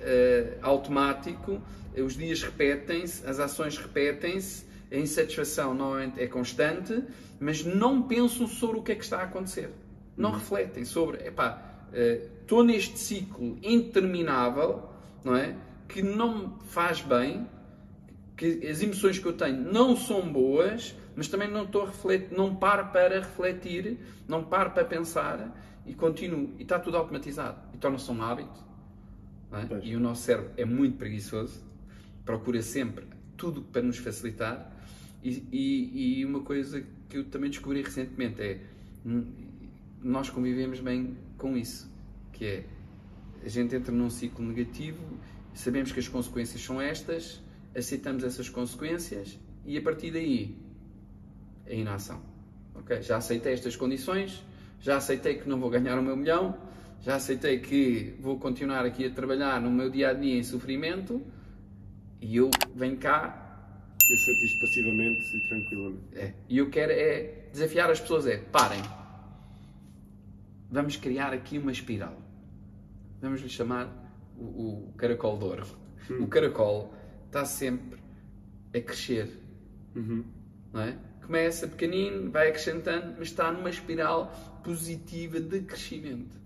uh, 0.00 0.58
automático, 0.62 1.60
os 1.96 2.16
dias 2.16 2.42
repetem-se, 2.42 3.26
as 3.26 3.40
ações 3.40 3.76
repetem-se, 3.76 4.64
a 4.90 4.96
insatisfação 4.96 5.74
normalmente 5.74 6.20
é 6.20 6.26
constante, 6.26 7.04
mas 7.38 7.64
não 7.64 8.02
pensam 8.02 8.46
sobre 8.46 8.78
o 8.78 8.82
que 8.82 8.92
é 8.92 8.94
que 8.94 9.04
está 9.04 9.18
a 9.18 9.24
acontecer. 9.24 9.70
Não 10.16 10.30
uhum. 10.30 10.36
refletem 10.36 10.84
sobre, 10.84 11.26
epá, 11.26 11.62
uh, 11.92 12.40
estou 12.42 12.64
neste 12.64 12.98
ciclo 12.98 13.58
interminável 13.62 14.90
não 15.24 15.36
é? 15.36 15.54
Que 15.88 16.02
não 16.02 16.38
me 16.38 16.52
faz 16.66 17.00
bem, 17.00 17.46
que 18.36 18.66
as 18.66 18.82
emoções 18.82 19.18
que 19.18 19.26
eu 19.26 19.32
tenho 19.32 19.60
não 19.72 19.96
são 19.96 20.22
boas, 20.32 20.94
mas 21.14 21.28
também 21.28 21.50
não 21.50 21.64
estou 21.64 21.82
a 21.82 21.86
refletir, 21.86 22.36
não 22.36 22.54
paro 22.54 22.88
para 22.88 23.20
refletir, 23.20 23.98
não 24.26 24.44
paro 24.44 24.70
para 24.70 24.84
pensar 24.84 25.54
e 25.84 25.94
continuo. 25.94 26.54
E 26.58 26.62
está 26.62 26.78
tudo 26.78 26.96
automatizado. 26.96 27.58
E 27.74 27.76
torna-se 27.76 28.10
um 28.10 28.22
hábito. 28.22 28.69
É? 29.52 29.86
E 29.86 29.96
o 29.96 30.00
nosso 30.00 30.22
cérebro 30.22 30.52
é 30.56 30.64
muito 30.64 30.96
preguiçoso, 30.96 31.60
procura 32.24 32.62
sempre 32.62 33.04
tudo 33.36 33.62
para 33.62 33.82
nos 33.82 33.98
facilitar. 33.98 34.70
E, 35.22 35.42
e, 35.52 36.20
e, 36.20 36.24
uma 36.24 36.40
coisa 36.40 36.84
que 37.08 37.18
eu 37.18 37.24
também 37.24 37.50
descobri 37.50 37.82
recentemente 37.82 38.40
é 38.40 38.60
hum, 39.04 39.24
nós 40.02 40.30
convivemos 40.30 40.80
bem 40.80 41.16
com 41.36 41.56
isso, 41.56 41.90
que 42.32 42.44
é 42.44 42.64
a 43.44 43.48
gente 43.48 43.74
entra 43.74 43.92
num 43.92 44.08
ciclo 44.08 44.44
negativo, 44.44 45.02
sabemos 45.54 45.92
que 45.92 45.98
as 45.98 46.08
consequências 46.08 46.62
são 46.62 46.80
estas, 46.80 47.42
aceitamos 47.74 48.24
essas 48.24 48.48
consequências 48.48 49.38
e 49.64 49.76
a 49.76 49.82
partir 49.82 50.10
daí 50.10 50.56
a 51.66 51.72
inação. 51.72 52.22
Ok, 52.74 53.02
já 53.02 53.16
aceitei 53.16 53.52
estas 53.52 53.76
condições, 53.76 54.44
já 54.80 54.96
aceitei 54.96 55.34
que 55.34 55.48
não 55.48 55.58
vou 55.58 55.70
ganhar 55.70 55.98
o 55.98 56.02
meu 56.02 56.16
milhão, 56.16 56.56
já 57.02 57.16
aceitei 57.16 57.60
que 57.60 58.14
vou 58.20 58.38
continuar 58.38 58.84
aqui 58.84 59.06
a 59.06 59.10
trabalhar 59.10 59.60
no 59.60 59.70
meu 59.70 59.88
dia 59.88 60.10
a 60.10 60.12
dia 60.12 60.36
em 60.36 60.42
sofrimento 60.42 61.22
e 62.20 62.36
eu 62.36 62.50
venho 62.74 62.98
cá. 62.98 63.46
E 64.08 64.14
aceito 64.14 64.44
isto 64.44 64.60
passivamente 64.60 65.36
e 65.36 65.48
tranquilamente. 65.48 66.18
É, 66.18 66.34
e 66.48 66.58
eu 66.58 66.68
quero 66.68 66.92
é 66.92 67.48
desafiar 67.52 67.90
as 67.90 68.00
pessoas: 68.00 68.26
é 68.26 68.36
parem, 68.38 68.82
vamos 70.70 70.96
criar 70.96 71.32
aqui 71.32 71.58
uma 71.58 71.72
espiral. 71.72 72.20
Vamos 73.20 73.40
lhe 73.40 73.48
chamar 73.48 73.88
o, 74.36 74.88
o 74.88 74.94
caracol 74.96 75.38
de 75.38 75.44
ouro. 75.44 75.66
Hum. 76.10 76.24
O 76.24 76.26
caracol 76.26 76.92
está 77.26 77.44
sempre 77.44 77.98
a 78.74 78.80
crescer. 78.80 79.38
Uhum. 79.94 80.24
Não 80.72 80.80
é? 80.80 80.98
Começa 81.24 81.68
pequenino, 81.68 82.30
vai 82.30 82.48
acrescentando, 82.48 83.14
mas 83.18 83.28
está 83.28 83.52
numa 83.52 83.70
espiral 83.70 84.32
positiva 84.64 85.40
de 85.40 85.60
crescimento. 85.60 86.39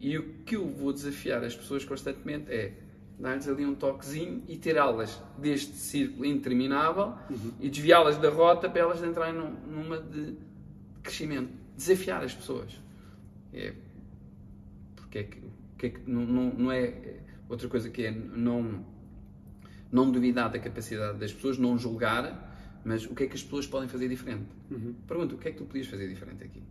E 0.00 0.16
o 0.16 0.34
que 0.44 0.56
eu 0.56 0.68
vou 0.68 0.92
desafiar 0.92 1.42
as 1.42 1.56
pessoas 1.56 1.84
constantemente 1.84 2.50
é 2.52 2.72
dar-lhes 3.18 3.48
ali 3.48 3.66
um 3.66 3.74
toquezinho 3.74 4.44
e 4.46 4.56
tirá-las 4.56 5.20
deste 5.36 5.74
círculo 5.74 6.24
interminável 6.24 7.14
uhum. 7.28 7.52
e 7.60 7.68
desviá-las 7.68 8.16
da 8.16 8.30
rota 8.30 8.70
para 8.70 8.80
elas 8.80 9.02
entrarem 9.02 9.34
num, 9.34 9.50
numa 9.50 9.98
de 9.98 10.36
crescimento. 11.02 11.50
Desafiar 11.76 12.22
as 12.22 12.34
pessoas. 12.34 12.80
É, 13.52 13.74
porque 14.94 15.18
é 15.18 15.22
que, 15.24 15.86
é 15.86 15.90
que 15.90 16.10
não, 16.10 16.24
não, 16.24 16.52
não, 16.52 16.72
é 16.72 17.18
outra 17.48 17.68
coisa 17.68 17.90
que 17.90 18.04
é 18.04 18.10
não, 18.10 18.84
não 19.90 20.10
duvidar 20.12 20.50
da 20.50 20.58
capacidade 20.58 21.18
das 21.18 21.32
pessoas, 21.32 21.58
não 21.58 21.76
julgar, 21.76 22.80
mas 22.84 23.04
o 23.04 23.14
que 23.14 23.24
é 23.24 23.26
que 23.26 23.34
as 23.34 23.42
pessoas 23.42 23.66
podem 23.66 23.88
fazer 23.88 24.08
diferente? 24.08 24.46
Uhum. 24.70 24.94
Pergunta, 25.06 25.34
o 25.34 25.38
que 25.38 25.48
é 25.48 25.50
que 25.50 25.58
tu 25.58 25.64
podias 25.64 25.88
fazer 25.88 26.08
diferente 26.08 26.44
aqui? 26.44 26.62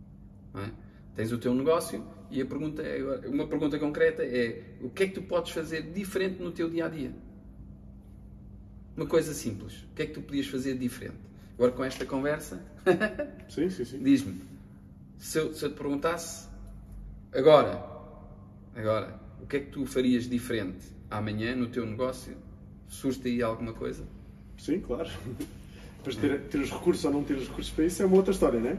É? 0.54 0.87
Tens 1.18 1.32
o 1.32 1.38
teu 1.38 1.52
negócio 1.52 2.04
e 2.30 2.40
a 2.40 2.46
pergunta 2.46 2.80
é, 2.80 3.02
uma 3.26 3.48
pergunta 3.48 3.76
concreta 3.76 4.22
é 4.22 4.62
o 4.80 4.88
que 4.88 5.02
é 5.02 5.06
que 5.08 5.14
tu 5.14 5.22
podes 5.22 5.50
fazer 5.50 5.82
diferente 5.82 6.40
no 6.40 6.52
teu 6.52 6.70
dia 6.70 6.86
a 6.86 6.88
dia? 6.88 7.12
Uma 8.96 9.04
coisa 9.04 9.34
simples. 9.34 9.82
O 9.82 9.96
que 9.96 10.02
é 10.02 10.06
que 10.06 10.12
tu 10.12 10.22
podias 10.22 10.46
fazer 10.46 10.78
diferente? 10.78 11.18
Agora 11.56 11.72
com 11.72 11.82
esta 11.82 12.06
conversa, 12.06 12.62
sim, 13.50 13.68
sim, 13.68 13.84
sim. 13.84 14.00
diz-me, 14.00 14.40
se 15.18 15.40
eu, 15.40 15.52
se 15.52 15.64
eu 15.64 15.70
te 15.70 15.74
perguntasse 15.74 16.46
agora, 17.34 17.84
agora, 18.76 19.20
o 19.42 19.46
que 19.48 19.56
é 19.56 19.60
que 19.60 19.72
tu 19.72 19.86
farias 19.86 20.28
diferente 20.28 20.86
amanhã 21.10 21.56
no 21.56 21.66
teu 21.66 21.84
negócio? 21.84 22.36
Surge 22.86 23.20
aí 23.24 23.42
alguma 23.42 23.72
coisa? 23.72 24.06
Sim, 24.56 24.78
claro. 24.78 25.10
Depois 25.98 26.14
ter, 26.14 26.42
ter 26.42 26.58
os 26.58 26.70
recursos 26.70 27.04
ou 27.04 27.10
não 27.10 27.24
ter 27.24 27.34
os 27.34 27.48
recursos 27.48 27.72
para 27.72 27.86
isso 27.86 28.00
é 28.04 28.06
uma 28.06 28.18
outra 28.18 28.30
história, 28.32 28.60
não 28.60 28.70
é? 28.70 28.78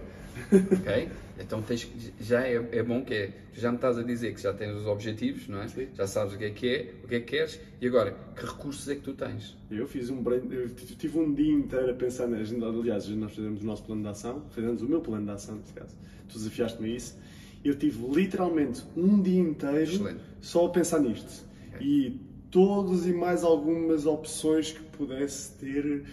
ok? 0.54 1.12
Então 1.40 1.62
tens, 1.62 1.90
já 2.20 2.46
é, 2.46 2.56
é 2.72 2.84
bom 2.84 3.04
que 3.04 3.14
é, 3.14 3.34
já 3.54 3.70
me 3.72 3.78
estás 3.78 3.98
a 3.98 4.04
dizer 4.04 4.34
que 4.34 4.42
já 4.42 4.54
tens 4.54 4.76
os 4.76 4.86
objetivos, 4.86 5.48
não 5.48 5.62
é? 5.62 5.68
Sim. 5.68 5.88
Já 5.94 6.06
sabes 6.06 6.34
o 6.34 6.38
que 6.38 6.46
é 6.46 6.50
que 6.50 6.68
é, 6.68 6.94
o 7.04 7.08
que 7.08 7.16
é 7.16 7.20
que 7.20 7.26
queres, 7.26 7.60
e 7.82 7.88
agora, 7.88 8.16
que 8.36 8.46
recursos 8.46 8.88
é 8.90 8.96
que 8.96 9.02
tu 9.02 9.14
tens? 9.14 9.58
Eu 9.72 9.88
fiz 9.88 10.10
um 10.10 10.22
eu 10.52 10.70
tive 10.70 11.18
um 11.18 11.34
dia 11.34 11.54
inteiro 11.54 11.92
a 11.92 11.94
pensar 11.94 12.28
na 12.28 12.38
agenda, 12.38 12.68
aliás, 12.68 13.08
nós 13.10 13.32
fizemos 13.32 13.62
o 13.62 13.66
nosso 13.66 13.84
plano 13.84 14.02
de 14.02 14.10
ação, 14.10 14.44
fizemos 14.52 14.82
o 14.82 14.88
meu 14.88 15.02
plano 15.02 15.26
de 15.26 15.32
ação, 15.32 15.56
nesse 15.56 15.74
caso, 15.74 15.96
tu 16.28 16.38
desafiaste-me 16.38 16.92
a 16.92 16.96
isso, 16.96 17.18
eu 17.64 17.76
tive 17.76 18.06
literalmente 18.14 18.84
um 18.96 19.22
dia 19.22 19.40
inteiro 19.40 19.84
Excelente. 19.84 20.22
só 20.42 20.66
a 20.66 20.70
pensar 20.70 21.00
nisto. 21.00 21.46
Okay. 21.76 21.88
E 21.88 22.22
todas 22.52 23.06
e 23.06 23.14
mais 23.14 23.44
algumas 23.44 24.06
opções 24.06 24.72
que 24.72 24.82
pudesse 24.98 25.54
ter. 25.58 26.04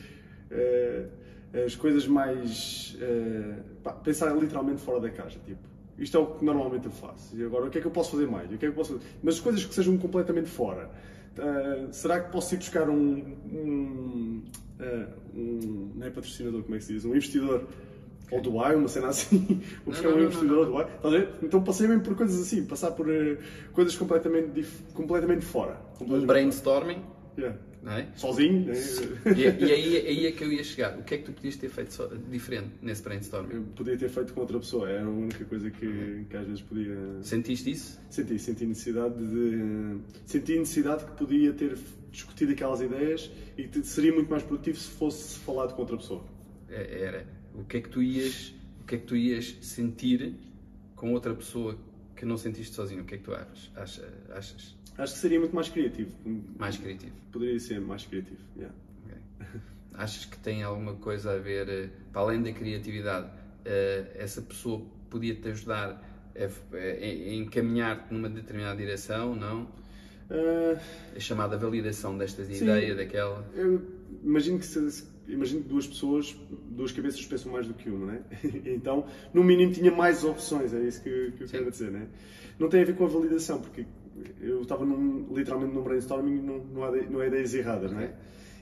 Uh, 0.51 1.26
as 1.65 1.75
coisas 1.75 2.07
mais. 2.07 2.97
Uh, 3.01 3.63
pá, 3.83 3.93
pensar 3.93 4.35
literalmente 4.37 4.81
fora 4.81 5.01
da 5.01 5.11
caixa. 5.11 5.39
Tipo, 5.45 5.61
isto 5.99 6.17
é 6.17 6.21
o 6.21 6.27
que 6.27 6.45
normalmente 6.45 6.87
eu 6.87 6.93
faço. 6.93 7.37
E 7.37 7.45
agora, 7.45 7.67
o 7.67 7.71
que 7.71 7.79
é 7.79 7.81
que 7.81 7.87
eu 7.87 7.91
posso 7.91 8.13
fazer 8.13 8.27
mais? 8.27 8.53
O 8.53 8.59
que 8.59 8.67
é 8.67 8.69
que 8.69 8.75
posso 8.75 8.95
fazer? 8.95 9.05
Mas 9.23 9.35
as 9.35 9.41
coisas 9.41 9.65
que 9.65 9.75
sejam 9.75 9.97
completamente 9.97 10.49
fora. 10.49 10.91
Uh, 11.39 11.93
será 11.93 12.21
que 12.21 12.33
posso 12.33 12.55
ir 12.55 12.59
buscar 12.59 12.89
um. 12.89 13.37
um, 13.53 14.43
uh, 14.81 15.07
um 15.35 15.93
não 15.95 16.07
é 16.07 16.11
patrocinador, 16.11 16.63
como 16.63 16.75
é 16.75 16.79
que 16.79 16.85
se 16.85 16.95
diz? 16.95 17.05
Um 17.05 17.11
investidor 17.11 17.67
ou 18.31 18.41
Dubai, 18.41 18.75
uma 18.75 18.89
cena 18.89 19.09
assim, 19.09 19.63
vou 19.85 19.95
buscar 19.95 20.09
um 20.09 20.21
investidor 20.21 20.59
ao 20.59 20.65
Dubai. 20.67 21.29
Então 21.43 21.63
passei 21.63 21.87
mesmo 21.87 22.03
por 22.03 22.17
coisas 22.17 22.41
assim, 22.41 22.65
passar 22.65 22.91
por 22.93 23.07
uh, 23.09 23.39
coisas 23.73 23.95
completamente, 23.97 24.67
completamente 24.95 25.45
fora. 25.45 25.75
Completamente 25.99 26.25
um 26.25 26.27
brainstorming. 26.27 27.03
Yeah. 27.39 27.59
É? 27.87 28.07
Sozinho. 28.17 28.67
Né? 28.67 28.75
E, 29.37 29.65
e, 29.65 29.73
aí, 29.73 29.97
aí 29.97 30.27
é 30.27 30.33
que 30.33 30.43
eu 30.43 30.53
ia 30.53 30.65
chegar. 30.65 30.99
O 30.99 31.05
que 31.05 31.15
é 31.15 31.19
que 31.19 31.25
tu 31.25 31.33
podias 31.33 31.57
ter 31.57 31.69
feito 31.69 31.95
só, 31.95 32.07
diferente 32.31 32.71
nesse 32.83 33.03
brainstorm? 33.03 33.49
Eu 33.51 33.63
podia 33.77 33.97
ter 33.97 34.09
feito 34.09 34.33
com 34.35 34.41
outra 34.41 34.59
pessoa. 34.59 34.89
Era 34.91 35.05
a 35.05 35.09
única 35.09 35.45
coisa 35.45 35.71
que, 35.71 36.27
que 36.29 36.37
às 36.37 36.47
vezes 36.47 36.63
podia. 36.63 36.97
Sentiste 37.23 37.71
isso? 37.71 38.01
Senti, 38.11 38.39
senti 38.39 38.67
necessidade 38.67 39.15
de. 39.15 40.01
Senti 40.25 40.59
necessidade 40.59 41.05
que 41.05 41.13
podia 41.13 41.53
ter 41.53 41.79
discutido 42.11 42.53
aquelas 42.53 42.81
ideias 42.81 43.31
e 43.57 43.65
que 43.65 43.83
seria 43.85 44.13
muito 44.13 44.31
mais 44.31 44.43
produtivo 44.43 44.79
se 44.79 44.91
fosse 44.91 45.39
falado 45.39 45.75
com 45.75 45.83
outra 45.83 45.97
pessoa. 45.97 46.25
É, 46.69 47.03
era. 47.03 47.27
O 47.55 47.65
que 47.65 47.77
é 47.77 47.81
que 47.81 47.89
tu 47.89 48.03
ias, 48.03 48.55
o 48.81 48.85
que 48.85 48.97
é 48.97 48.99
que 48.99 49.07
tu 49.07 49.17
ias 49.17 49.57
sentir 49.61 50.35
com 50.95 51.13
outra 51.13 51.35
pessoa 51.35 51.79
que 52.17 52.25
não 52.25 52.37
sentiste 52.37 52.75
sozinho? 52.75 53.03
O 53.03 53.05
que 53.05 53.15
é 53.15 53.19
que 53.19 53.25
tu 53.25 53.33
achas? 53.33 53.71
achas? 54.31 54.76
Acho 54.99 55.15
que 55.15 55.19
seria 55.19 55.39
muito 55.39 55.55
mais 55.55 55.69
criativo. 55.69 56.11
Mais 56.59 56.77
criativo. 56.77 57.13
Poderia 57.31 57.59
ser 57.61 57.81
mais 57.81 58.07
criativo, 58.07 58.41
yeah. 58.57 58.75
okay. 59.05 59.61
Achas 59.95 60.25
que 60.25 60.39
tem 60.39 60.63
alguma 60.63 60.95
coisa 60.95 61.33
a 61.33 61.39
ver, 61.39 61.69
eh, 61.69 61.91
para 62.13 62.23
além 62.23 62.43
da 62.43 62.53
criatividade, 62.53 63.31
eh, 63.65 64.07
essa 64.15 64.41
pessoa 64.43 64.83
podia-te 65.11 65.49
ajudar 65.49 66.03
a, 66.37 67.35
encaminhar-te 67.35 68.13
numa 68.13 68.29
determinada 68.29 68.77
direção, 68.77 69.35
não? 69.35 69.63
Uh, 70.29 70.77
a 71.15 71.21
chamada 71.21 71.57
validação 71.57 72.19
destas 72.19 72.49
sim, 72.49 72.65
ideias, 72.65 72.97
daquela. 72.97 73.49
Eu 73.55 73.81
imagino 74.25 74.59
que 74.59 74.67
se, 74.67 75.05
imagino 75.29 75.63
que 75.63 75.69
duas 75.69 75.87
pessoas, 75.87 76.37
duas 76.71 76.91
cabeças 76.91 77.25
pensam 77.25 77.53
mais 77.53 77.67
do 77.67 77.75
que 77.75 77.89
uma, 77.89 78.07
não 78.07 78.15
é? 78.15 78.21
então, 78.67 79.07
no 79.33 79.45
mínimo, 79.45 79.73
tinha 79.73 79.93
mais 79.93 80.25
opções, 80.25 80.75
é 80.75 80.81
isso 80.81 81.03
que, 81.03 81.33
que 81.37 81.45
eu 81.45 81.49
sim. 81.49 81.59
quero 81.59 81.71
dizer, 81.71 81.93
não 81.93 82.01
é? 82.01 82.07
Não 82.59 82.69
tem 82.69 82.83
a 82.83 82.85
ver 82.85 82.97
com 82.97 83.05
a 83.05 83.09
validação, 83.09 83.61
porque 83.61 83.87
eu 84.41 84.63
estava 84.63 84.85
num, 84.85 85.27
literalmente 85.35 85.75
num 85.75 85.83
brainstorming 85.83 86.41
não, 86.41 86.59
não, 86.59 86.85
há, 86.85 86.91
não 86.91 87.21
há 87.21 87.27
ideias 87.27 87.55
erradas, 87.55 87.93
não 87.93 88.01
é? 88.01 88.15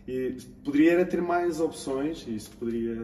E 0.06 0.36
poderia 0.62 1.04
ter 1.06 1.22
mais 1.22 1.60
opções 1.60 2.26
e 2.26 2.36
isso 2.36 2.50
poderia, 2.58 2.96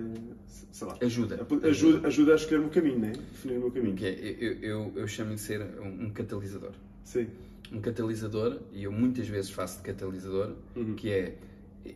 sei 0.46 0.86
lá... 0.86 0.98
Ajuda. 1.00 1.46
Ajuda, 1.62 2.06
ajuda 2.06 2.32
a 2.32 2.36
escolher 2.36 2.58
o 2.58 2.62
meu 2.62 2.70
caminho, 2.70 2.98
né? 2.98 3.12
Definir 3.12 3.56
o 3.56 3.60
meu 3.60 3.70
caminho. 3.70 3.94
Okay. 3.94 4.36
Eu, 4.38 4.52
eu, 4.60 4.92
eu 4.96 5.08
chamo 5.08 5.34
de 5.34 5.40
ser 5.40 5.62
um, 5.80 6.06
um, 6.06 6.10
catalisador. 6.10 6.72
Sim. 7.04 7.26
Um 7.72 7.80
catalisador, 7.80 8.60
e 8.72 8.84
eu 8.84 8.92
muitas 8.92 9.26
vezes 9.28 9.50
faço 9.50 9.78
de 9.78 9.84
catalisador, 9.84 10.56
uhum. 10.76 10.94
que 10.94 11.10
é, 11.10 11.38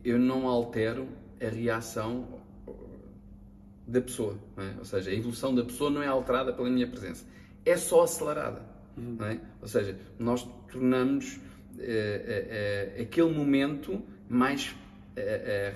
eu 0.03 0.19
não 0.19 0.49
altero 0.49 1.07
a 1.39 1.49
reação 1.49 2.27
da 3.87 4.01
pessoa, 4.01 4.39
é? 4.57 4.79
ou 4.79 4.85
seja, 4.85 5.11
a 5.11 5.15
evolução 5.15 5.55
da 5.55 5.63
pessoa 5.63 5.91
não 5.91 6.03
é 6.03 6.07
alterada 6.07 6.53
pela 6.53 6.71
minha 6.71 6.87
presença, 6.87 7.27
é 7.67 7.77
só 7.77 8.05
acelerada. 8.05 8.74
Uhum. 8.97 9.17
É? 9.21 9.41
Ou 9.61 9.69
seja, 9.69 9.99
nós 10.19 10.49
tornamos 10.71 11.41
eh, 11.79 12.93
eh, 12.97 13.03
aquele 13.03 13.33
momento 13.33 14.03
mais 14.29 14.75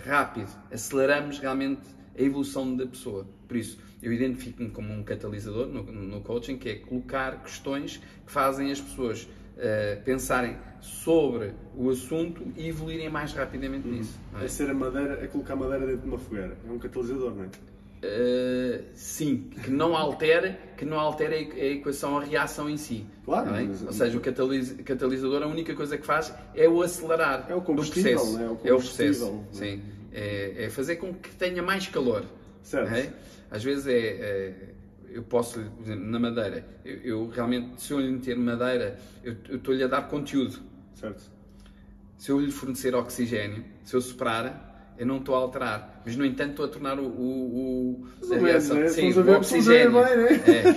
rápido, 0.04 0.48
aceleramos 0.72 1.38
realmente 1.38 1.82
a 2.18 2.22
evolução 2.22 2.76
da 2.76 2.84
pessoa. 2.84 3.24
Por 3.46 3.56
isso, 3.56 3.78
eu 4.02 4.12
identifico-me 4.12 4.70
como 4.70 4.92
um 4.92 5.02
catalisador 5.02 5.66
no, 5.66 5.82
no, 5.82 6.20
coaching, 6.20 6.58
que 6.58 6.68
é 6.68 6.74
colocar 6.76 7.42
questões 7.42 7.98
que 8.26 8.32
fazem 8.32 8.70
as 8.70 8.80
pessoas 8.80 9.22
uh, 9.22 10.02
pensarem 10.04 10.56
sobre 10.80 11.52
o 11.76 11.90
assunto 11.90 12.42
e 12.56 12.68
evoluírem 12.68 13.10
mais 13.10 13.32
rapidamente 13.32 13.88
uhum. 13.88 13.94
nisso. 13.94 14.18
É? 14.40 14.44
é? 14.44 14.48
ser 14.48 14.70
a 14.70 14.74
madeira, 14.74 15.18
é 15.22 15.26
colocar 15.26 15.56
madeira 15.56 15.86
dentro 15.86 16.02
de 16.02 16.08
uma 16.08 16.18
fogueira. 16.18 16.56
É 16.66 16.70
um 16.70 16.78
catalisador, 16.78 17.34
não 17.34 17.44
é? 17.44 17.48
Uh, 17.98 18.84
sim, 18.94 19.50
que 19.64 19.70
não 19.70 19.96
altere, 19.96 20.56
que 20.76 20.84
não 20.84 21.00
altere 21.00 21.34
a 21.34 21.64
equação, 21.64 22.18
a 22.18 22.22
reação 22.22 22.70
em 22.70 22.76
si. 22.76 23.04
Claro. 23.24 23.54
É? 23.56 23.62
Ou 23.62 23.92
seja, 23.92 24.16
o 24.16 24.20
catalis 24.20 24.72
catalisador, 24.84 25.42
a 25.42 25.46
única 25.46 25.74
coisa 25.74 25.98
que 25.98 26.06
faz 26.06 26.32
é 26.54 26.68
o 26.68 26.80
acelerar 26.80 27.46
é 27.48 27.54
o 27.54 27.60
combustível, 27.60 28.12
do 28.12 28.20
processo. 28.20 28.40
É 28.40 28.46
o, 28.46 28.58
é 28.64 28.72
o 28.72 28.76
processo. 28.76 29.44
Sim. 29.50 29.82
É, 30.12 30.64
é, 30.64 30.70
fazer 30.70 30.96
com 30.96 31.12
que 31.12 31.34
tenha 31.34 31.60
mais 31.60 31.88
calor. 31.88 32.24
Certo. 32.62 32.94
É? 32.94 33.12
Às 33.50 33.64
vezes 33.64 33.86
é, 33.88 33.98
é, 33.98 34.54
eu 35.10 35.22
posso, 35.24 35.60
por 35.60 35.82
exemplo, 35.82 36.04
na 36.06 36.20
madeira, 36.20 36.64
eu, 36.84 36.96
eu, 36.98 37.28
realmente, 37.28 37.82
se 37.82 37.92
eu 37.92 37.98
lhe 37.98 38.12
meter 38.12 38.36
madeira, 38.36 38.98
eu 39.24 39.36
estou-lhe 39.56 39.82
a 39.82 39.88
dar 39.88 40.02
conteúdo. 40.02 40.60
Certo. 40.94 41.30
Se 42.16 42.30
eu 42.30 42.40
lhe 42.40 42.52
fornecer 42.52 42.94
oxigênio, 42.94 43.64
se 43.84 43.94
eu 43.94 44.00
soprar, 44.00 44.67
Eu 44.98 45.06
não 45.06 45.18
estou 45.18 45.34
a 45.34 45.38
alterar, 45.38 46.02
mas 46.04 46.16
no 46.16 46.24
entanto 46.24 46.50
estou 46.50 46.64
a 46.64 46.68
tornar 46.68 46.98
o, 46.98 47.06
o, 47.06 48.08
o 48.22 48.34
a 48.34 48.36
reação, 48.36 48.76
né? 48.76 48.88
sim, 48.88 49.12
o 49.12 49.36
oxigênio, 49.36 49.92
bem, 49.92 50.16
né? 50.16 50.28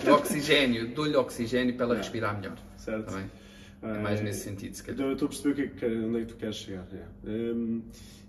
é, 0.05 0.09
o 0.09 0.13
oxigênio, 0.13 0.87
dou-lhe 0.89 1.15
oxigênio 1.15 1.75
para 1.75 1.85
ela 1.85 1.95
é. 1.95 1.97
respirar 1.97 2.39
melhor. 2.39 2.57
Certo. 2.77 3.11
Tá 3.11 3.23
é 3.83 3.99
mais 3.99 4.19
é, 4.19 4.23
nesse 4.23 4.43
sentido, 4.43 4.75
se 4.75 4.83
calhar. 4.83 4.95
Então 4.95 5.07
eu 5.07 5.13
estou 5.13 5.25
a 5.25 5.29
perceber 5.29 5.71
que, 5.71 5.85
onde 5.85 6.17
é 6.17 6.19
que 6.21 6.27
tu 6.27 6.35
queres 6.35 6.55
chegar. 6.55 6.87
É. 6.93 7.29
Um, 7.29 7.81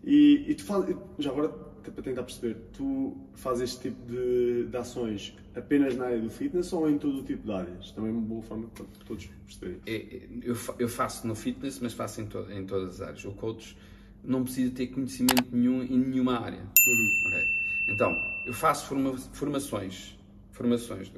e, 0.03 0.51
e, 0.51 0.55
tu 0.55 0.65
fazes, 0.65 0.97
já 1.19 1.31
agora 1.31 1.49
para 1.49 2.03
tentar 2.03 2.23
perceber, 2.23 2.57
tu 2.73 3.17
fazes 3.35 3.71
este 3.71 3.89
tipo 3.89 4.07
de, 4.07 4.67
de, 4.67 4.77
ações 4.77 5.37
apenas 5.55 5.97
na 5.97 6.07
área 6.07 6.21
do 6.21 6.31
fitness 6.31 6.73
ou 6.73 6.89
em 6.89 6.97
todo 6.97 7.19
o 7.19 7.23
tipo 7.23 7.45
de 7.45 7.53
áreas? 7.53 7.91
Também 7.91 8.11
é 8.11 8.13
uma 8.13 8.23
boa 8.23 8.43
forma 8.43 8.69
para 8.69 8.85
todos 9.05 9.29
perceberem. 9.45 9.81
É, 9.87 10.23
eu, 10.43 10.57
eu 10.79 10.89
faço 10.89 11.27
no 11.27 11.35
fitness, 11.35 11.81
mas 11.81 11.93
faço 11.93 12.21
em, 12.21 12.27
to, 12.27 12.47
em 12.51 12.65
todas 12.65 13.01
as 13.01 13.09
áreas. 13.09 13.25
O 13.25 13.33
coach 13.33 13.77
não 14.25 14.45
precisa 14.45 14.71
ter 14.73 14.89
conhecimento 14.89 15.47
nenhum 15.51 15.83
em 15.83 15.99
nenhuma 15.99 16.39
área. 16.39 16.61
Uhum. 16.61 17.11
Okay? 17.27 17.45
Então, 17.89 18.23
eu 18.47 18.53
faço 18.53 18.87
forma, 18.87 19.17
formações, 19.33 20.17
formações, 20.53 21.13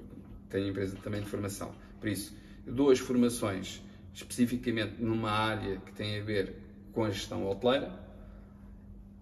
tenho 0.48 0.68
empresa 0.68 0.96
também 1.02 1.20
de 1.20 1.28
formação, 1.28 1.74
por 2.00 2.08
isso, 2.08 2.34
dou 2.66 2.90
as 2.90 2.98
formações 2.98 3.82
especificamente 4.14 5.02
numa 5.02 5.30
área 5.30 5.78
que 5.78 5.92
tem 5.92 6.20
a 6.20 6.22
ver 6.22 6.54
com 6.92 7.04
a 7.04 7.10
gestão 7.10 7.46
hoteleira. 7.46 7.90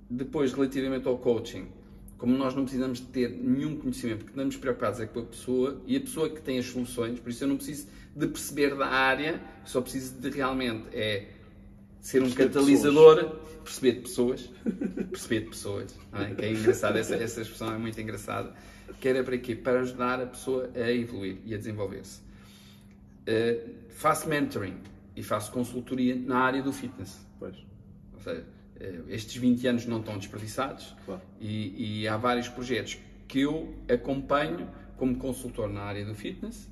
Depois, 0.08 0.52
relativamente 0.52 1.08
ao 1.08 1.16
coaching, 1.16 1.68
como 2.18 2.36
nós 2.36 2.54
não 2.54 2.64
precisamos 2.64 2.98
de 2.98 3.06
ter 3.06 3.30
nenhum 3.30 3.76
conhecimento, 3.76 4.18
porque 4.18 4.32
estamos 4.32 4.56
preocupados 4.56 5.00
é 5.00 5.06
com 5.06 5.20
a 5.20 5.24
pessoa 5.24 5.80
e 5.86 5.96
a 5.96 6.00
pessoa 6.00 6.28
que 6.28 6.42
tem 6.42 6.58
as 6.58 6.66
soluções, 6.66 7.18
por 7.18 7.30
isso 7.30 7.42
eu 7.42 7.48
não 7.48 7.56
preciso 7.56 7.88
de 8.14 8.26
perceber 8.26 8.76
da 8.76 8.86
área, 8.86 9.42
só 9.64 9.80
preciso 9.80 10.20
de 10.20 10.28
realmente 10.28 10.86
é 10.92 11.30
ser 12.02 12.20
um 12.20 12.24
perceber 12.24 12.48
catalisador, 12.48 13.16
pessoas. 13.16 13.62
perceber 13.62 13.92
de 13.92 14.00
pessoas, 14.00 14.50
perceber 15.10 15.40
de 15.40 15.46
pessoas, 15.46 15.98
é? 16.12 16.34
que 16.34 16.44
é 16.44 16.50
engraçado, 16.52 16.98
essa, 16.98 17.14
essa 17.14 17.40
expressão 17.40 17.72
é 17.72 17.78
muito 17.78 17.98
engraçada, 18.00 18.52
que 19.00 19.08
era 19.08 19.22
para 19.22 19.38
quê? 19.38 19.54
Para 19.54 19.80
ajudar 19.80 20.20
a 20.20 20.26
pessoa 20.26 20.68
a 20.74 20.90
evoluir 20.90 21.38
e 21.46 21.54
a 21.54 21.56
desenvolver-se. 21.56 22.20
Uh, 23.22 23.70
faço 23.90 24.28
mentoring 24.28 24.76
e 25.14 25.22
faço 25.22 25.52
consultoria 25.52 26.16
na 26.16 26.38
área 26.38 26.60
do 26.60 26.72
fitness. 26.72 27.24
Pois. 27.38 27.56
Ou 28.14 28.20
seja, 28.20 28.44
uh, 28.80 29.04
estes 29.08 29.36
20 29.36 29.66
anos 29.68 29.86
não 29.86 30.00
estão 30.00 30.18
desperdiçados 30.18 30.96
claro. 31.04 31.22
e, 31.40 32.00
e 32.02 32.08
há 32.08 32.16
vários 32.16 32.48
projetos 32.48 32.98
que 33.28 33.40
eu 33.40 33.72
acompanho 33.88 34.68
como 34.96 35.16
consultor 35.16 35.68
na 35.68 35.82
área 35.82 36.04
do 36.04 36.14
fitness 36.14 36.68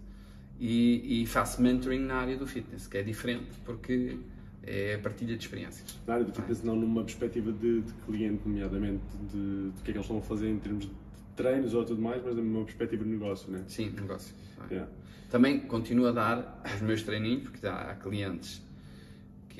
e, 0.58 1.22
e, 1.22 1.26
faço 1.26 1.62
mentoring 1.62 2.00
na 2.00 2.16
área 2.16 2.36
do 2.36 2.46
fitness, 2.46 2.86
que 2.86 2.98
é 2.98 3.02
diferente 3.02 3.48
porque 3.64 4.18
é 4.62 4.94
a 4.94 4.98
partilha 4.98 5.36
de 5.36 5.44
experiências. 5.44 5.98
Na 6.06 6.14
área 6.14 6.24
do 6.24 6.32
fitness, 6.32 6.62
não 6.62 6.76
numa 6.76 7.02
perspectiva 7.02 7.52
de, 7.52 7.82
de 7.82 7.92
cliente, 8.06 8.42
nomeadamente 8.46 9.02
de, 9.30 9.70
de 9.70 9.82
que 9.82 9.90
é 9.90 9.92
que 9.92 9.98
eles 9.98 10.02
estão 10.02 10.18
a 10.18 10.22
fazer 10.22 10.48
em 10.48 10.58
termos 10.58 10.86
de 10.86 10.92
treinos 11.34 11.74
ou 11.74 11.84
tudo 11.84 12.00
mais, 12.00 12.22
mas 12.24 12.36
numa 12.36 12.64
perspectiva 12.64 13.04
de 13.04 13.10
negócio, 13.10 13.50
né? 13.50 13.64
Sim, 13.66 13.90
negócio. 13.90 14.34
Yeah. 14.70 14.90
Também 15.30 15.60
continuo 15.60 16.06
a 16.06 16.12
dar 16.12 16.62
os 16.74 16.82
meus 16.82 17.02
treininhos, 17.02 17.44
porque 17.44 17.66
há 17.66 17.94
clientes 17.94 18.62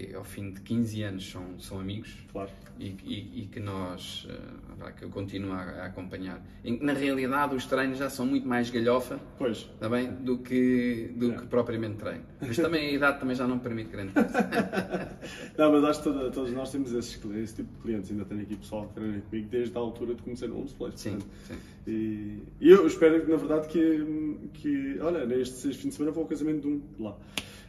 que 0.00 0.14
ao 0.14 0.24
fim 0.24 0.50
de 0.50 0.60
15 0.62 1.02
anos 1.02 1.30
são, 1.30 1.58
são 1.58 1.78
amigos 1.78 2.16
claro. 2.32 2.50
e, 2.78 2.94
e, 3.04 3.42
e, 3.42 3.46
que 3.46 3.60
nós 3.60 4.26
uh, 4.26 4.92
que 4.96 5.04
eu 5.04 5.10
continuo 5.10 5.52
a, 5.52 5.60
a, 5.60 5.86
acompanhar. 5.86 6.42
Na 6.80 6.94
realidade, 6.94 7.54
os 7.54 7.66
treinos 7.66 7.98
já 7.98 8.08
são 8.08 8.24
muito 8.24 8.48
mais 8.48 8.70
galhofa 8.70 9.20
pois. 9.36 9.68
Tá 9.78 9.88
do, 9.88 10.38
que, 10.38 11.12
do 11.14 11.34
que 11.34 11.46
propriamente 11.46 11.96
treino. 11.96 12.24
Mas 12.40 12.56
também 12.56 12.88
a 12.88 12.92
idade 12.92 13.20
também 13.20 13.36
já 13.36 13.46
não 13.46 13.58
permite 13.58 13.90
grande 13.90 14.12
coisa. 14.12 14.30
não, 15.58 15.72
mas 15.72 15.84
acho 15.84 15.98
que 15.98 16.04
toda, 16.04 16.30
todos 16.30 16.52
nós 16.52 16.72
temos 16.72 16.92
esses, 16.92 17.20
esse 17.34 17.56
tipo 17.56 17.74
de 17.74 17.82
clientes. 17.82 18.10
Ainda 18.10 18.24
tenho 18.24 18.42
aqui 18.42 18.56
pessoal 18.56 18.88
que 18.88 18.94
treina 18.94 19.20
comigo 19.20 19.48
desde 19.50 19.76
a 19.76 19.80
altura 19.80 20.14
de 20.14 20.22
conhecer 20.22 20.50
o 20.50 20.58
Homeplay. 20.58 20.92
Sim, 20.96 21.18
sim. 21.46 21.54
E, 21.86 22.40
eu 22.60 22.86
espero 22.86 23.28
na 23.28 23.36
verdade, 23.36 23.68
que, 23.68 24.50
que 24.54 24.98
olha, 25.00 25.26
neste 25.26 25.74
fim 25.74 25.88
de 25.88 25.94
semana 25.94 26.12
vou 26.12 26.22
ao 26.22 26.28
casamento 26.28 26.62
de 26.62 26.68
um 26.68 26.82
lá. 26.98 27.16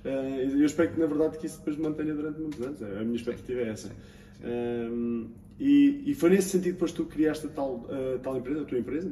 Eh, 0.04 0.46
eu 0.46 0.66
espero 0.66 0.92
que, 0.92 1.00
na 1.00 1.06
verdade, 1.06 1.38
que 1.38 1.46
isso 1.46 1.60
depois 1.60 1.78
mantenha 1.78 2.14
durante 2.14 2.40
muitos 2.40 2.62
anos. 2.62 2.82
A 2.82 3.04
minha 3.04 3.16
expectativa 3.16 3.62
é 3.62 3.70
essa. 3.70 3.92
Um, 4.44 5.30
e, 5.60 6.02
e, 6.08 6.16
foi 6.16 6.32
nesse 6.32 6.50
sentido 6.50 6.74
depois 6.74 6.92
tu 6.92 7.06
criaste 7.06 7.46
a 7.46 7.50
tal, 7.50 7.76
uh, 7.76 8.18
tal 8.24 8.36
empresa, 8.36 8.62
a 8.62 8.66
tua 8.66 8.80
empresa, 8.80 9.12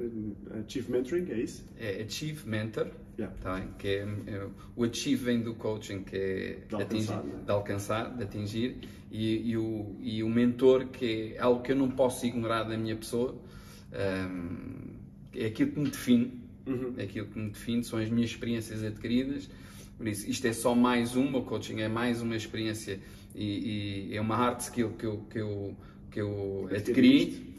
a 0.50 0.68
Chief 0.68 0.90
Mentoring, 0.90 1.30
é 1.30 1.42
isso? 1.42 1.64
É 1.78 2.02
Achieve 2.02 2.50
Mentor, 2.50 2.88
yeah. 3.20 3.36
tá 3.40 3.62
que 3.78 3.88
é, 3.88 4.08
é, 4.26 4.48
o 4.76 4.84
Achieve 4.84 5.26
vem 5.26 5.42
do 5.42 5.54
coaching, 5.54 6.02
que 6.02 6.16
é 6.18 6.58
de 6.68 6.74
alcançar, 6.74 7.20
atingir, 7.20 7.36
né? 7.36 7.44
de, 7.46 7.52
alcançar 7.52 8.18
de 8.18 8.24
atingir, 8.24 8.78
e, 9.12 9.52
e, 9.52 9.58
o, 9.58 9.96
e 10.00 10.24
o 10.24 10.30
mentor, 10.30 10.88
que 10.88 11.36
é 11.36 11.40
algo 11.40 11.62
que 11.62 11.72
eu 11.72 11.76
não 11.76 11.92
posso 11.92 12.26
ignorar 12.26 12.64
da 12.64 12.76
minha 12.76 12.96
pessoa, 12.96 13.36
um, 13.94 14.96
é 15.36 15.46
aquilo 15.46 15.72
que 15.72 15.80
me 15.80 15.90
define, 15.92 16.42
uhum. 16.66 16.96
é 16.98 17.04
aquilo 17.04 17.28
que 17.28 17.38
me 17.38 17.50
define, 17.52 17.84
são 17.84 18.00
as 18.00 18.10
minhas 18.10 18.32
experiências 18.32 18.84
adquiridas, 18.84 19.48
por 20.00 20.08
isso, 20.08 20.30
isto 20.30 20.48
é 20.48 20.54
só 20.54 20.74
mais 20.74 21.18
uma, 21.18 21.40
o 21.40 21.44
coaching 21.44 21.82
é 21.82 21.90
mais 21.90 22.22
uma 22.22 22.34
experiência 22.34 23.02
e, 23.36 24.08
e 24.12 24.16
é 24.16 24.22
uma 24.22 24.34
hard 24.34 24.62
skill 24.62 24.92
que 24.92 25.06
eu, 25.06 25.18
que 25.30 25.40
eu, 25.40 25.76
que 26.10 26.22
eu 26.22 26.70
adquiri, 26.74 27.54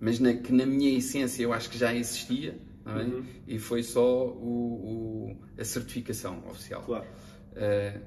mas 0.00 0.18
na, 0.18 0.34
que 0.34 0.52
na 0.52 0.66
minha 0.66 0.98
essência 0.98 1.44
eu 1.44 1.52
acho 1.52 1.70
que 1.70 1.78
já 1.78 1.94
existia, 1.94 2.58
é? 2.84 2.90
uhum. 2.90 3.24
e 3.46 3.60
foi 3.60 3.84
só 3.84 4.26
o, 4.26 5.36
o, 5.36 5.36
a 5.56 5.64
certificação 5.64 6.42
oficial. 6.50 6.82
Claro. 6.82 7.06
Uh, 7.52 8.00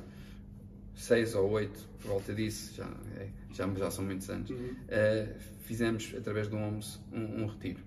6 0.95 1.35
ou 1.35 1.49
8, 1.51 1.89
por 1.99 2.07
volta 2.07 2.33
disso, 2.33 2.73
já, 2.75 2.89
é, 3.17 3.27
já, 3.53 3.67
já 3.73 3.91
são 3.91 4.05
muitos 4.05 4.29
anos, 4.29 4.49
uhum. 4.49 4.57
uh, 4.57 5.35
fizemos 5.61 6.13
através 6.17 6.47
do 6.47 6.55
OMS 6.57 6.99
um, 7.11 7.43
um 7.43 7.47
retiro. 7.47 7.83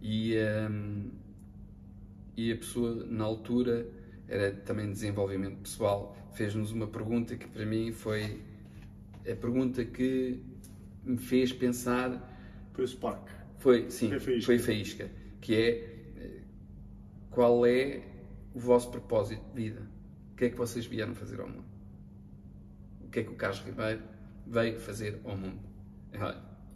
E, 0.00 0.34
um, 0.34 0.38
ehm, 0.38 1.10
e 2.36 2.52
a 2.52 2.56
pessoa, 2.56 3.04
na 3.06 3.24
altura, 3.24 3.88
era 4.28 4.52
também 4.52 4.88
desenvolvimento 4.90 5.58
pessoal, 5.58 6.16
fez-nos 6.34 6.70
uma 6.70 6.86
pergunta 6.86 7.36
que 7.36 7.48
para 7.48 7.66
mim 7.66 7.90
foi 7.90 8.40
a 9.30 9.34
pergunta 9.34 9.84
que 9.84 10.40
me 11.04 11.18
fez 11.18 11.52
pensar. 11.52 12.34
Foi 12.72 12.84
o 12.84 12.88
Spark. 12.88 13.28
Foi, 13.58 13.90
sim, 13.90 14.08
foi 14.10 14.20
faísca. 14.20 14.46
foi 14.46 14.58
faísca. 14.58 15.10
Que 15.40 15.54
é 15.54 15.97
qual 17.38 17.64
é 17.64 18.02
o 18.52 18.58
vosso 18.58 18.90
propósito 18.90 19.44
de 19.54 19.62
vida? 19.62 19.88
O 20.32 20.34
que 20.34 20.46
é 20.46 20.50
que 20.50 20.56
vocês 20.56 20.86
vieram 20.86 21.14
fazer 21.14 21.38
ao 21.38 21.46
mundo? 21.46 21.68
O 23.00 23.08
que 23.10 23.20
é 23.20 23.22
que 23.22 23.30
o 23.30 23.36
Carlos 23.36 23.60
Ribeiro 23.60 24.02
veio 24.44 24.80
fazer 24.80 25.20
ao 25.22 25.36
mundo? 25.36 25.60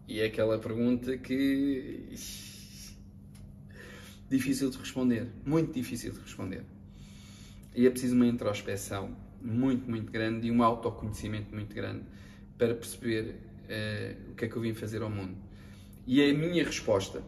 E 0.07 0.21
é 0.21 0.27
aquela 0.27 0.57
pergunta 0.61 1.19
que. 1.19 2.15
difícil 4.31 4.71
de 4.71 4.79
responder. 4.79 5.33
Muito 5.45 5.73
difícil 5.73 6.13
de 6.13 6.21
responder. 6.21 6.65
E 7.75 7.85
é 7.85 7.91
preciso 7.91 8.15
uma 8.15 8.29
introspeção 8.29 9.17
muito, 9.41 9.91
muito 9.91 10.13
grande 10.13 10.47
e 10.47 10.53
um 10.53 10.63
autoconhecimento 10.63 11.53
muito 11.53 11.75
grande 11.75 12.05
para 12.57 12.73
perceber 12.73 13.35
uh, 13.65 14.31
o 14.31 14.35
que 14.37 14.45
é 14.45 14.49
que 14.49 14.55
eu 14.55 14.63
vim 14.63 14.75
fazer 14.75 15.03
ao 15.03 15.11
mundo. 15.11 15.37
E 16.07 16.23
a 16.23 16.33
minha 16.33 16.65
resposta 16.65 17.21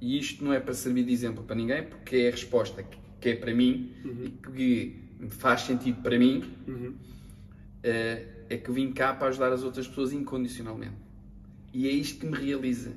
e 0.00 0.18
isto 0.18 0.44
não 0.44 0.52
é 0.52 0.60
para 0.60 0.74
servir 0.74 1.04
de 1.04 1.12
exemplo 1.12 1.42
para 1.42 1.56
ninguém, 1.56 1.82
porque 1.82 2.16
é 2.16 2.28
a 2.28 2.30
resposta 2.30 2.84
que, 3.20 3.28
é 3.28 3.34
para 3.34 3.54
mim 3.54 3.92
uhum. 4.04 4.24
e 4.24 4.30
que 4.30 5.06
faz 5.30 5.62
sentido 5.62 6.02
para 6.02 6.18
mim, 6.18 6.44
uhum. 6.68 6.90
uh, 6.90 8.36
é 8.48 8.56
que 8.56 8.68
eu 8.68 8.74
vim 8.74 8.92
cá 8.92 9.14
para 9.14 9.28
ajudar 9.28 9.52
as 9.52 9.62
outras 9.62 9.88
pessoas 9.88 10.12
incondicionalmente. 10.12 10.94
E 11.72 11.88
é 11.88 11.90
isto 11.90 12.20
que 12.20 12.26
me 12.26 12.36
realiza, 12.36 12.92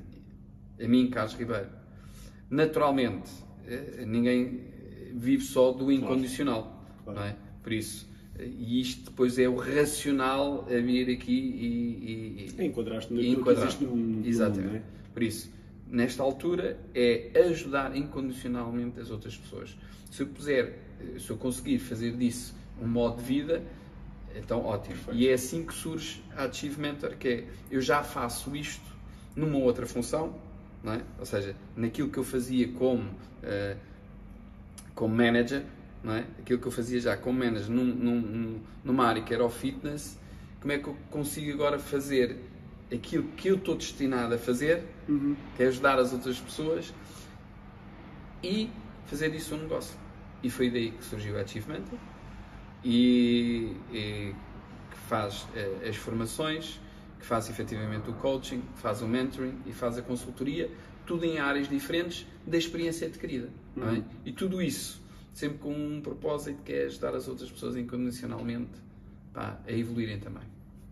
a 0.80 0.86
mim, 0.86 1.08
Carlos 1.08 1.34
Ribeiro. 1.34 1.68
Naturalmente, 2.48 3.30
uh, 3.30 4.06
ninguém 4.06 4.60
vive 5.14 5.42
só 5.42 5.72
do 5.72 5.90
incondicional, 5.90 6.84
claro. 7.04 7.18
não 7.18 7.26
é? 7.26 7.36
Por 7.62 7.72
isso, 7.72 8.06
uh, 8.38 8.42
e 8.42 8.80
isto 8.80 9.10
depois 9.10 9.38
é 9.38 9.48
o 9.48 9.56
racional 9.56 10.66
a 10.70 10.80
vir 10.80 11.10
aqui 11.10 11.32
e, 11.32 12.46
e, 12.46 12.62
e 12.62 12.66
enquadraste 12.66 13.12
no, 13.12 13.22
enquadrar. 13.22 13.80
no, 13.80 13.96
no 13.96 14.26
Exatamente. 14.26 14.66
Mundo, 14.66 14.76
é? 14.76 14.82
Por 15.12 15.22
isso, 15.22 15.50
nesta 15.90 16.22
altura 16.22 16.78
é 16.94 17.32
ajudar 17.46 17.96
incondicionalmente 17.96 19.00
as 19.00 19.10
outras 19.10 19.36
pessoas. 19.36 19.76
Se 20.10 20.22
eu 20.22 20.28
puser, 20.28 20.78
se 21.18 21.28
eu 21.30 21.36
conseguir 21.36 21.78
fazer 21.78 22.16
disso 22.16 22.54
um 22.80 22.86
modo 22.86 23.18
de 23.18 23.24
vida, 23.24 23.62
então 24.34 24.64
ótimo. 24.64 24.96
E 25.12 25.28
é 25.28 25.34
assim 25.34 25.64
que 25.66 25.74
surge 25.74 26.22
a 26.36 26.44
Achieve 26.44 26.80
Mentor, 26.80 27.16
que 27.16 27.28
é 27.28 27.44
eu 27.70 27.80
já 27.80 28.02
faço 28.02 28.54
isto 28.54 28.84
numa 29.34 29.58
outra 29.58 29.86
função, 29.86 30.34
não 30.82 30.94
é? 30.94 31.02
ou 31.18 31.26
seja, 31.26 31.54
naquilo 31.76 32.08
que 32.08 32.18
eu 32.18 32.24
fazia 32.24 32.68
como, 32.72 33.02
uh, 33.02 33.76
como 34.94 35.14
manager, 35.14 35.64
não 36.02 36.14
é? 36.14 36.24
aquilo 36.38 36.58
que 36.58 36.66
eu 36.66 36.72
fazia 36.72 37.00
já 37.00 37.16
como 37.16 37.38
manager 37.38 37.70
num, 37.70 37.84
num, 37.84 38.60
numa 38.84 39.06
área 39.06 39.22
que 39.22 39.34
era 39.34 39.44
o 39.44 39.50
fitness, 39.50 40.18
como 40.60 40.72
é 40.72 40.78
que 40.78 40.88
eu 40.88 40.96
consigo 41.10 41.52
agora 41.52 41.78
fazer 41.78 42.38
aquilo 42.92 43.24
que 43.36 43.48
eu 43.48 43.56
estou 43.56 43.76
destinado 43.76 44.34
a 44.34 44.38
fazer, 44.38 44.84
uhum. 45.10 45.36
que 45.56 45.62
é 45.62 45.66
ajudar 45.66 45.98
as 45.98 46.12
outras 46.12 46.38
pessoas 46.38 46.94
e 48.42 48.70
fazer 49.06 49.30
disso 49.30 49.54
um 49.54 49.58
negócio. 49.58 49.98
E 50.42 50.48
foi 50.48 50.70
daí 50.70 50.92
que 50.92 51.04
surgiu 51.04 51.38
a 51.38 51.42
Achievement 51.42 51.84
e, 52.84 53.76
e 53.92 54.34
que 54.90 54.98
faz 55.08 55.42
uh, 55.42 55.88
as 55.88 55.96
formações, 55.96 56.80
que 57.18 57.26
faz 57.26 57.50
efetivamente 57.50 58.08
o 58.08 58.14
coaching, 58.14 58.60
que 58.60 58.80
faz 58.80 59.02
o 59.02 59.06
mentoring 59.06 59.58
e 59.66 59.72
faz 59.72 59.98
a 59.98 60.02
consultoria, 60.02 60.70
tudo 61.04 61.24
em 61.24 61.38
áreas 61.38 61.68
diferentes 61.68 62.26
da 62.46 62.56
experiência 62.56 63.06
adquirida. 63.06 63.50
É? 63.76 63.80
Uhum. 63.80 63.96
É? 63.96 64.02
E 64.24 64.32
tudo 64.32 64.62
isso 64.62 65.00
sempre 65.32 65.58
com 65.58 65.72
um 65.72 66.00
propósito 66.00 66.62
que 66.62 66.72
é 66.72 66.84
ajudar 66.84 67.14
as 67.14 67.28
outras 67.28 67.50
pessoas 67.50 67.76
incondicionalmente 67.76 68.72
pá, 69.32 69.58
a 69.66 69.72
evoluírem 69.72 70.18
também. 70.18 70.42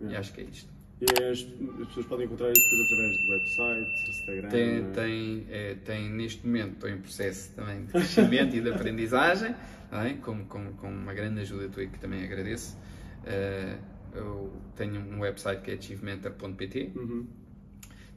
E 0.01 0.15
acho 0.15 0.33
que 0.33 0.41
é 0.41 0.43
isto. 0.45 0.71
As, 1.01 1.47
as, 1.81 1.87
pessoas 1.87 2.05
podem 2.07 2.25
encontrar 2.25 2.51
isso 2.51 2.61
depois 2.69 2.91
através 2.91 3.17
do 3.21 3.31
website, 3.31 4.09
Instagram? 4.09 4.49
Tem, 4.49 4.91
tem, 4.91 5.47
é, 5.49 5.75
tem, 5.85 6.09
neste 6.09 6.45
momento, 6.45 6.73
estou 6.73 6.89
em 6.89 6.97
processo 6.97 7.53
também 7.55 7.85
de 7.85 7.91
crescimento 7.93 8.55
e 8.55 8.59
de 8.59 8.69
aprendizagem, 8.69 9.55
é? 9.93 10.13
com, 10.15 10.43
com, 10.45 10.73
com, 10.73 10.89
uma 10.89 11.13
grande 11.13 11.39
ajuda 11.39 11.69
tua 11.69 11.85
que 11.85 11.97
também 11.99 12.21
agradeço. 12.25 12.77
Uh, 13.23 13.79
eu 14.13 14.51
tenho 14.75 14.99
um 14.99 15.21
website 15.21 15.61
que 15.61 15.71
é 15.71 15.75
achievementor.pt, 15.75 16.91
uhum. 16.93 17.27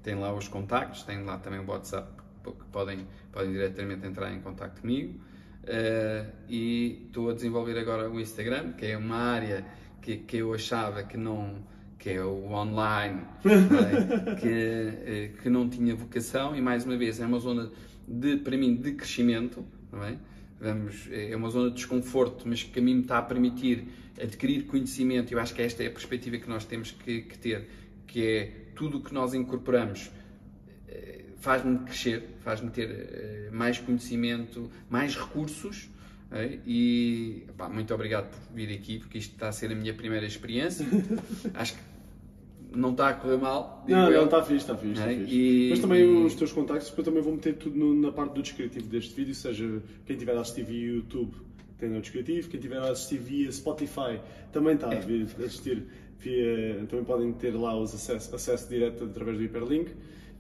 tem 0.03 0.17
lá 0.17 0.35
os 0.35 0.49
contactos, 0.49 1.05
tem 1.05 1.23
lá 1.23 1.39
também 1.39 1.61
o 1.61 1.67
WhatsApp, 1.71 2.11
que 2.43 2.67
podem, 2.73 3.07
podem 3.31 3.53
diretamente 3.53 4.05
entrar 4.05 4.33
em 4.33 4.41
contato 4.41 4.81
comigo. 4.81 5.21
Uh, 5.63 6.29
e 6.49 7.05
estou 7.07 7.31
a 7.31 7.33
desenvolver 7.33 7.79
agora 7.79 8.11
o 8.11 8.19
Instagram, 8.19 8.73
que 8.73 8.87
é 8.87 8.97
uma 8.97 9.19
área 9.19 9.65
que, 10.01 10.17
que 10.17 10.39
eu 10.39 10.53
achava 10.53 11.05
que 11.05 11.17
não 11.17 11.71
que 12.03 12.11
é 12.11 12.21
o 12.21 12.53
online, 12.53 13.21
é? 13.45 14.35
que, 14.35 14.49
eh, 14.49 15.31
que 15.41 15.49
não 15.49 15.69
tinha 15.69 15.95
vocação 15.95 16.57
e 16.57 16.61
mais 16.61 16.85
uma 16.85 16.97
vez 16.97 17.21
é 17.21 17.25
uma 17.25 17.39
zona 17.39 17.71
de, 18.09 18.39
para 18.39 18.57
mim 18.57 18.75
de 18.75 18.95
crescimento, 18.95 19.65
é? 19.95 20.17
Vamos, 20.61 21.09
é 21.13 21.35
uma 21.37 21.49
zona 21.49 21.71
de 21.71 21.77
desconforto, 21.77 22.43
mas 22.47 22.65
que 22.65 22.77
a 22.77 22.83
mim 22.83 22.95
me 22.95 23.03
está 23.03 23.19
a 23.19 23.23
permitir 23.23 23.85
adquirir 24.21 24.65
conhecimento. 24.65 25.33
Eu 25.33 25.39
acho 25.39 25.55
que 25.55 25.63
esta 25.63 25.85
é 25.85 25.87
a 25.87 25.91
perspectiva 25.91 26.39
que 26.39 26.49
nós 26.49 26.65
temos 26.65 26.91
que, 26.91 27.23
que 27.23 27.39
ter, 27.39 27.69
que 28.07 28.27
é 28.27 28.53
tudo 28.75 28.99
o 28.99 29.01
que 29.01 29.15
nós 29.15 29.33
incorporamos 29.33 30.11
eh, 30.89 31.27
faz-me 31.39 31.79
crescer, 31.85 32.37
faz-me 32.41 32.71
ter 32.71 32.91
eh, 32.91 33.51
mais 33.53 33.79
conhecimento, 33.79 34.69
mais 34.91 35.15
recursos 35.17 35.89
é? 36.33 36.59
E 36.67 37.45
pá, 37.59 37.69
muito 37.69 37.93
obrigado 37.93 38.31
por 38.31 38.55
vir 38.55 38.73
aqui, 38.75 38.99
porque 38.99 39.19
isto 39.19 39.35
está 39.35 39.49
a 39.49 39.53
ser 39.53 39.71
a 39.71 39.75
minha 39.75 39.93
primeira 39.93 40.25
experiência. 40.25 40.87
Acho 41.53 41.75
que 41.75 41.81
não 42.75 42.91
está 42.91 43.09
a 43.09 43.15
correr 43.15 43.37
mal. 43.37 43.85
Não, 43.89 44.11
eu. 44.11 44.19
não, 44.19 44.25
está 44.25 44.43
fixe, 44.43 44.57
está 44.59 44.77
fixe. 44.77 45.03
É? 45.03 45.09
Fixe. 45.17 45.35
E, 45.35 45.71
Mas 45.71 45.79
também 45.81 46.25
os 46.25 46.35
teus 46.35 46.53
contactos, 46.53 46.89
depois 46.91 47.05
também 47.05 47.23
vou 47.23 47.33
meter 47.33 47.55
tudo 47.55 47.79
no, 47.79 47.95
na 47.95 48.13
parte 48.13 48.35
do 48.35 48.43
descritivo 48.43 48.87
deste 48.89 49.15
vídeo, 49.15 49.35
seja 49.35 49.83
quem 50.07 50.17
tiver 50.17 50.37
a 50.37 50.41
assistir 50.41 50.65
via 50.65 50.93
YouTube 50.95 51.33
tem 51.83 51.91
no 51.91 52.01
descritivo, 52.01 52.49
quem 52.49 52.61
tiver 52.61 52.79
a 52.79 52.91
assistir 52.93 53.19
via 53.19 53.51
Spotify 53.51 54.21
também 54.53 54.75
está 54.75 54.87
a 54.87 54.95
vir 54.95 55.27
assistir 55.45 55.85
via. 56.17 56.87
Também 56.89 57.05
podem 57.05 57.33
ter 57.33 57.51
lá 57.57 57.77
os 57.77 57.93
acesso, 57.93 58.35
acesso 58.35 58.69
direto 58.69 59.05
através 59.05 59.37
do 59.37 59.43
hiperlink. 59.43 59.91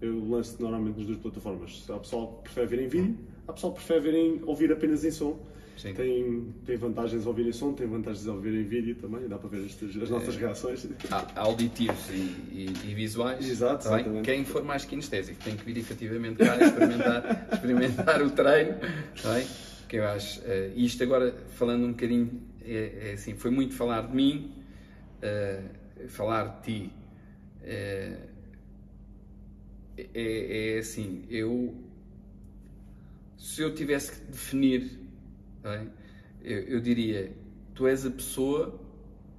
Eu 0.00 0.24
lanço 0.28 0.56
normalmente 0.60 0.98
nas 0.98 1.06
duas 1.06 1.18
plataformas. 1.18 1.84
Há 1.90 1.98
pessoal 1.98 2.36
que 2.36 2.42
prefere 2.44 2.66
ver 2.66 2.84
em 2.84 2.88
vídeo, 2.88 3.18
há 3.48 3.52
pessoal 3.52 3.72
que 3.72 3.84
prefere 3.84 4.40
ouvir 4.46 4.72
apenas 4.72 5.04
em 5.04 5.10
som. 5.10 5.40
Tem, 5.80 6.52
tem 6.64 6.76
vantagens 6.76 7.22
ao 7.22 7.30
ouvir 7.30 7.48
em 7.48 7.52
som, 7.52 7.72
tem 7.72 7.86
vantagens 7.86 8.26
ao 8.28 8.36
ouvir 8.36 8.54
em 8.54 8.62
vídeo 8.62 8.94
também, 8.94 9.26
dá 9.26 9.36
para 9.36 9.48
ver 9.48 9.64
estas, 9.64 9.96
as 9.96 10.10
nossas 10.10 10.36
é, 10.36 10.38
reações. 10.38 10.86
Auditivos 11.34 12.08
e, 12.10 12.12
e, 12.12 12.72
e 12.84 12.94
visuais. 12.94 13.48
Exato, 13.48 13.88
tá 13.88 14.02
Quem 14.22 14.44
for 14.44 14.62
mais 14.62 14.84
kinestésico 14.84 15.42
tem 15.42 15.56
que 15.56 15.64
vir 15.64 15.78
efetivamente 15.78 16.36
cá 16.36 16.56
experimentar, 16.56 17.48
experimentar 17.52 18.22
o 18.22 18.30
treino. 18.30 18.76
Tá 19.20 19.42
que 19.88 19.96
eu 19.96 20.06
acho. 20.06 20.40
Uh, 20.40 20.72
isto 20.74 21.02
agora, 21.02 21.34
falando 21.50 21.84
um 21.84 21.90
bocadinho, 21.90 22.40
é, 22.64 23.10
é, 23.10 23.12
assim, 23.12 23.34
foi 23.34 23.50
muito 23.50 23.74
falar 23.74 24.06
de 24.06 24.14
mim, 24.14 24.52
uh, 25.18 26.08
falar 26.08 26.60
de 26.60 26.62
ti. 26.62 26.92
Uh, 27.62 28.32
é, 29.98 30.76
é 30.76 30.78
assim, 30.78 31.24
eu 31.28 31.74
se 33.36 33.60
eu 33.60 33.74
tivesse 33.74 34.12
que 34.12 34.20
definir 34.30 35.01
é? 35.64 35.86
eu, 36.42 36.58
eu, 36.60 36.80
diria: 36.80 37.32
tu 37.74 37.86
és 37.86 38.04
a 38.04 38.10
pessoa 38.10 38.80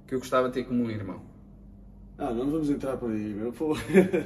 que 0.06 0.14
eu 0.14 0.18
gostava 0.18 0.48
de 0.48 0.54
ter 0.54 0.64
como 0.64 0.84
um 0.84 0.90
irmão. 0.90 1.22
Ah, 2.16 2.32
não 2.32 2.50
vamos 2.50 2.70
entrar 2.70 2.96
por 2.96 3.10
aí, 3.10 3.34
meu 3.34 3.52
povo. 3.52 3.80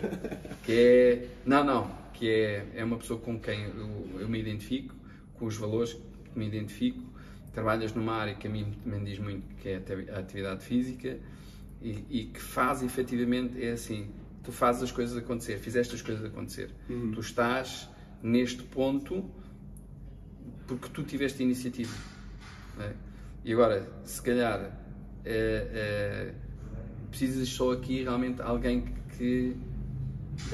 que 0.64 0.72
é. 0.72 1.28
Não, 1.46 1.64
não. 1.64 1.90
Que 2.12 2.28
é, 2.28 2.66
é 2.74 2.84
uma 2.84 2.99
pessoa 2.99 3.18
com 3.18 3.38
quem 3.38 3.64
eu, 3.64 4.20
eu 4.20 4.28
me 4.28 4.38
identifico, 4.40 4.94
com 5.34 5.46
os 5.46 5.57
valores 5.57 5.94
que 5.94 6.38
me 6.38 6.46
identifico. 6.46 7.03
Trabalhas 7.53 7.94
numa 7.94 8.14
área 8.14 8.34
que 8.34 8.46
a 8.46 8.51
mim 8.51 8.74
também 8.84 9.03
diz 9.05 9.18
muito, 9.18 9.55
que 9.57 9.68
é 9.68 9.82
a 10.14 10.18
atividade 10.18 10.62
física, 10.64 11.18
e, 11.80 12.05
e 12.11 12.24
que 12.26 12.40
faz 12.40 12.82
efetivamente, 12.82 13.62
é 13.64 13.72
assim, 13.72 14.11
tu 14.42 14.53
fazes 14.53 14.82
as 14.82 14.92
coisas 14.92 15.16
acontecer, 15.16 15.59
fizeste 15.59 15.94
as 15.94 16.03
coisas 16.03 16.24
acontecer. 16.24 16.70
Uhum. 16.88 17.12
Tu 17.12 17.20
estás 17.20 17.88
neste 18.22 18.62
ponto 18.64 19.30
porque 20.68 20.88
tu 20.90 21.02
tiveste 21.02 21.42
iniciativa. 21.42 21.92
É? 22.78 22.92
E 23.44 23.52
agora, 23.52 23.90
se 24.04 24.22
calhar, 24.22 24.70
é, 25.24 25.68
é, 25.72 26.34
precisas 27.10 27.48
só 27.48 27.72
aqui 27.72 28.02
realmente 28.02 28.40
alguém 28.42 28.84
que, 29.16 29.56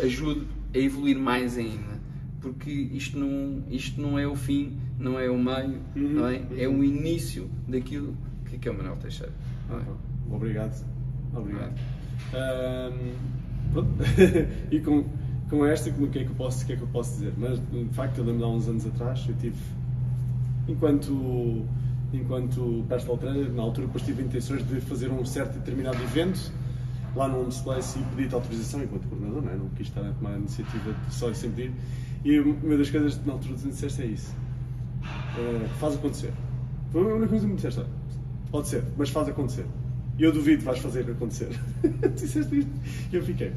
ajude 0.03 0.47
a 0.75 0.79
evoluir 0.79 1.19
mais 1.19 1.59
ainda. 1.59 2.03
Porque 2.41 2.71
isto 2.71 3.19
não, 3.19 3.65
isto 3.71 4.01
não 4.01 4.19
é 4.19 4.27
o 4.27 4.37
fim, 4.37 4.79
não 4.99 5.19
é 5.19 5.29
o 5.29 5.37
meio, 5.37 5.81
uhum, 5.97 6.09
não 6.09 6.29
é? 6.29 6.43
é 6.57 6.69
o 6.69 6.85
início 6.85 7.51
daquilo 7.67 8.17
que 8.61 8.69
é 8.69 8.71
o 8.71 8.77
Manuel 8.77 8.97
Teixeira. 8.97 9.33
É? 9.71 10.33
Obrigado. 10.33 10.85
Obrigado. 11.35 11.75
Um, 12.33 13.25
e 14.71 14.81
com, 14.81 15.05
com 15.51 15.67
esta, 15.67 15.91
o 15.91 16.09
que 16.09 16.21
é 16.21 16.25
que 16.25 16.31
eu 16.31 16.37
posso, 16.37 16.65
que 16.65 16.75
é 16.75 16.77
que 16.77 16.83
eu 16.83 16.89
posso 16.89 17.15
dizer? 17.15 17.33
Mas, 17.37 17.59
de 17.59 17.89
facto, 17.93 18.19
eu 18.19 18.25
lembro 18.25 18.45
há 18.45 18.49
uns 18.51 18.69
anos 18.69 18.87
atrás, 18.87 19.25
eu 19.29 19.35
tive 19.37 19.57
enquanto, 20.69 21.65
enquanto 22.13 22.85
personal 22.89 23.19
trainer, 23.19 23.51
na 23.53 23.63
altura 23.63 23.87
depois 23.87 24.05
tive 24.05 24.23
intenções 24.23 24.67
de 24.67 24.81
fazer 24.81 25.11
um 25.11 25.25
certo 25.25 25.59
determinado 25.59 26.03
evento 26.03 26.53
lá 27.15 27.29
no 27.29 27.41
Homes 27.41 27.61
Place 27.61 27.99
e 27.99 28.17
pedi 28.17 28.35
autorização 28.35 28.83
enquanto 28.83 29.07
coordenador, 29.09 29.43
não, 29.43 29.53
é? 29.53 29.57
não 29.57 29.69
quis 29.71 29.87
estar 29.87 30.01
a 30.01 30.13
tomar 30.13 30.35
a 30.35 30.39
iniciativa 30.39 30.93
de 30.93 31.15
só 31.15 31.33
sem 31.33 31.51
pedir. 31.51 31.73
E 32.25 32.41
uma 32.41 32.77
das 32.77 32.91
coisas 32.91 33.17
que 33.17 33.27
na 33.27 33.35
altura 33.35 33.55
tu 33.55 33.69
disseste 33.69 34.03
é 34.03 34.07
isso. 34.07 34.35
Uh, 35.03 35.69
faz 35.79 35.95
acontecer. 35.95 36.33
Foi 36.91 37.03
a 37.03 37.15
única 37.15 37.29
coisa 37.29 37.45
que 37.45 37.51
me 37.51 37.57
disseste. 37.57 37.85
Pode 38.51 38.69
ser, 38.69 38.85
mas 38.97 39.11
faz 39.11 39.29
acontecer. 39.29 39.67
E 40.19 40.23
eu 40.23 40.33
duvido 40.33 40.59
que 40.59 40.65
vais 40.65 40.79
fazer 40.79 41.09
acontecer. 41.11 41.49
disseste 42.15 42.61
isto. 42.61 42.71
E 43.13 43.17
eu 43.17 43.23
fiquei. 43.23 43.53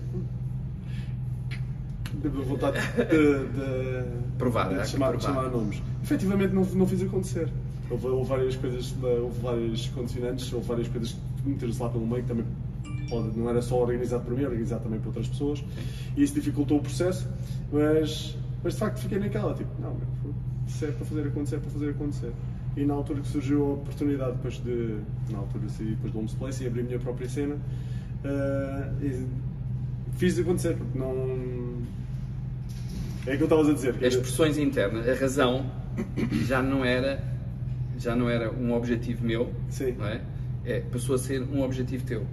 De 2.14 2.30
vontade 2.30 2.78
de, 2.96 3.04
de, 3.06 4.38
provar, 4.38 4.70
de, 4.70 4.88
chamar, 4.88 5.12
provar. 5.12 5.20
chamar 5.20 5.50
nomes 5.50 5.82
efetivamente 6.08 6.54
não, 6.54 6.64
não 6.64 6.88
fiz 6.88 7.04
acontecer. 7.04 7.50
Houve, 7.90 8.08
houve, 8.08 8.30
várias 8.30 8.56
coisas, 8.56 8.94
houve 9.02 9.40
várias 9.42 9.88
condicionantes, 9.88 10.52
houve 10.52 10.68
várias 10.68 10.88
coisas 10.88 11.12
que 11.12 11.50
meteram-se 11.50 11.82
lá 11.82 11.90
pelo 11.90 12.08
meio 12.08 12.24
que 12.24 12.30
também 12.30 12.46
pode, 13.10 13.38
não 13.38 13.50
era 13.50 13.62
só 13.62 13.82
organizado 13.82 14.24
por 14.24 14.34
mim, 14.34 14.42
era 14.42 14.50
organizado 14.50 14.84
também 14.84 15.00
por 15.00 15.08
outras 15.08 15.28
pessoas 15.28 15.64
e 16.16 16.24
isso 16.24 16.34
dificultou 16.34 16.78
o 16.78 16.82
processo, 16.82 17.28
mas, 17.72 18.38
mas 18.64 18.74
de 18.74 18.80
facto 18.80 19.00
fiquei 19.00 19.20
naquela, 19.20 19.54
tipo, 19.54 19.70
não, 19.82 19.96
se 20.68 20.86
é 20.86 20.92
para 20.92 21.06
fazer 21.06 21.28
acontecer, 21.28 21.56
é 21.56 21.60
para 21.60 21.70
fazer 21.70 21.90
acontecer. 21.90 22.32
E 22.76 22.86
na 22.86 22.94
altura 22.94 23.22
que 23.22 23.28
surgiu 23.28 23.66
a 23.66 23.74
oportunidade, 23.74 24.34
depois 24.34 24.62
de, 24.64 24.98
na 25.30 25.40
altura 25.40 25.68
saí 25.70 25.88
depois 25.88 26.14
do 26.14 26.20
Homes 26.20 26.34
Place 26.34 26.64
e 26.64 26.68
abri 26.68 26.82
a 26.82 26.84
minha 26.84 27.00
própria 27.00 27.28
cena, 27.28 27.56
uh, 27.56 29.28
fiz 30.12 30.38
acontecer, 30.38 30.76
porque 30.76 30.98
não. 30.98 31.78
É 33.26 33.34
aquilo 33.34 33.38
que 33.38 33.44
estavas 33.56 33.70
a 33.70 33.74
dizer. 33.74 34.06
As 34.06 34.16
pressões 34.16 34.58
internas, 34.58 35.08
a 35.10 35.16
razão 35.16 35.66
já 36.46 36.62
não 36.62 36.84
era 36.84 37.24
já 37.98 38.16
não 38.16 38.30
era 38.30 38.52
um 38.52 38.74
objetivo 38.74 39.26
meu, 39.26 39.52
Sim. 39.70 39.94
não 39.98 40.06
é? 40.06 40.22
é? 40.66 40.80
Passou 40.82 41.16
a 41.16 41.18
ser 41.18 41.42
um 41.42 41.62
objetivo 41.62 42.06
teu. 42.06 42.26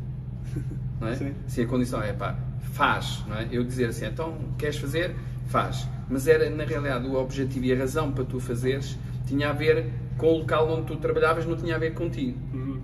Não 1.00 1.08
é? 1.08 1.16
Sim. 1.16 1.34
Se 1.48 1.62
a 1.62 1.66
condição 1.66 2.00
é 2.00 2.12
pá, 2.12 2.38
faz, 2.72 3.24
não 3.28 3.36
é? 3.36 3.48
Eu 3.50 3.64
dizer 3.64 3.86
assim, 3.86 4.06
então 4.06 4.38
queres 4.56 4.76
fazer? 4.76 5.14
Faz. 5.46 5.88
Mas 6.08 6.28
era 6.28 6.48
na 6.48 6.64
realidade 6.64 7.06
o 7.06 7.14
objetivo 7.14 7.64
e 7.64 7.72
a 7.72 7.76
razão 7.76 8.12
para 8.12 8.24
tu 8.24 8.38
fazeres 8.38 8.96
tinha 9.26 9.50
a 9.50 9.52
ver 9.52 9.90
com 10.16 10.28
o 10.28 10.38
local 10.38 10.70
onde 10.70 10.86
tu 10.86 10.96
trabalhavas, 10.96 11.46
não 11.46 11.56
tinha 11.56 11.74
a 11.74 11.78
ver 11.78 11.94
contigo. 11.94 12.38
Uhum. 12.52 12.80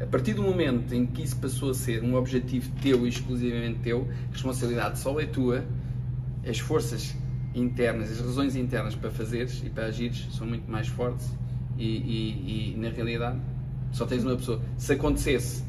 A 0.00 0.06
partir 0.06 0.34
do 0.34 0.42
momento 0.42 0.94
em 0.94 1.06
que 1.06 1.22
isso 1.22 1.36
passou 1.36 1.70
a 1.70 1.74
ser 1.74 2.02
um 2.02 2.14
objetivo 2.14 2.70
teu 2.82 3.06
e 3.06 3.08
exclusivamente 3.08 3.78
teu, 3.78 4.06
a 4.28 4.32
responsabilidade 4.32 4.98
só 4.98 5.18
é 5.18 5.24
tua, 5.24 5.64
as 6.46 6.58
forças 6.58 7.14
internas, 7.56 8.10
as 8.12 8.20
razões 8.20 8.54
internas 8.54 8.94
para 8.94 9.10
fazeres 9.10 9.62
e 9.64 9.70
para 9.70 9.86
agires 9.86 10.28
são 10.32 10.46
muito 10.46 10.70
mais 10.70 10.86
fortes 10.88 11.28
e, 11.78 11.84
e, 11.84 12.74
e, 12.74 12.76
na 12.78 12.90
realidade 12.90 13.38
só 13.92 14.04
tens 14.04 14.24
uma 14.24 14.36
pessoa. 14.36 14.60
Se 14.76 14.92
acontecesse 14.92 15.64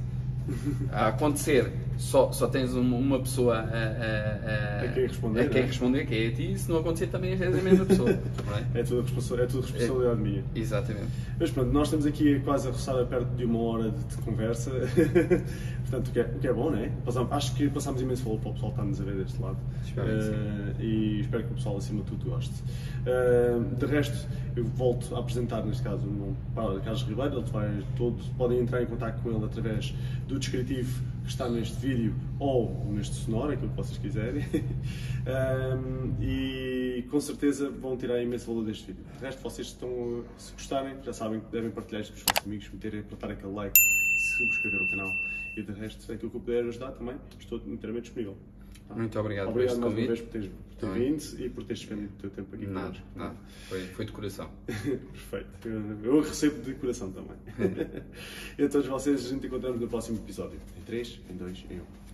a 0.91 1.07
acontecer, 1.07 1.71
só, 1.97 2.31
só 2.31 2.47
tens 2.47 2.73
uma, 2.73 3.19
pessoa 3.19 3.55
a, 3.55 3.59
a, 3.59 3.63
a, 3.63 4.83
a, 4.83 4.87
quem 4.93 5.07
responder, 5.07 5.41
a 5.41 5.49
quem 5.49 5.61
é? 5.61 5.65
responder, 5.65 6.05
que 6.05 6.15
é 6.15 6.27
a 6.27 6.31
ti, 6.31 6.51
e 6.51 6.57
se 6.57 6.69
não 6.69 6.79
acontecer 6.79 7.07
também 7.07 7.31
és 7.31 7.41
a 7.41 7.49
mesma 7.49 7.85
pessoa. 7.85 8.09
é? 8.75 8.79
é? 8.79 8.83
tudo 8.83 9.01
responsabilidade, 9.01 9.57
é 9.57 9.61
tudo 9.61 9.71
responsabilidade 9.71 10.19
é, 10.19 10.23
minha. 10.23 10.43
Exatamente. 10.55 11.07
Mas 11.39 11.51
pronto, 11.51 11.71
nós 11.71 11.87
estamos 11.87 12.05
aqui 12.05 12.39
quase 12.41 12.67
a 12.67 12.71
roçar 12.71 12.99
a 12.99 13.05
perto 13.05 13.35
de 13.35 13.45
uma 13.45 13.59
hora 13.59 13.91
de, 13.91 14.03
de 14.03 14.17
conversa, 14.17 14.71
portanto 15.89 16.07
o 16.07 16.11
que, 16.11 16.19
é, 16.19 16.23
o 16.23 16.39
que 16.39 16.47
é 16.47 16.53
bom, 16.53 16.71
não 16.71 16.79
é? 16.79 16.91
Passamos, 17.03 17.31
acho 17.31 17.55
que 17.55 17.69
passámos 17.69 18.01
imenso 18.01 18.23
valor 18.23 18.39
para 18.39 18.49
o 18.49 18.53
pessoal 18.53 18.71
que 18.71 18.77
está-nos 18.77 19.01
a 19.01 19.03
ver 19.03 19.15
deste 19.15 19.41
lado. 19.41 19.57
Espero 19.83 20.07
uh, 20.07 20.81
e 20.81 21.21
espero 21.21 21.43
que 21.45 21.51
o 21.51 21.55
pessoal 21.55 21.77
acima 21.77 22.03
de 22.03 22.11
tudo 22.11 22.25
goste. 22.29 22.53
Uh, 23.01 23.75
de 23.75 23.85
resto, 23.85 24.27
eu 24.55 24.65
volto 24.65 25.15
a 25.15 25.19
apresentar, 25.19 25.63
neste 25.65 25.81
caso, 25.81 26.07
um, 26.07 26.35
para 26.53 26.79
Carlos 26.81 27.03
Ribeiro, 27.03 27.37
ele 27.39 27.51
vai 27.51 27.83
todo, 27.95 28.17
podem 28.37 28.59
entrar 28.59 28.83
em 28.83 28.85
contato 28.85 29.21
com 29.21 29.31
ele 29.31 29.45
através 29.45 29.95
do 30.27 30.37
descritivo 30.37 31.01
que 31.27 31.33
está 31.33 31.49
neste 31.49 31.75
vídeo 31.75 32.15
ou 32.39 32.85
neste 32.89 33.15
sonoro, 33.15 33.51
aquilo 33.51 33.69
que 33.69 33.75
vocês 33.75 33.97
quiserem. 33.97 34.45
um, 35.27 36.15
e 36.23 37.05
com 37.11 37.19
certeza 37.19 37.69
vão 37.69 37.97
tirar 37.97 38.21
imenso 38.21 38.47
valor 38.47 38.65
deste 38.65 38.87
vídeo. 38.87 39.03
De 39.17 39.25
resto, 39.25 39.41
vocês 39.41 39.67
estão, 39.67 40.23
se 40.37 40.53
gostarem, 40.53 40.95
já 41.03 41.11
sabem 41.11 41.41
que 41.41 41.51
devem 41.51 41.69
partilhar 41.69 42.01
isto 42.01 42.13
com 42.13 42.19
os 42.19 42.23
vossos 42.23 42.47
amigos, 42.47 42.69
meterem, 42.71 43.01
apertar 43.01 43.31
aquele 43.31 43.53
like, 43.53 43.77
subscrever 44.37 44.81
o 44.81 44.89
canal 44.89 45.13
e 45.57 45.61
de 45.61 45.71
resto, 45.73 46.09
aquilo 46.11 46.31
que 46.31 46.37
eu 46.37 46.41
puder 46.41 46.63
ajudar 46.63 46.91
também, 46.91 47.17
estou 47.37 47.57
inteiramente 47.67 48.05
disponível. 48.05 48.37
Muito 48.95 49.19
obrigado, 49.19 49.49
obrigado 49.49 49.75
por 49.75 49.85
mais 49.85 49.95
uma 49.95 50.07
vez 50.07 50.21
por 50.21 50.29
teres, 50.29 50.49
vindo 50.81 51.45
e 51.45 51.49
por 51.49 51.63
teres 51.63 51.79
despendido 51.79 52.13
o 52.13 52.21
teu 52.21 52.29
tempo 52.29 52.55
aqui 52.55 52.65
nada, 52.65 52.87
connosco. 52.87 53.05
Nada, 53.15 53.35
foi, 53.67 53.81
foi 53.87 54.05
de 54.05 54.11
coração. 54.11 54.49
Perfeito. 54.65 55.67
Eu, 55.67 56.03
eu, 56.03 56.21
recebo 56.21 56.61
de 56.61 56.73
coração 56.75 57.11
também. 57.11 57.37
e 58.57 58.63
a 58.63 58.69
todos 58.69 58.87
vocês, 58.87 59.25
a 59.25 59.29
gente 59.29 59.47
encontramos 59.47 59.79
no 59.79 59.87
próximo 59.87 60.17
episódio. 60.17 60.59
Em 60.77 60.81
3, 60.83 61.21
em 61.29 61.35
2, 61.35 61.65
em 61.69 61.79
1. 61.79 62.06